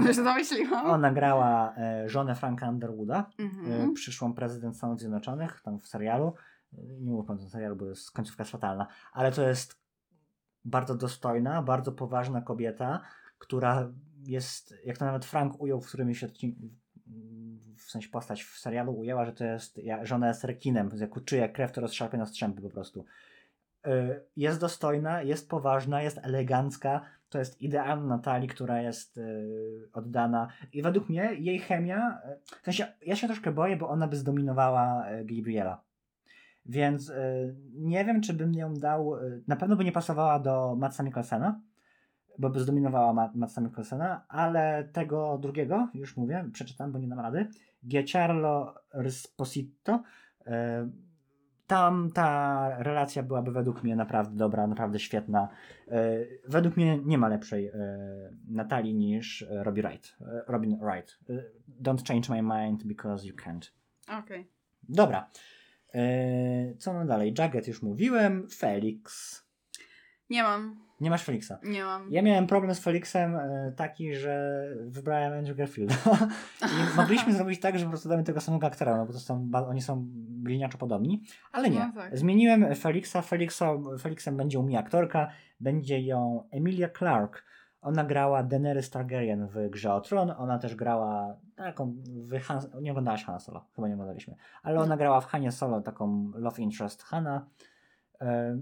Ona 0.93 1.11
grała 1.11 1.75
e, 1.77 2.09
żonę 2.09 2.35
Franka 2.35 2.69
Underwooda, 2.69 3.29
e, 3.39 3.43
Mhm. 3.43 3.93
przyszłą 3.93 4.33
prezydent 4.33 4.77
Stanów 4.77 4.99
Zjednoczonych, 4.99 5.61
tam 5.63 5.79
w 5.79 5.87
serialu. 5.87 6.33
Nie 6.73 7.11
mów 7.11 7.29
o 7.29 7.35
tym 7.35 7.49
serialu, 7.49 7.75
bo 7.75 7.85
jest 7.85 8.11
końcówka 8.11 8.43
jest 8.43 8.51
fatalna, 8.51 8.87
ale 9.13 9.31
to 9.31 9.47
jest 9.47 9.81
bardzo 10.65 10.95
dostojna, 10.95 11.61
bardzo 11.61 11.91
poważna 11.91 12.41
kobieta, 12.41 13.01
która 13.37 13.93
jest, 14.23 14.73
jak 14.85 14.97
to 14.97 15.05
nawet 15.05 15.25
Frank 15.25 15.61
ujął 15.61 15.81
w 15.81 15.87
którymś 15.87 16.23
odcinku, 16.23 16.61
w 17.77 17.91
sensie 17.91 18.09
postać 18.09 18.43
w 18.43 18.59
serialu 18.59 18.99
ujęła, 18.99 19.25
że 19.25 19.33
to 19.33 19.43
jest, 19.43 19.81
że 20.01 20.15
ona 20.15 20.27
jest 20.27 20.43
rekinem, 20.43 20.89
że 20.97 20.97
jak 20.97 21.23
czuje 21.25 21.49
krew, 21.49 21.71
to 21.71 21.81
rozszarpie 21.81 22.17
na 22.17 22.25
strzępy 22.25 22.61
po 22.61 22.69
prostu. 22.69 23.05
Y, 23.87 24.21
Jest 24.35 24.59
dostojna, 24.59 25.21
jest 25.21 25.49
poważna, 25.49 26.01
jest 26.01 26.17
elegancka, 26.17 27.01
to 27.29 27.39
jest 27.39 27.61
idealna 27.61 28.05
Natalii, 28.05 28.49
która 28.49 28.81
jest 28.81 29.17
y, 29.17 29.89
oddana 29.93 30.47
i 30.73 30.81
według 30.81 31.09
mnie 31.09 31.33
jej 31.33 31.59
chemia, 31.59 32.21
y, 32.25 32.39
w 32.61 32.65
sensie 32.65 32.87
ja 33.01 33.15
się 33.15 33.27
troszkę 33.27 33.51
boję, 33.51 33.77
bo 33.77 33.89
ona 33.89 34.07
by 34.07 34.15
zdominowała 34.15 35.05
Gabriela. 35.23 35.86
Więc 36.67 37.09
y, 37.09 37.55
nie 37.73 38.05
wiem, 38.05 38.21
czy 38.21 38.33
bym 38.33 38.53
ją 38.53 38.73
dał, 38.73 39.15
y, 39.15 39.43
na 39.47 39.55
pewno 39.55 39.75
by 39.75 39.85
nie 39.85 39.91
pasowała 39.91 40.39
do 40.39 40.75
Matsa 40.75 41.03
Mikkelsena, 41.03 41.61
bo 42.39 42.49
by 42.49 42.59
zdominowała 42.59 43.13
Ma- 43.13 43.31
Matsa 43.35 43.61
Mikkelsena, 43.61 44.25
ale 44.27 44.89
tego 44.93 45.37
drugiego, 45.37 45.87
już 45.93 46.17
mówię, 46.17 46.49
przeczytam, 46.53 46.91
bo 46.91 46.99
nie 46.99 47.07
dam 47.07 47.19
rady, 47.19 47.47
Giancarlo 47.87 48.73
Risposito, 48.93 50.03
y, 50.41 50.51
tam 51.67 52.11
ta 52.13 52.69
relacja 52.83 53.23
byłaby 53.23 53.51
według 53.51 53.83
mnie 53.83 53.95
naprawdę 53.95 54.37
dobra, 54.37 54.67
naprawdę 54.67 54.99
świetna. 54.99 55.47
E, 55.87 56.17
Według 56.47 56.77
mnie 56.77 56.99
nie 57.05 57.17
ma 57.17 57.27
lepszej 57.27 57.67
e, 57.67 57.73
Natalii 58.49 58.95
niż 58.95 59.41
e, 59.41 59.63
Robbie 59.63 59.83
Wright. 59.83 60.17
e, 60.21 60.41
Robin 60.47 60.77
Wright. 60.79 61.19
E, 61.29 61.33
Don't 61.83 62.07
change 62.07 62.29
my 62.41 62.41
mind 62.59 62.83
because 62.83 63.27
you 63.27 63.35
can't. 63.35 63.71
Okej. 64.19 64.47
Dobra. 64.89 65.29
E, 65.97 66.73
Co 66.77 66.93
mam 66.93 67.07
dalej? 67.07 67.33
Jagged 67.37 67.67
już 67.67 67.81
mówiłem. 67.81 68.47
Felix. 68.49 69.35
Nie 70.29 70.43
mam. 70.43 70.87
Nie 71.01 71.09
masz 71.09 71.23
Felixa. 71.23 71.51
Nie 71.63 71.83
mam. 71.83 72.11
Ja 72.11 72.21
miałem 72.21 72.47
problem 72.47 72.75
z 72.75 72.79
Felixem 72.79 73.35
e, 73.35 73.73
taki, 73.75 74.15
że 74.15 74.63
wybrałem 74.85 75.33
Andrew 75.33 75.57
Garfielda. 75.57 75.95
I 76.93 76.97
mogliśmy 76.97 77.33
zrobić 77.33 77.59
tak, 77.59 77.79
że 77.79 77.85
po 77.85 77.89
prostu 77.89 78.09
damy 78.09 78.23
tego 78.23 78.41
samego 78.41 78.67
aktora, 78.67 78.97
no 78.97 79.05
bo 79.05 79.13
to 79.13 79.19
są, 79.19 79.49
oni 79.69 79.81
są 79.81 80.05
bliźniaczo 80.27 80.77
podobni, 80.77 81.23
ale 81.51 81.69
nie. 81.69 81.79
No 81.79 81.91
tak. 81.95 82.17
Zmieniłem 82.17 82.75
Felixa, 82.75 83.21
Felixa, 83.21 83.63
Felixem 83.99 84.37
będzie 84.37 84.59
u 84.59 84.63
mnie 84.63 84.79
aktorka, 84.79 85.31
będzie 85.59 86.01
ją 86.01 86.47
Emilia 86.51 86.89
Clarke. 86.89 87.41
Ona 87.81 88.03
grała 88.03 88.43
Daenerys 88.43 88.89
Targaryen 88.89 89.47
w 89.47 89.69
Grze 89.69 89.93
o 89.93 90.01
Tron, 90.01 90.31
ona 90.37 90.59
też 90.59 90.75
grała 90.75 91.39
taką, 91.55 91.95
w 92.05 92.39
Han, 92.39 92.61
nie 92.81 92.91
oglądałaś 92.91 93.23
Hanna 93.23 93.39
Solo, 93.39 93.65
chyba 93.75 93.87
nie 93.87 93.93
oglądaliśmy, 93.93 94.35
ale 94.63 94.79
ona 94.79 94.97
grała 94.97 95.21
w 95.21 95.25
Hanie 95.25 95.51
Solo 95.51 95.81
taką 95.81 96.31
love 96.35 96.61
interest 96.61 97.03
Hanna. 97.03 97.49
E, 98.21 98.59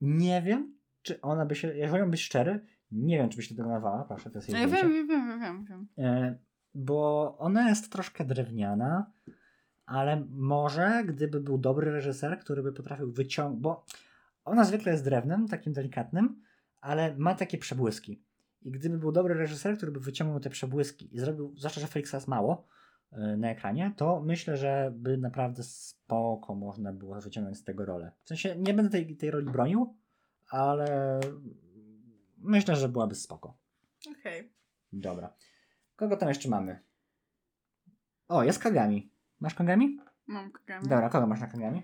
nie 0.00 0.42
wiem, 0.42 0.74
czy 1.02 1.20
ona 1.20 1.46
by 1.46 1.54
się, 1.54 1.68
jeżeli 1.76 2.00
mam 2.00 2.10
być 2.10 2.22
szczery, 2.22 2.60
nie 2.92 3.18
wiem, 3.18 3.28
czy 3.28 3.36
by 3.36 3.42
się 3.42 3.54
tego 3.54 3.68
nadawała, 3.68 4.04
proszę, 4.04 4.30
to 4.30 4.38
jest 4.38 4.48
jej 4.48 4.60
Ja 4.60 4.68
wiem, 4.68 4.92
wiem, 4.92 5.08
wiem, 5.08 5.40
wiem, 5.40 5.64
wiem. 5.64 5.88
E, 5.98 6.38
bo 6.74 7.34
ona 7.38 7.68
jest 7.68 7.92
troszkę 7.92 8.24
drewniana, 8.24 9.12
ale 9.86 10.26
może 10.30 11.04
gdyby 11.06 11.40
był 11.40 11.58
dobry 11.58 11.90
reżyser, 11.90 12.38
który 12.38 12.62
by 12.62 12.72
potrafił 12.72 13.12
wyciągnąć, 13.12 13.62
bo 13.62 13.84
ona 14.44 14.64
zwykle 14.64 14.92
jest 14.92 15.04
drewnem, 15.04 15.48
takim 15.48 15.72
delikatnym, 15.72 16.42
ale 16.80 17.16
ma 17.16 17.34
takie 17.34 17.58
przebłyski. 17.58 18.22
I 18.62 18.70
gdyby 18.70 18.98
był 18.98 19.12
dobry 19.12 19.34
reżyser, 19.34 19.76
który 19.76 19.92
by 19.92 20.00
wyciągnął 20.00 20.40
te 20.40 20.50
przebłyski 20.50 21.14
i 21.14 21.18
zrobił, 21.18 21.54
zwłaszcza, 21.56 21.80
że 21.80 21.86
Felixa 21.86 22.14
jest 22.14 22.28
mało 22.28 22.66
e, 23.12 23.36
na 23.36 23.50
ekranie, 23.50 23.92
to 23.96 24.20
myślę, 24.20 24.56
że 24.56 24.92
by 24.96 25.18
naprawdę 25.18 25.62
spoko 25.62 26.54
można 26.54 26.92
było 26.92 27.20
wyciągnąć 27.20 27.58
z 27.58 27.64
tego 27.64 27.84
rolę. 27.84 28.12
W 28.24 28.28
sensie 28.28 28.56
nie 28.56 28.74
będę 28.74 28.90
tej, 28.90 29.16
tej 29.16 29.30
roli 29.30 29.46
bronił, 29.46 29.96
ale 30.48 31.20
myślę, 32.38 32.76
że 32.76 32.88
byłaby 32.88 33.14
spoko. 33.14 33.56
Okej. 34.20 34.52
Dobra. 34.92 35.34
Kogo 35.96 36.16
tam 36.16 36.28
jeszcze 36.28 36.48
mamy? 36.48 36.80
O, 38.28 38.44
jest 38.44 38.58
Kagami. 38.58 39.12
Masz 39.40 39.54
Kagami? 39.54 39.98
Mam 40.26 40.52
kagami. 40.52 40.88
Dobra, 40.88 41.08
kogo 41.08 41.26
masz 41.26 41.40
na 41.40 41.46
Kagami? 41.46 41.82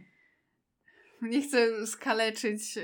Nie 1.22 1.42
chcę 1.42 1.86
skaleczyć, 1.86 2.76
yy, 2.76 2.82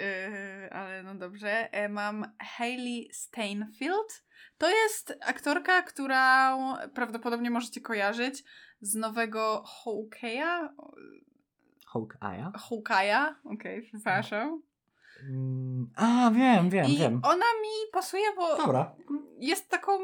ale 0.71 1.03
no 1.03 1.15
dobrze. 1.15 1.73
E, 1.73 1.89
Mam 1.89 2.33
Hailey 2.39 3.09
Steinfeld. 3.13 4.25
To 4.59 4.71
jest 4.71 5.19
aktorka, 5.27 5.83
którą 5.83 6.15
prawdopodobnie 6.95 7.51
możecie 7.51 7.81
kojarzyć 7.81 8.45
z 8.81 8.95
nowego 8.95 9.65
Hawkeye'a. 9.85 10.69
Hawkeye. 11.87 12.53
Hawkeye'a, 12.55 13.35
okej, 13.45 13.83
przepraszam. 13.83 14.63
Mm, 15.31 15.91
a, 15.97 16.31
wiem, 16.35 16.71
wiem, 16.71 16.87
I 16.87 16.97
wiem. 16.99 17.21
ona 17.25 17.47
mi 17.63 17.93
pasuje, 17.93 18.25
bo 18.37 18.57
Dobra. 18.57 18.95
jest 19.39 19.69
taką 19.69 19.99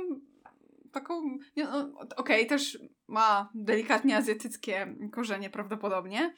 taką, 0.93 1.39
no, 1.57 1.91
okej, 2.16 2.47
też 2.47 2.79
ma 3.09 3.51
delikatnie 3.55 4.16
azjatyckie 4.16 4.95
korzenie 5.12 5.51
prawdopodobnie, 5.51 6.20
e, 6.20 6.33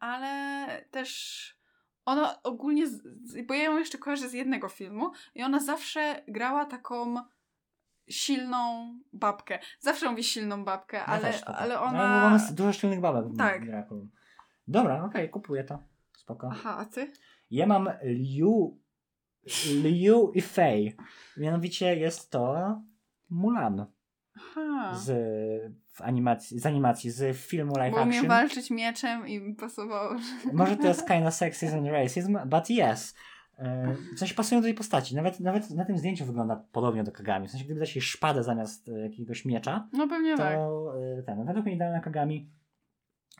ale 0.00 0.66
też 0.90 1.42
ona 2.04 2.42
ogólnie, 2.42 2.86
bo 3.46 3.54
ja 3.54 3.62
ją 3.62 3.78
jeszcze 3.78 3.98
kojarzę 3.98 4.28
z 4.28 4.32
jednego 4.32 4.68
filmu 4.68 5.12
i 5.34 5.42
ona 5.42 5.60
zawsze 5.60 6.22
grała 6.28 6.64
taką 6.64 7.14
silną 8.10 8.92
babkę. 9.12 9.58
Zawsze 9.80 10.10
mówi 10.10 10.24
silną 10.24 10.64
babkę, 10.64 10.96
Ja 10.96 11.06
ale, 11.06 11.32
tak. 11.32 11.42
ale 11.46 11.74
No, 11.74 11.82
ona... 11.82 11.92
bo 11.98 12.30
mamy 12.30 12.40
dużo 12.52 12.72
silnych 12.72 13.00
babek. 13.00 13.24
Tak. 13.38 13.62
Dobra, 14.68 15.04
okej, 15.04 15.30
kupuję 15.30 15.64
to. 15.64 15.82
Spoko. 16.16 16.48
Aha, 16.52 16.76
a 16.78 16.84
ty? 16.84 17.12
Ja 17.50 17.66
mam 17.66 17.88
Liu, 18.04 18.80
Liu 19.82 20.32
i 20.34 20.40
Fei. 20.42 20.96
Mianowicie 21.36 21.96
jest 21.96 22.30
to 22.30 22.56
Mulan 23.30 23.86
Aha. 24.36 24.94
z, 24.94 25.08
w 25.96 26.02
animacji, 26.02 26.58
z 26.58 26.66
animacji, 26.66 27.10
z 27.10 27.36
filmu 27.36 27.76
live 27.78 27.92
Bo 27.94 27.96
umiem 28.02 28.08
action. 28.10 28.28
walczyć 28.28 28.70
mieczem 28.70 29.28
i 29.28 29.40
mi 29.40 29.54
pasowało. 29.54 30.18
że- 30.18 30.52
Może 30.52 30.76
to 30.76 30.88
jest 30.88 31.06
kinda 31.08 31.30
sexism 31.30 31.76
and 31.76 31.86
racism, 31.86 32.38
but 32.46 32.70
yes. 32.70 33.14
E, 33.58 33.94
W 34.14 34.18
sensie 34.18 34.34
pasują 34.34 34.60
do 34.60 34.64
tej 34.64 34.74
postaci. 34.74 35.16
Nawet, 35.16 35.40
nawet 35.40 35.70
na 35.70 35.84
tym 35.84 35.98
zdjęciu 35.98 36.24
wygląda 36.24 36.64
podobnie 36.72 37.04
do 37.04 37.12
Kagami. 37.12 37.48
W 37.48 37.50
sensie 37.50 37.64
gdyby 37.64 37.80
dać 37.80 37.96
jej 37.96 38.02
szpadę 38.02 38.42
zamiast 38.42 38.88
e, 38.88 38.92
jakiegoś 39.00 39.44
miecza, 39.44 39.88
No 39.92 40.08
pewnie 40.08 40.36
tak. 40.36 40.54
to 40.54 40.92
e, 41.18 41.22
ten, 41.22 41.44
według 41.46 41.66
mnie 41.66 41.74
idealna 41.74 42.00
Kagami. 42.00 42.50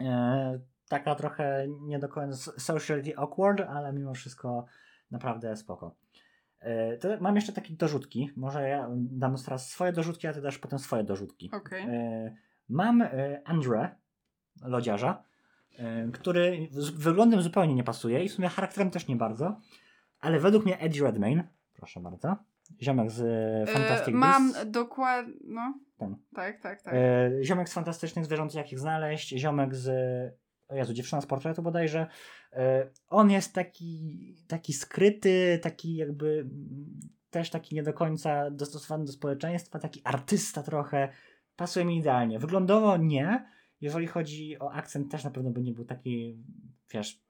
E, 0.01 0.59
taka 0.89 1.15
trochę 1.15 1.67
nie 1.81 1.99
do 1.99 2.09
końca 2.09 2.53
socially 2.59 3.17
awkward, 3.17 3.61
ale 3.61 3.93
mimo 3.93 4.15
wszystko 4.15 4.67
naprawdę 5.11 5.57
spoko. 5.57 5.95
E, 6.61 6.97
to 6.97 7.09
mam 7.21 7.37
jeszcze 7.37 7.53
takie 7.53 7.75
dorzutki. 7.75 8.31
Może 8.37 8.69
ja 8.69 8.89
dam 8.95 9.37
teraz 9.45 9.69
swoje 9.71 9.93
dorzutki, 9.93 10.27
a 10.27 10.33
ty 10.33 10.41
dasz 10.41 10.59
potem 10.59 10.79
swoje 10.79 11.05
dorzutki. 11.05 11.51
Okej. 11.53 11.83
E, 11.89 12.35
Mam 12.69 13.03
e, 13.03 13.41
Andre, 13.45 13.97
lodziarza, 14.63 15.23
e, 15.79 16.09
który 16.13 16.69
wyglądem 16.95 17.43
zupełnie 17.43 17.75
nie 17.75 17.85
pasuje 17.85 18.25
i 18.25 18.29
w 18.29 18.33
sumie 18.33 18.49
charakterem 18.49 18.91
też 18.91 19.09
nie 19.09 19.17
bardzo, 19.17 19.61
ale 20.21 20.41
według 20.41 20.65
mnie 20.65 20.79
Eddie 20.79 21.03
Redmayne, 21.03 21.49
proszę 21.75 22.01
bardzo, 22.01 22.37
ziomek 22.83 23.11
z 23.11 23.21
e, 23.69 23.73
Fantastic 23.73 24.15
E, 24.15 24.17
Mam 24.17 24.53
dokładnie. 24.67 25.35
No. 25.45 25.79
Ten. 25.99 26.17
Tak, 26.35 26.61
tak, 26.61 26.83
tak. 26.83 26.95
ziomek 27.43 27.69
z 27.69 27.73
Fantastycznych 27.73 28.25
Zwierząt, 28.25 28.55
jak 28.55 28.73
ich 28.73 28.79
znaleźć, 28.79 29.29
ziomek 29.29 29.75
z, 29.75 29.89
o 30.69 30.75
Jezu, 30.75 30.93
dziewczyna 30.93 31.21
z 31.21 31.27
portretu 31.27 31.63
bodajże, 31.63 32.07
on 33.09 33.31
jest 33.31 33.55
taki, 33.55 34.35
taki 34.49 34.73
skryty, 34.73 35.61
taki 35.63 35.97
jakby 35.97 36.29
mm, 36.29 37.01
też 37.31 37.51
taki 37.51 37.75
nie 37.75 37.83
do 37.83 37.93
końca 37.93 38.51
dostosowany 38.51 39.05
do 39.05 39.13
społeczeństwa, 39.13 39.79
taki 39.79 40.01
artysta 40.05 40.63
trochę, 40.63 41.09
pasuje 41.57 41.85
mi 41.85 41.97
idealnie. 41.99 42.39
Wyglądowo 42.39 42.97
nie, 42.97 43.45
jeżeli 43.81 44.07
chodzi 44.07 44.59
o 44.59 44.73
akcent 44.73 45.11
też 45.11 45.25
na 45.25 45.31
pewno 45.31 45.51
by 45.51 45.63
nie 45.63 45.73
był 45.73 45.85
taki, 45.85 46.39
wiesz, 46.93 47.23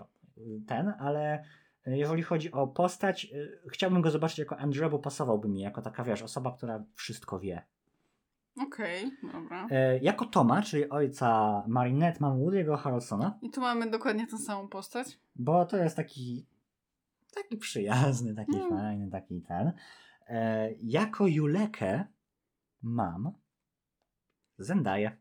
ten, 0.66 0.92
ale 0.98 1.44
jeżeli 1.86 2.22
chodzi 2.22 2.52
o 2.52 2.66
postać, 2.66 3.24
y, 3.24 3.60
chciałbym 3.72 4.02
go 4.02 4.10
zobaczyć 4.10 4.38
jako 4.38 4.56
Andrew, 4.58 4.90
bo 4.92 4.98
pasowałby 4.98 5.48
mi, 5.48 5.60
jako 5.60 5.82
taka, 5.82 6.04
wiesz, 6.04 6.22
osoba, 6.22 6.52
która 6.56 6.84
wszystko 6.94 7.40
wie. 7.40 7.62
Okej, 8.66 9.10
dobra. 9.32 9.66
E, 9.70 9.98
jako 9.98 10.24
Toma, 10.26 10.62
czyli 10.62 10.88
ojca 10.88 11.62
Marinette, 11.68 12.18
mam 12.20 12.38
Woody'ego 12.38 12.76
Harrelsona, 12.78 13.38
I 13.42 13.50
tu 13.50 13.60
mamy 13.60 13.90
dokładnie 13.90 14.26
tę 14.26 14.38
samą 14.38 14.68
postać. 14.68 15.18
bo 15.36 15.66
to 15.66 15.76
jest 15.76 15.96
taki 15.96 16.46
taki 17.34 17.56
przyjazny, 17.56 18.34
taki 18.34 18.56
Mm. 18.56 18.70
fajny, 18.70 19.10
taki 19.10 19.42
ten. 19.42 19.72
E, 20.28 20.72
jako 20.82 21.26
Julekę 21.26 22.04
mam 22.82 23.32
Zendaję. 24.58 25.16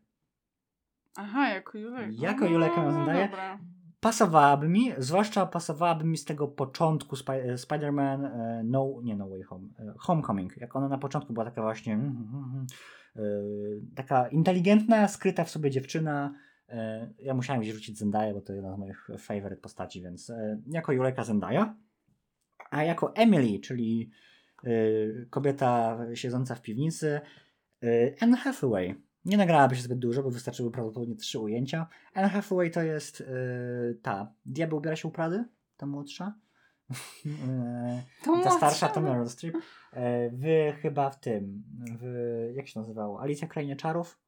Aha, 1.16 1.48
jako 1.48 1.78
Julek. 1.78 2.20
Jako 2.20 2.46
Juleka 2.46 2.82
mam 2.82 2.92
Zendaya. 2.92 3.28
Dobra. 3.28 3.58
pasowałaby 4.00 4.68
mi, 4.68 4.92
zwłaszcza 4.98 5.46
pasowałaby 5.46 6.04
mi 6.04 6.16
z 6.16 6.24
tego 6.24 6.48
początku 6.48 7.16
Spi- 7.16 7.32
e, 7.50 7.54
Spider-Man 7.54 8.24
e, 8.26 8.62
No, 8.64 9.00
nie 9.02 9.16
No 9.16 9.28
Way 9.28 9.42
Home, 9.42 9.68
e, 9.78 9.94
Homecoming, 9.98 10.56
jak 10.56 10.76
ona 10.76 10.88
na 10.88 10.98
początku 10.98 11.32
była 11.32 11.44
taka 11.44 11.62
właśnie 11.62 11.94
mm, 11.94 12.06
mm, 12.06 12.44
mm, 12.54 12.66
e, 13.16 13.20
taka 13.96 14.28
inteligentna, 14.28 15.08
skryta 15.08 15.44
w 15.44 15.50
sobie 15.50 15.70
dziewczyna. 15.70 16.34
Ja 17.18 17.34
musiałem 17.34 17.62
gdzieś 17.62 17.74
rzucić 17.74 17.98
Zendaya, 17.98 18.34
bo 18.34 18.40
to 18.40 18.52
jedna 18.52 18.74
z 18.74 18.78
moich 18.78 19.08
favorite 19.18 19.60
postaci, 19.62 20.02
więc 20.02 20.32
jako 20.66 20.92
Juleka 20.92 21.24
Zendaya, 21.24 21.74
a 22.70 22.82
jako 22.82 23.14
Emily, 23.14 23.60
czyli 23.60 24.10
kobieta 25.30 25.98
siedząca 26.14 26.54
w 26.54 26.62
piwnicy, 26.62 27.20
Anne 28.20 28.36
Hathaway. 28.36 28.94
Nie 29.26 29.36
nagrałaby 29.36 29.76
się 29.76 29.82
zbyt 29.82 29.98
dużo, 29.98 30.22
bo 30.22 30.30
wystarczyły 30.30 30.70
prawdopodobnie 30.70 31.16
trzy 31.16 31.38
ujęcia. 31.38 31.86
Anne 32.14 32.28
Hathaway 32.28 32.70
to 32.70 32.82
jest 32.82 33.20
yy, 33.20 33.98
ta. 34.02 34.32
Diabeł 34.46 34.78
ubiera 34.78 34.96
się 34.96 35.08
u 35.08 35.10
Prady? 35.10 35.44
Ta 35.76 35.86
młodsza? 35.86 36.34
To 38.24 38.42
ta 38.44 38.50
starsza 38.50 38.88
to. 38.88 39.00
Meryl 39.00 39.28
Streep. 39.28 39.56
Wy 40.32 40.72
chyba 40.82 41.10
w 41.10 41.20
tym. 41.20 41.62
W, 42.00 42.04
jak 42.54 42.68
się 42.68 42.80
nazywało? 42.80 43.20
Alicja 43.20 43.48
Krainie 43.48 43.76
Czarów? 43.76 44.18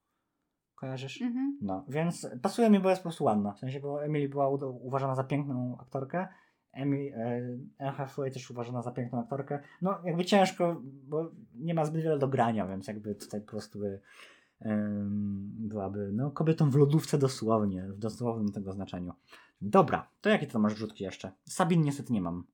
Kojarzysz? 0.75 1.23
Mhm. 1.23 1.59
No, 1.63 1.85
więc 1.89 2.29
pasuje 2.43 2.71
mi, 2.71 2.81
bo 2.81 2.91
jest 2.91 3.03
po 3.03 3.09
prostu 3.09 3.25
ładna. 3.25 3.53
W 3.53 3.59
sensie, 3.59 3.81
bo 3.81 4.05
Emily 4.05 4.29
była 4.29 4.49
uważana 4.81 5.15
za 5.15 5.25
piękną 5.25 5.77
aktorkę. 5.81 6.29
Emily, 6.73 7.15
e, 7.17 7.41
Anne 7.79 7.93
Hathaway 7.93 8.31
też 8.31 8.51
uważana 8.51 8.83
za 8.83 8.91
piękną 8.91 9.21
aktorkę. 9.21 9.61
No, 9.83 9.99
jakby 10.05 10.25
ciężko, 10.25 10.83
bo 10.83 11.31
nie 11.55 11.75
ma 11.75 11.85
zbyt 11.85 12.03
wiele 12.03 12.19
do 12.19 12.29
grania, 12.29 12.67
więc 12.67 12.89
jakby 12.89 13.15
tutaj 13.15 13.41
po 13.41 13.51
prostu 13.51 13.79
by, 13.79 14.01
byłaby 15.69 16.11
no, 16.13 16.31
kobietą 16.31 16.71
w 16.71 16.77
lodówce 16.77 17.19
dosłownie, 17.19 17.83
w 17.83 17.99
dosłownym 17.99 18.53
tego 18.53 18.73
znaczeniu. 18.73 19.13
Dobra, 19.61 20.09
to 20.21 20.29
jakie 20.29 20.47
to 20.47 20.59
masz 20.59 20.77
rzutki 20.77 21.05
jeszcze? 21.05 21.33
Sabin 21.45 21.83
niestety 21.83 22.13
nie 22.13 22.21
mam. 22.21 22.45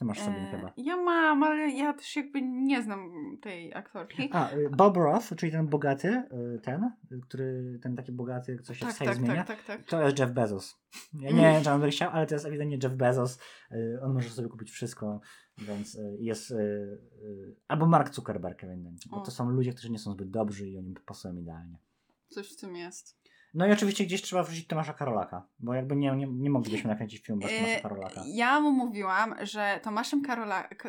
Ty 0.00 0.06
masz 0.06 0.18
Sabin 0.20 0.44
E, 0.44 0.50
chyba. 0.50 0.72
Ja 0.76 0.96
mam, 0.96 1.42
ale 1.42 1.70
ja 1.70 1.92
też 1.92 2.16
jakby 2.16 2.42
nie 2.42 2.82
znam 2.82 3.10
tej 3.42 3.74
aktorki. 3.74 4.28
A, 4.32 4.52
y, 4.52 4.70
Bob 4.70 4.96
Roth, 4.96 5.36
czyli 5.36 5.52
ten 5.52 5.66
bogaty, 5.66 6.08
y, 6.08 6.60
ten, 6.62 6.90
który, 7.22 7.78
ten 7.82 7.96
taki 7.96 8.12
bogaty, 8.12 8.58
co 8.62 8.74
się 8.74 8.80
tak, 8.84 8.92
wstaje 8.92 9.10
tak, 9.10 9.18
zmienia. 9.18 9.44
tak, 9.44 9.64
tak, 9.64 9.78
tak. 9.78 9.88
To 9.88 10.02
jest 10.02 10.18
Jeff 10.18 10.32
Bezos. 10.32 10.80
Ja 11.14 11.30
nie 11.30 11.40
wiem, 11.40 11.62
czy 11.62 11.70
on 11.70 11.80
by 11.80 11.90
chciał, 11.90 12.10
ale 12.10 12.26
to 12.26 12.34
jest 12.34 12.46
ewidentnie 12.46 12.78
Jeff 12.82 12.94
Bezos. 12.94 13.38
Y, 13.72 13.98
On 14.02 14.14
może 14.14 14.30
sobie 14.30 14.48
kupić 14.48 14.70
wszystko, 14.70 15.20
więc 15.58 15.98
jest. 16.18 16.54
Albo 17.68 17.86
Mark 17.86 18.14
Zuckerberg 18.14 18.64
ewidentnie. 18.64 19.10
Bo 19.10 19.20
to 19.20 19.30
są 19.30 19.50
ludzie, 19.50 19.72
którzy 19.72 19.90
nie 19.90 19.98
są 19.98 20.12
zbyt 20.12 20.30
dobrzy 20.30 20.68
i 20.68 20.78
oni 20.78 20.94
pasują 21.06 21.36
idealnie. 21.36 21.78
Coś 22.28 22.52
w 22.52 22.60
tym 22.60 22.76
jest. 22.76 23.20
No 23.54 23.66
i 23.66 23.72
oczywiście 23.72 24.04
gdzieś 24.04 24.22
trzeba 24.22 24.42
wrzucić 24.42 24.66
Tomasza 24.66 24.92
Karolaka, 24.94 25.46
bo 25.58 25.74
jakby 25.74 25.96
nie, 25.96 26.16
nie, 26.16 26.26
nie 26.26 26.50
moglibyśmy 26.50 26.90
nakręcić 26.90 27.26
film 27.26 27.38
bez 27.38 27.50
Tomasza 27.50 27.72
E, 27.76 27.80
Karolaka. 27.80 28.22
Ja 28.26 28.60
mu 28.60 28.70
mówiłam, 28.72 29.34
że 29.42 29.80
Tomaszem 29.82 30.22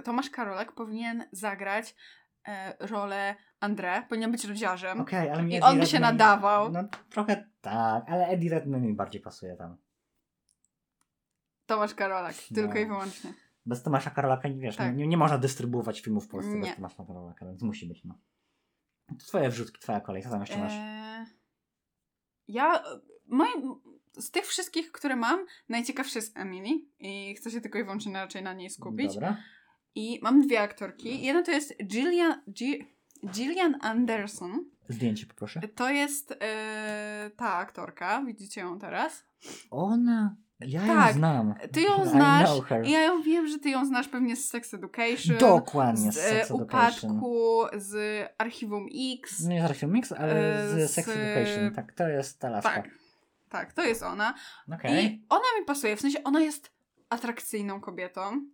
Tomasz 0.03 0.29
Karolak 0.29 0.71
powinien 0.71 1.23
zagrać 1.31 1.95
e, 2.47 2.75
rolę 2.87 3.35
André, 3.61 4.07
powinien 4.07 4.31
być 4.31 4.45
rodziarzem. 4.45 5.01
Okej, 5.01 5.29
ale 5.29 5.43
mi 5.43 5.51
I 5.51 5.55
Eddie 5.55 5.67
on 5.69 5.79
by 5.79 5.85
się 5.85 5.97
Redmayne- 5.97 6.01
nadawał. 6.01 6.71
No 6.71 6.83
trochę 7.09 7.49
tak, 7.61 8.03
ale 8.09 8.27
Eddie 8.27 8.49
Redmayne 8.49 8.87
mi 8.87 8.93
bardziej 8.93 9.21
pasuje 9.21 9.55
tam. 9.55 9.77
Tomasz 11.65 11.93
Karolak, 11.93 12.35
tylko 12.55 12.73
No. 12.73 12.79
i 12.79 12.85
wyłącznie. 12.85 13.33
Bez 13.65 13.83
Tomasza 13.83 14.09
Karolaka 14.09 14.47
nie 14.49 14.59
wiesz, 14.59 14.75
Tak. 14.75 14.95
nie, 14.95 15.07
nie 15.07 15.17
można 15.17 15.37
dystrybuować 15.37 16.01
filmów 16.01 16.25
w 16.25 16.27
Polsce 16.27 16.51
Nie. 16.53 16.61
bez 16.61 16.75
Tomasza 16.75 17.05
Karolaka, 17.07 17.45
więc 17.45 17.61
musi 17.61 17.87
być, 17.87 18.03
no. 18.05 18.15
To 19.07 19.25
twoje 19.27 19.49
wrzutki, 19.49 19.79
twoja 19.81 19.99
kolej, 20.01 20.23
co 20.23 20.29
tam 20.29 20.39
jeszcze 20.39 20.57
masz? 20.57 20.73
E, 20.73 21.00
ja, 22.47 22.83
moje, 23.27 23.51
z 24.13 24.31
tych 24.31 24.45
wszystkich, 24.45 24.91
które 24.91 25.15
mam, 25.15 25.45
najciekawszy 25.69 26.17
jest 26.17 26.37
Emily 26.37 26.69
i 26.99 27.35
chcę 27.35 27.51
się 27.51 27.61
tylko 27.61 27.79
i 27.79 27.83
wyłącznie 27.83 28.13
raczej 28.13 28.43
na 28.43 28.53
niej 28.53 28.69
skupić. 28.69 29.13
Dobra. 29.13 29.37
I 29.95 30.19
mam 30.23 30.41
dwie 30.41 30.61
aktorki. 30.61 31.21
Jedna 31.25 31.43
to 31.43 31.51
jest 31.51 31.73
Gillian, 31.83 32.41
Gi- 32.49 32.85
Gillian 33.25 33.77
Anderson. 33.81 34.65
Zdjęcie 34.89 35.25
poproszę. 35.25 35.61
To 35.75 35.89
jest 35.89 36.33
e, 36.41 37.31
ta 37.37 37.53
aktorka, 37.53 38.23
widzicie 38.27 38.61
ją 38.61 38.79
teraz. 38.79 39.25
Ona. 39.71 40.35
Ja 40.67 40.81
Tak, 40.87 41.07
ją 41.07 41.13
znam. 41.13 41.53
Ty 41.71 41.81
ją 41.81 42.05
znasz. 42.05 42.49
I 42.83 42.91
ja 42.91 43.01
ją 43.03 43.21
wiem, 43.21 43.47
że 43.47 43.59
ty 43.59 43.69
ją 43.69 43.85
znasz 43.85 44.07
pewnie 44.07 44.35
z 44.35 44.49
Sex 44.49 44.73
Education. 44.73 45.37
Dokładnie, 45.39 46.11
z 46.11 46.15
z 46.15 46.17
Sex 46.19 46.51
e, 46.51 46.53
Education. 46.53 47.11
upadku, 47.11 47.63
z 47.77 47.95
Archiwum 48.37 48.87
X. 49.19 49.39
Nie 49.47 49.61
z 49.61 49.65
Archiwum 49.65 49.95
Mix, 49.95 50.11
ale 50.11 50.63
E, 50.63 50.67
z 50.69 50.89
z- 50.91 50.93
Sex 50.93 51.09
Education. 51.09 51.71
Tak, 51.75 51.91
to 51.93 52.07
jest 52.07 52.39
ta 52.39 52.49
laska. 52.49 52.69
Tak. 52.75 52.89
Tak, 53.49 53.73
to 53.73 53.83
jest 53.83 54.03
ona. 54.03 54.33
Okej. 54.73 55.05
I 55.05 55.25
ona 55.29 55.43
mi 55.59 55.65
pasuje, 55.65 55.95
w 55.95 56.01
sensie 56.01 56.23
ona 56.23 56.41
jest 56.41 56.71
atrakcyjną 57.09 57.81
kobietą. 57.81 58.45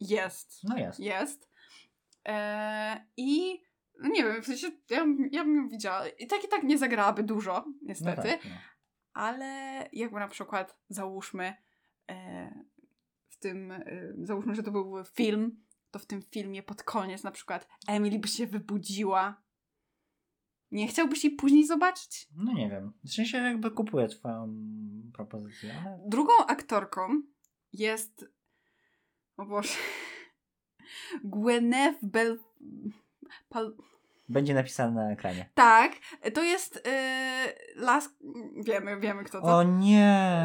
Jest. 0.00 0.60
No 0.64 0.76
jest. 0.78 1.00
Jest. 1.00 1.48
E, 2.28 3.04
I 3.16 3.62
no 4.00 4.08
nie 4.08 4.24
wiem, 4.24 4.42
w 4.42 4.46
sensie 4.46 4.66
ja, 4.90 5.00
bym- 5.00 5.28
ja 5.32 5.44
bym 5.44 5.56
ją 5.56 5.68
widziała. 5.68 6.08
I 6.08 6.26
tak 6.26 6.44
i 6.44 6.48
tak 6.48 6.62
nie 6.62 6.78
zagrałaby 6.78 7.22
dużo, 7.22 7.52
No 7.52 7.72
niestety. 7.82 8.22
tak, 8.28 8.44
no. 8.44 8.50
Ale 9.14 9.88
jakby 9.92 10.20
na 10.20 10.28
przykład 10.28 10.78
załóżmy 10.88 11.54
e, 12.10 12.64
w 13.28 13.38
tym, 13.38 13.72
e, 13.72 14.12
załóżmy, 14.22 14.54
że 14.54 14.62
to 14.62 14.70
był 14.70 15.04
film, 15.04 15.64
to 15.90 15.98
w 15.98 16.06
tym 16.06 16.22
filmie 16.22 16.62
pod 16.62 16.82
koniec 16.82 17.22
na 17.22 17.30
przykład 17.30 17.68
Emily 17.88 18.18
by 18.18 18.28
się 18.28 18.46
wybudziła. 18.46 19.42
Nie 20.70 20.88
chciałbyś 20.88 21.24
jej 21.24 21.36
później 21.36 21.66
zobaczyć? 21.66 22.28
no 22.36 22.52
nie 22.52 22.70
wiem. 22.70 22.92
W 23.04 23.12
sensie 23.12 23.38
jakby 23.38 23.70
kupuję 23.70 24.08
twoją 24.08 24.54
propozycję, 25.12 25.74
ale... 25.84 25.98
Drugą 26.06 26.32
aktorką 26.46 27.22
jest. 27.72 28.24
O 29.36 29.46
Boże. 29.46 29.74
Gwyneth 31.24 31.98
Bel. 32.02 32.38
Pal... 33.48 33.76
Będzie 34.32 34.54
napisane 34.54 35.04
na 35.04 35.10
ekranie. 35.12 35.48
Tak, 35.54 35.92
to 36.34 36.42
jest 36.42 36.74
yy, 36.86 37.82
las. 37.84 38.08
Wiemy, 38.66 39.00
wiemy 39.00 39.24
kto 39.24 39.40
to. 39.40 39.46
O 39.46 39.62
nie! 39.62 40.42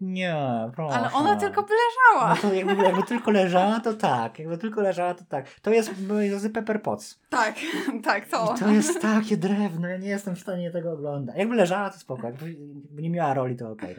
Nie, 0.00 0.36
proszę. 0.74 0.94
Ale 0.94 1.12
ona 1.12 1.36
tylko 1.36 1.62
by 1.62 1.68
leżała. 1.74 2.34
No 2.34 2.36
to 2.40 2.54
jakby, 2.54 2.82
jakby 2.82 3.02
tylko 3.02 3.30
leżała, 3.30 3.80
to 3.80 3.94
tak. 3.94 4.38
Jakby 4.38 4.58
tylko 4.58 4.80
leżała, 4.80 5.14
to 5.14 5.24
tak. 5.28 5.60
To 5.60 5.70
jest, 5.70 6.08
moi 6.08 6.30
drodzy, 6.30 6.50
Pepper 6.50 6.82
Potts. 6.82 7.20
Tak, 7.28 7.54
tak, 8.04 8.28
to. 8.28 8.54
I 8.56 8.58
to 8.58 8.68
jest 8.68 9.02
takie 9.14 9.36
drewno, 9.36 9.88
ja 9.88 9.96
nie 9.96 10.08
jestem 10.08 10.36
w 10.36 10.40
stanie 10.40 10.70
tego 10.70 10.92
oglądać. 10.92 11.36
Jakby 11.36 11.54
leżała, 11.54 11.90
to 11.90 11.98
spoko. 11.98 12.26
Jakby, 12.26 12.56
nie 13.02 13.10
miała 13.10 13.34
roli, 13.34 13.56
to 13.56 13.70
okej. 13.70 13.96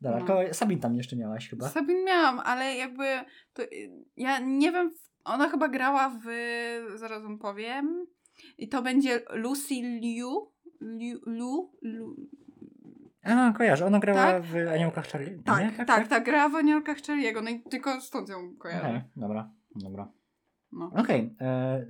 Dobra, 0.00 0.20
No. 0.28 0.54
Sabin 0.54 0.80
tam 0.80 0.94
jeszcze 0.94 1.16
miałaś 1.16 1.48
chyba. 1.50 1.68
Sabin 1.68 2.04
miałam, 2.04 2.40
ale 2.40 2.74
jakby. 2.76 3.04
To, 3.52 3.62
y, 3.62 3.90
ja 4.16 4.38
nie 4.38 4.72
wiem. 4.72 4.90
Ona 5.24 5.48
chyba 5.48 5.68
grała 5.68 6.08
w. 6.24 6.26
Zaraz 6.94 7.22
wam 7.22 7.38
powiem. 7.38 8.06
I 8.58 8.68
to 8.68 8.82
będzie 8.82 9.20
Lucy 9.34 9.74
Liu. 9.74 10.50
Liu, 10.80 11.18
Lu, 11.26 11.72
Lu, 11.82 12.16
A, 13.22 13.52
kojarzę, 13.52 13.86
ona 13.86 13.98
grała 13.98 14.20
Tak? 14.32 14.42
w 14.42 14.56
Aniołkach 14.72 15.06
Charlie. 15.08 15.42
tak, 15.44 15.78
nie? 15.78 15.84
tak, 15.84 16.08
tak, 16.08 16.24
grała 16.24 16.48
w 16.48 16.54
Anielkach 16.54 16.98
Charlie'ego, 16.98 17.42
no 17.42 17.50
i 17.50 17.62
tylko 17.62 18.00
stąd 18.00 18.28
ją 18.28 18.56
kojarzę. 18.58 19.02
dobra, 19.16 19.50
dobra. 19.76 20.12
No. 20.72 20.90
Okej, 20.96 21.34
e, 21.40 21.86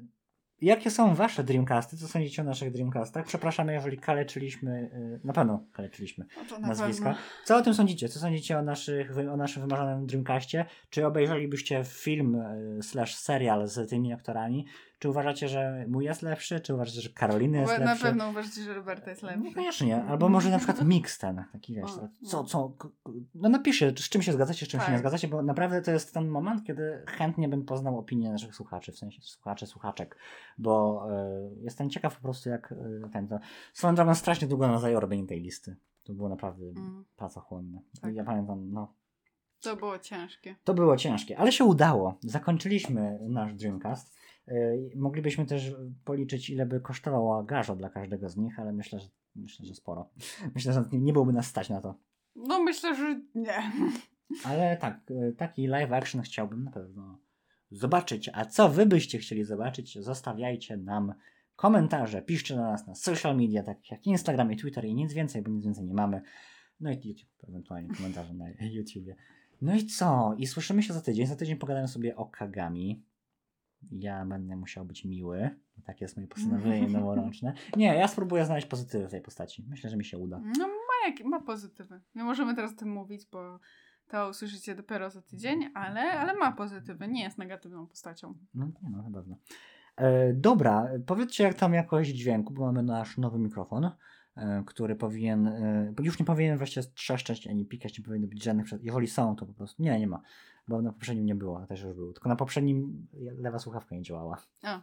jakie 0.61 0.91
są 0.91 1.15
wasze 1.15 1.45
Dreamcasty? 1.45 1.97
Co 1.97 2.09
sądzicie 2.09 2.43
o 2.43 2.45
naszych 2.45 2.71
Dreamcastach? 2.73 3.27
Przepraszamy, 3.27 3.73
jeżeli 3.73 3.99
kaleczyliśmy, 3.99 4.91
e, 5.23 5.27
na 5.27 5.33
pewno 5.33 5.67
kaleczyliśmy 5.73 6.25
No 6.51 6.59
na 6.59 6.69
nazwiska. 6.69 7.05
pewno. 7.05 7.21
Co 7.45 7.57
o 7.57 7.63
tym 7.63 7.75
sądzicie? 7.75 8.09
Co 8.09 8.19
sądzicie 8.19 8.59
o, 8.59 8.63
naszych, 8.63 9.19
o 9.33 9.37
naszym 9.37 9.63
wymarzonym 9.63 10.07
Dreamcastie? 10.07 10.65
Czy 10.91 11.07
obejrzelibyście 11.07 11.85
film 11.85 12.35
e, 12.35 12.83
slash 12.83 13.15
serial 13.15 13.67
z 13.69 13.91
tymi 13.91 14.13
aktorami? 14.13 14.67
Czy 15.05 15.09
uważacie, 15.11 15.49
że 15.49 15.85
mój 15.89 16.05
jest 16.05 16.23
lepszy? 16.23 16.61
Czy 16.61 16.75
uważacie, 16.75 17.01
że 17.01 17.09
Karoliny 17.09 17.59
jest 17.59 17.79
Na 17.79 17.85
lepszy? 17.85 18.05
pewno 18.05 18.29
uważacie, 18.31 18.63
że 18.63 18.75
Roberta 18.75 19.11
jest 19.11 19.23
No 19.23 19.29
lepszy. 19.29 19.55
koniecznie. 19.55 20.05
Albo 20.05 20.29
może 20.29 20.51
na 20.51 20.59
przykład 20.59 20.85
mix 20.85 21.19
ten, 21.19 21.45
taki 21.53 21.75
wiesz, 21.75 21.85
O, 21.91 22.09
co, 22.27 22.37
no. 22.37 22.45
co, 22.45 22.73
no 23.35 23.49
napiszcie, 23.49 23.91
z 23.91 24.09
czym 24.09 24.23
się 24.23 24.33
zgadzacie, 24.33 24.67
z 24.67 24.69
czym 24.69 24.81
się 24.81 24.85
Tak. 24.87 24.93
nie 24.95 24.99
zgadzacie, 24.99 25.29
bo 25.29 25.43
naprawdę 25.43 25.83
to 25.83 25.91
jest 25.91 26.15
ten 26.15 26.29
moment, 26.29 26.65
kiedy 26.67 27.03
chętnie 27.07 27.49
bym 27.49 27.65
poznał 27.65 27.99
opinię 27.99 28.31
naszych 28.31 28.55
słuchaczy, 28.55 28.93
w 28.93 28.99
sensie 28.99 29.21
słuchaczy, 29.23 29.67
słuchaczek, 29.67 30.17
bo 30.59 31.05
e, 31.11 31.41
jestem 31.61 31.91
ciekaw 31.91 32.17
po 32.17 32.23
prostu 32.23 32.49
jak 32.49 32.73
e, 32.73 33.09
ten, 33.13 33.29
to 33.29 33.39
swoją 33.73 33.95
drogą 33.95 34.15
strasznie 34.15 34.49
długo 34.49 34.69
nam 34.69 34.79
zajęło 34.79 35.01
robienie 35.01 35.27
tej 35.27 35.41
listy. 35.41 35.77
To 36.05 36.13
było 36.13 36.29
naprawdę 36.29 36.65
Mm, 36.67 37.05
pracochłonne. 37.17 37.81
Tak. 38.01 38.15
Ja 38.15 38.25
pamiętam, 38.25 38.71
no, 38.73 38.93
to 39.63 39.77
było 39.77 39.99
ciężkie. 39.99 40.57
to 40.65 40.75
było 40.75 40.97
ciężkie, 40.97 41.39
ale 41.39 41.53
się 41.53 41.65
udało. 41.65 42.19
Zakończyliśmy 42.21 43.19
nasz 43.29 43.55
Dreamcast. 43.55 44.15
Yy, 44.49 44.91
Moglibyśmy 44.97 45.47
też 45.47 45.75
policzyć, 46.05 46.51
ile 46.51 46.67
by 46.67 46.81
kosztowała 46.81 47.43
garza 47.43 47.77
dla 47.77 47.91
każdego 47.91 48.29
z 48.29 48.37
nich, 48.37 48.59
ale 48.59 48.73
myślę, 48.73 49.01
że 49.01 49.09
myślę, 49.37 49.67
że 49.67 49.75
sporo. 49.75 50.11
Myślę, 50.55 50.73
że 50.73 50.85
nie, 50.93 51.13
byłoby 51.13 51.33
nas 51.33 51.47
stać 51.47 51.69
na 51.69 51.81
to. 51.81 51.95
No 52.37 52.63
myślę, 52.63 52.95
że 52.95 53.21
nie. 53.35 53.73
Ale 54.45 54.77
tak, 54.77 55.01
yy, 55.11 55.33
taki 55.33 55.67
live 55.67 55.93
action 55.93 56.23
chciałbym 56.23 56.65
na 56.65 56.71
pewno 56.71 57.19
zobaczyć. 57.71 58.31
A 58.33 58.45
co 58.45 58.69
wy 58.69 58.87
byście 58.87 59.19
chcieli 59.19 59.45
zobaczyć? 59.45 59.99
Zostawiajcie 59.99 60.77
nam 60.77 61.15
komentarze, 61.57 62.23
piszcie 62.23 62.55
do 62.55 62.63
nas 62.63 62.87
na 62.87 62.95
social 62.95 63.37
media, 63.37 63.63
takich 63.63 63.91
jak 63.91 64.07
Instagram 64.07 64.53
i 64.53 64.57
Twitter 64.57 64.85
i 64.85 64.95
nic 64.95 65.13
więcej, 65.13 65.43
bo 65.43 65.51
nic 65.51 65.65
więcej 65.65 65.85
nie 65.85 65.95
mamy. 65.95 66.23
No 66.81 66.91
i 66.91 67.09
YouTube, 67.09 67.31
ewentualnie 67.49 67.95
komentarze 67.95 68.35
na 68.35 68.47
YouTubie. 68.77 69.17
No 69.63 69.75
i 69.75 69.87
co? 69.87 70.35
I 70.39 70.47
słyszymy 70.47 70.83
się 70.83 70.93
za 70.93 71.01
tydzień. 71.01 71.27
Za 71.27 71.37
tydzień 71.37 71.57
pogadamy 71.57 71.89
sobie 71.89 72.17
o 72.17 72.27
Kagami. 72.27 73.03
Ja 73.91 74.27
będę 74.27 74.57
musiał 74.57 74.85
być 74.85 75.05
miły. 75.05 75.51
Takie 75.85 76.05
jest 76.05 76.17
moje 76.17 76.29
postanowienie 76.29 76.89
noworoczne. 76.99 77.53
Nie, 77.77 77.87
ja 77.87 78.09
spróbuję 78.09 78.45
znaleźć 78.45 78.67
pozytywy 78.67 79.09
w 79.09 79.11
tej 79.11 79.21
postaci. 79.21 79.65
Myślę, 79.69 79.91
że 79.91 79.97
mi 79.97 80.05
się 80.05 80.19
uda. 80.19 80.41
No 80.59 80.67
ma, 80.69 81.09
jak, 81.09 81.25
ma 81.25 81.41
pozytywy. 81.41 82.01
Nie 82.15 82.25
możemy 82.25 82.55
teraz 82.55 82.73
o 82.73 82.77
tym 82.77 82.93
mówić, 82.93 83.27
bo 83.33 83.59
to 84.09 84.29
usłyszycie 84.29 84.75
dopiero 84.75 85.11
za 85.11 85.23
tydzień, 85.23 85.71
ale, 85.75 86.01
ale 86.01 86.35
ma 86.35 86.53
pozytywy. 86.53 87.09
Nie 87.09 87.23
jest 87.23 87.39
negatywną 87.39 87.87
postacią. 87.87 88.35
No 88.55 88.67
nie, 88.67 88.91
no 88.91 89.03
na 89.03 89.11
pewno. 89.11 89.37
E, 89.97 90.33
dobra, 90.33 90.89
powiedzcie 91.07 91.45
jak 91.45 91.55
tam 91.55 91.75
jakość 91.75 92.11
dźwięku, 92.11 92.55
bo 92.55 92.67
mamy 92.67 92.83
nasz 92.83 93.19
nowy 93.19 93.39
mikrofon, 93.39 93.91
e, 94.37 94.63
który 94.67 94.97
powinien, 94.97 95.47
e, 95.47 95.93
już 96.03 96.19
nie 96.19 96.25
powinien 96.25 96.59
właściwie 96.59 96.87
trzeszczeć 96.95 97.47
ani 97.47 97.67
pikać, 97.67 97.99
nie 97.99 98.05
powinno 98.05 98.27
być 98.27 98.45
żadnych, 98.45 98.67
jeżeli 98.83 99.07
są 99.07 99.37
to 99.37 99.47
po 99.47 99.53
prostu, 99.53 99.83
nie, 99.83 100.01
nie 100.01 100.07
ma, 100.07 100.21
bo 100.69 100.83
na 100.83 100.93
poprzednim 100.93 101.27
nie 101.27 101.35
było, 101.35 101.67
też 101.67 101.83
już 101.83 101.95
było, 101.95 102.13
tylko 102.13 102.29
na 102.29 102.37
poprzednim 102.37 103.07
lewa 103.39 103.59
słuchawka 103.59 103.95
nie 103.95 104.03
działała. 104.03 104.43
A. 104.63 104.83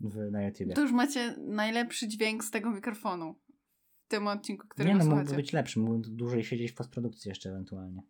W, 0.00 0.30
na 0.30 0.42
YouTubie. 0.42 0.74
To 0.74 0.80
już 0.80 0.92
macie 0.92 1.36
najlepszy 1.38 2.08
dźwięk 2.08 2.44
z 2.44 2.50
tego 2.50 2.70
mikrofonu. 2.70 3.34
W 4.04 4.08
tym 4.08 4.26
odcinku, 4.28 4.68
którego 4.68 4.88
Nie 4.92 4.98
no, 4.98 5.04
słuchacie. 5.04 5.20
mógłby 5.20 5.36
być 5.36 5.52
lepszy, 5.52 5.80
mógłby 5.80 6.08
dłużej 6.08 6.44
siedzieć 6.44 6.70
w 6.70 6.74
postprodukcji 6.74 7.28
jeszcze 7.28 7.50
ewentualnie. 7.50 8.02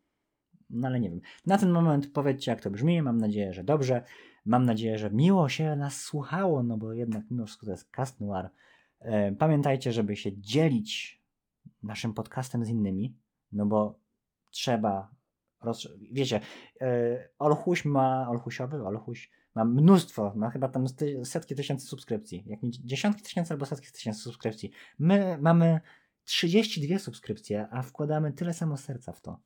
No 0.71 0.89
ale 0.89 1.01
nie 1.01 1.11
wiem. 1.11 1.21
Na 1.47 1.59
ten 1.59 1.71
moment 1.71 2.13
powiedzcie 2.13 2.51
jak 2.51 2.61
to 2.61 2.71
brzmi, 2.71 3.03
mam 3.03 3.19
nadzieję, 3.19 3.53
że 3.53 3.65
dobrze. 3.65 4.05
Mam 4.45 4.65
nadzieję, 4.65 4.99
że 4.99 5.11
miło 5.11 5.49
się 5.49 5.77
nas 5.77 6.01
słuchało, 6.01 6.63
no 6.63 6.79
bo 6.79 6.93
jednak 6.93 7.31
mimo 7.31 7.47
wszystko 7.47 7.67
to 7.67 7.73
jest 7.73 7.91
Cast 7.91 8.21
Noir. 8.21 8.51
E, 9.01 9.33
pamiętajcie, 9.33 9.93
żeby 9.93 10.17
się 10.17 10.41
dzielić 10.41 11.23
naszym 11.83 12.15
podcastem 12.15 12.65
z 12.65 12.69
innymi, 12.69 13.17
no 13.53 13.67
bo 13.67 13.99
trzeba 14.51 15.15
roz... 15.65 15.89
Wiecie, 16.13 16.41
e, 16.81 17.29
Olchuś 17.39 17.85
ma, 17.85 18.29
Olchusiowy, 18.29 18.87
Olchuś 18.87 19.31
ma 19.55 19.65
mnóstwo, 19.65 20.33
ma 20.37 20.51
chyba 20.51 20.69
tam 20.69 20.85
setki 21.25 21.55
tysięcy 21.55 21.87
subskrypcji, 21.87 22.45
jak 22.47 22.63
nie 22.63 22.71
dziesiątki 22.71 23.23
tysięcy 23.23 23.55
albo 23.55 23.67
setki 23.67 23.93
tysięcy 23.93 24.21
subskrypcji. 24.21 24.71
My 24.99 25.39
mamy 25.41 25.81
32 26.25 26.99
subskrypcje, 26.99 27.69
a 27.71 27.83
wkładamy 27.83 28.33
tyle 28.33 28.55
samo 28.55 28.77
serca 28.77 29.13
w 29.13 29.21
to. 29.21 29.41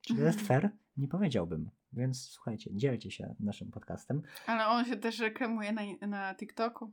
Czy 0.00 0.14
to 0.16 0.22
jest 0.22 0.40
fair? 0.40 0.70
Nie 0.96 1.08
powiedziałbym. 1.08 1.70
Więc 1.92 2.22
słuchajcie, 2.28 2.70
dzielcie 2.74 3.10
się 3.10 3.34
naszym 3.40 3.70
podcastem. 3.70 4.22
Ale 4.46 4.66
on 4.66 4.84
się 4.84 4.96
też 4.96 5.18
reklamuje 5.18 5.72
na, 5.72 5.82
na 6.06 6.34
TikToku. 6.34 6.90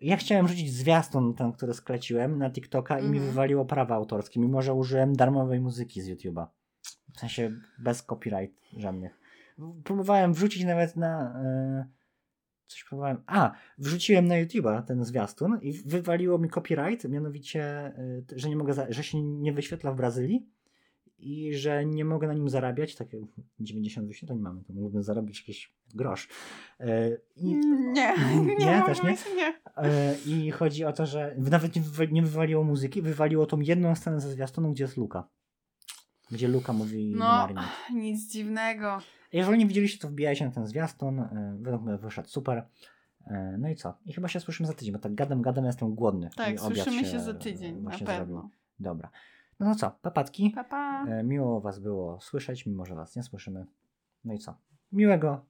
Ja 0.00 0.16
chciałem 0.16 0.48
rzucić 0.48 0.72
zwiastun, 0.72 1.34
ten, 1.34 1.52
który 1.52 1.74
skleciłem 1.74 2.38
na 2.38 2.50
TikToka 2.50 2.98
i 2.98 3.02
mi 3.02 3.08
Mhm. 3.08 3.26
wywaliło 3.26 3.64
prawa 3.64 3.94
autorskie, 3.94 4.40
mimo 4.40 4.62
że 4.62 4.74
użyłem 4.74 5.16
darmowej 5.16 5.60
muzyki 5.60 6.02
z 6.02 6.08
YouTube'a. 6.08 6.46
W 7.14 7.20
sensie 7.20 7.52
bez 7.78 8.02
copyright 8.02 8.56
żadnych. 8.76 9.20
Próbowałem 9.84 10.34
wrzucić 10.34 10.64
nawet 10.64 10.96
na... 10.96 11.40
e, 11.44 11.86
coś 12.66 12.84
próbowałem... 12.84 13.22
A! 13.26 13.52
Wrzuciłem 13.78 14.26
na 14.26 14.34
YouTube'a 14.34 14.82
ten 14.82 15.04
zwiastun 15.04 15.58
i 15.62 15.72
wywaliło 15.72 16.38
mi 16.38 16.48
copyright, 16.50 17.08
mianowicie, 17.08 17.62
e, 17.64 17.94
że 18.36 18.48
nie 18.48 18.56
mogę, 18.56 18.74
za- 18.74 18.92
że 18.92 19.02
się 19.02 19.22
nie 19.22 19.52
wyświetla 19.52 19.92
w 19.92 19.96
Brazylii 19.96 20.46
i 21.18 21.54
że 21.54 21.84
nie 21.86 22.04
mogę 22.04 22.26
na 22.26 22.34
nim 22.34 22.48
zarabiać, 22.48 22.94
takie 22.96 23.20
90 23.60 24.08
wyświetleń 24.08 24.38
mamy, 24.38 24.64
to 24.64 24.72
mógłbym 24.72 25.02
zarobić 25.02 25.40
jakiś 25.40 25.72
grosz. 25.94 26.28
E, 26.80 27.10
I, 27.36 27.44
Nie, 27.94 28.14
nie, 28.42 28.56
Nie, 28.58 28.76
mogę 28.80 28.86
też 28.86 29.02
nie? 29.02 29.16
nie. 29.36 29.54
I 30.26 30.50
chodzi 30.50 30.84
o 30.84 30.92
to, 30.92 31.06
że 31.06 31.34
nawet 31.38 31.76
nie, 31.76 31.82
wywa- 31.82 32.12
nie 32.12 32.22
wywaliło 32.22 32.64
muzyki, 32.64 33.02
wywaliło 33.02 33.46
tą 33.46 33.60
jedną 33.60 33.94
scenę 33.94 34.20
ze 34.20 34.30
zwiastunu, 34.30 34.70
gdzie 34.72 34.84
jest 34.84 34.96
Luka. 34.96 35.28
Gdzie 36.30 36.48
Luka 36.48 36.72
mówi 36.72 37.12
No, 37.16 37.24
Marini. 37.24 37.60
nic 37.94 38.32
dziwnego. 38.32 38.98
Jeżeli 39.32 39.58
nie 39.58 39.66
widzieliście, 39.66 39.98
to 39.98 40.08
wbijajcie 40.08 40.44
na 40.46 40.50
ten 40.50 40.66
zwiastun. 40.66 41.20
e, 41.20 41.56
Według 41.60 41.82
mnie 41.82 41.96
wyszedł 41.96 42.28
super. 42.28 42.66
E, 43.26 43.56
No 43.58 43.68
i 43.68 43.76
co? 43.76 43.94
I 44.06 44.12
chyba 44.12 44.28
się 44.28 44.40
słyszymy 44.40 44.66
za 44.66 44.72
tydzień, 44.74 44.92
bo 44.92 44.98
tak 44.98 45.14
gadam, 45.14 45.42
gadam, 45.42 45.64
jestem 45.64 45.94
głodny. 45.94 46.30
Tak, 46.36 46.54
I 46.54 46.58
słyszymy 46.58 47.04
się 47.04 47.10
się 47.10 47.20
za 47.20 47.34
tydzień, 47.34 47.82
na 47.82 47.90
pewno. 47.90 48.14
zrobił. 48.16 48.50
Dobra. 48.80 49.10
No 49.60 49.66
to 49.74 49.78
co? 49.80 49.90
Papatki. 49.90 50.50
Pa, 50.50 50.64
pa. 50.64 51.04
E, 51.06 51.22
Miło 51.22 51.60
was 51.60 51.78
było 51.78 52.20
słyszeć, 52.20 52.66
mimo 52.66 52.84
że 52.86 52.94
was 52.94 53.16
nie 53.16 53.22
słyszymy. 53.22 53.66
No 54.24 54.34
i 54.34 54.38
co? 54.38 54.54
Miłego 54.92 55.44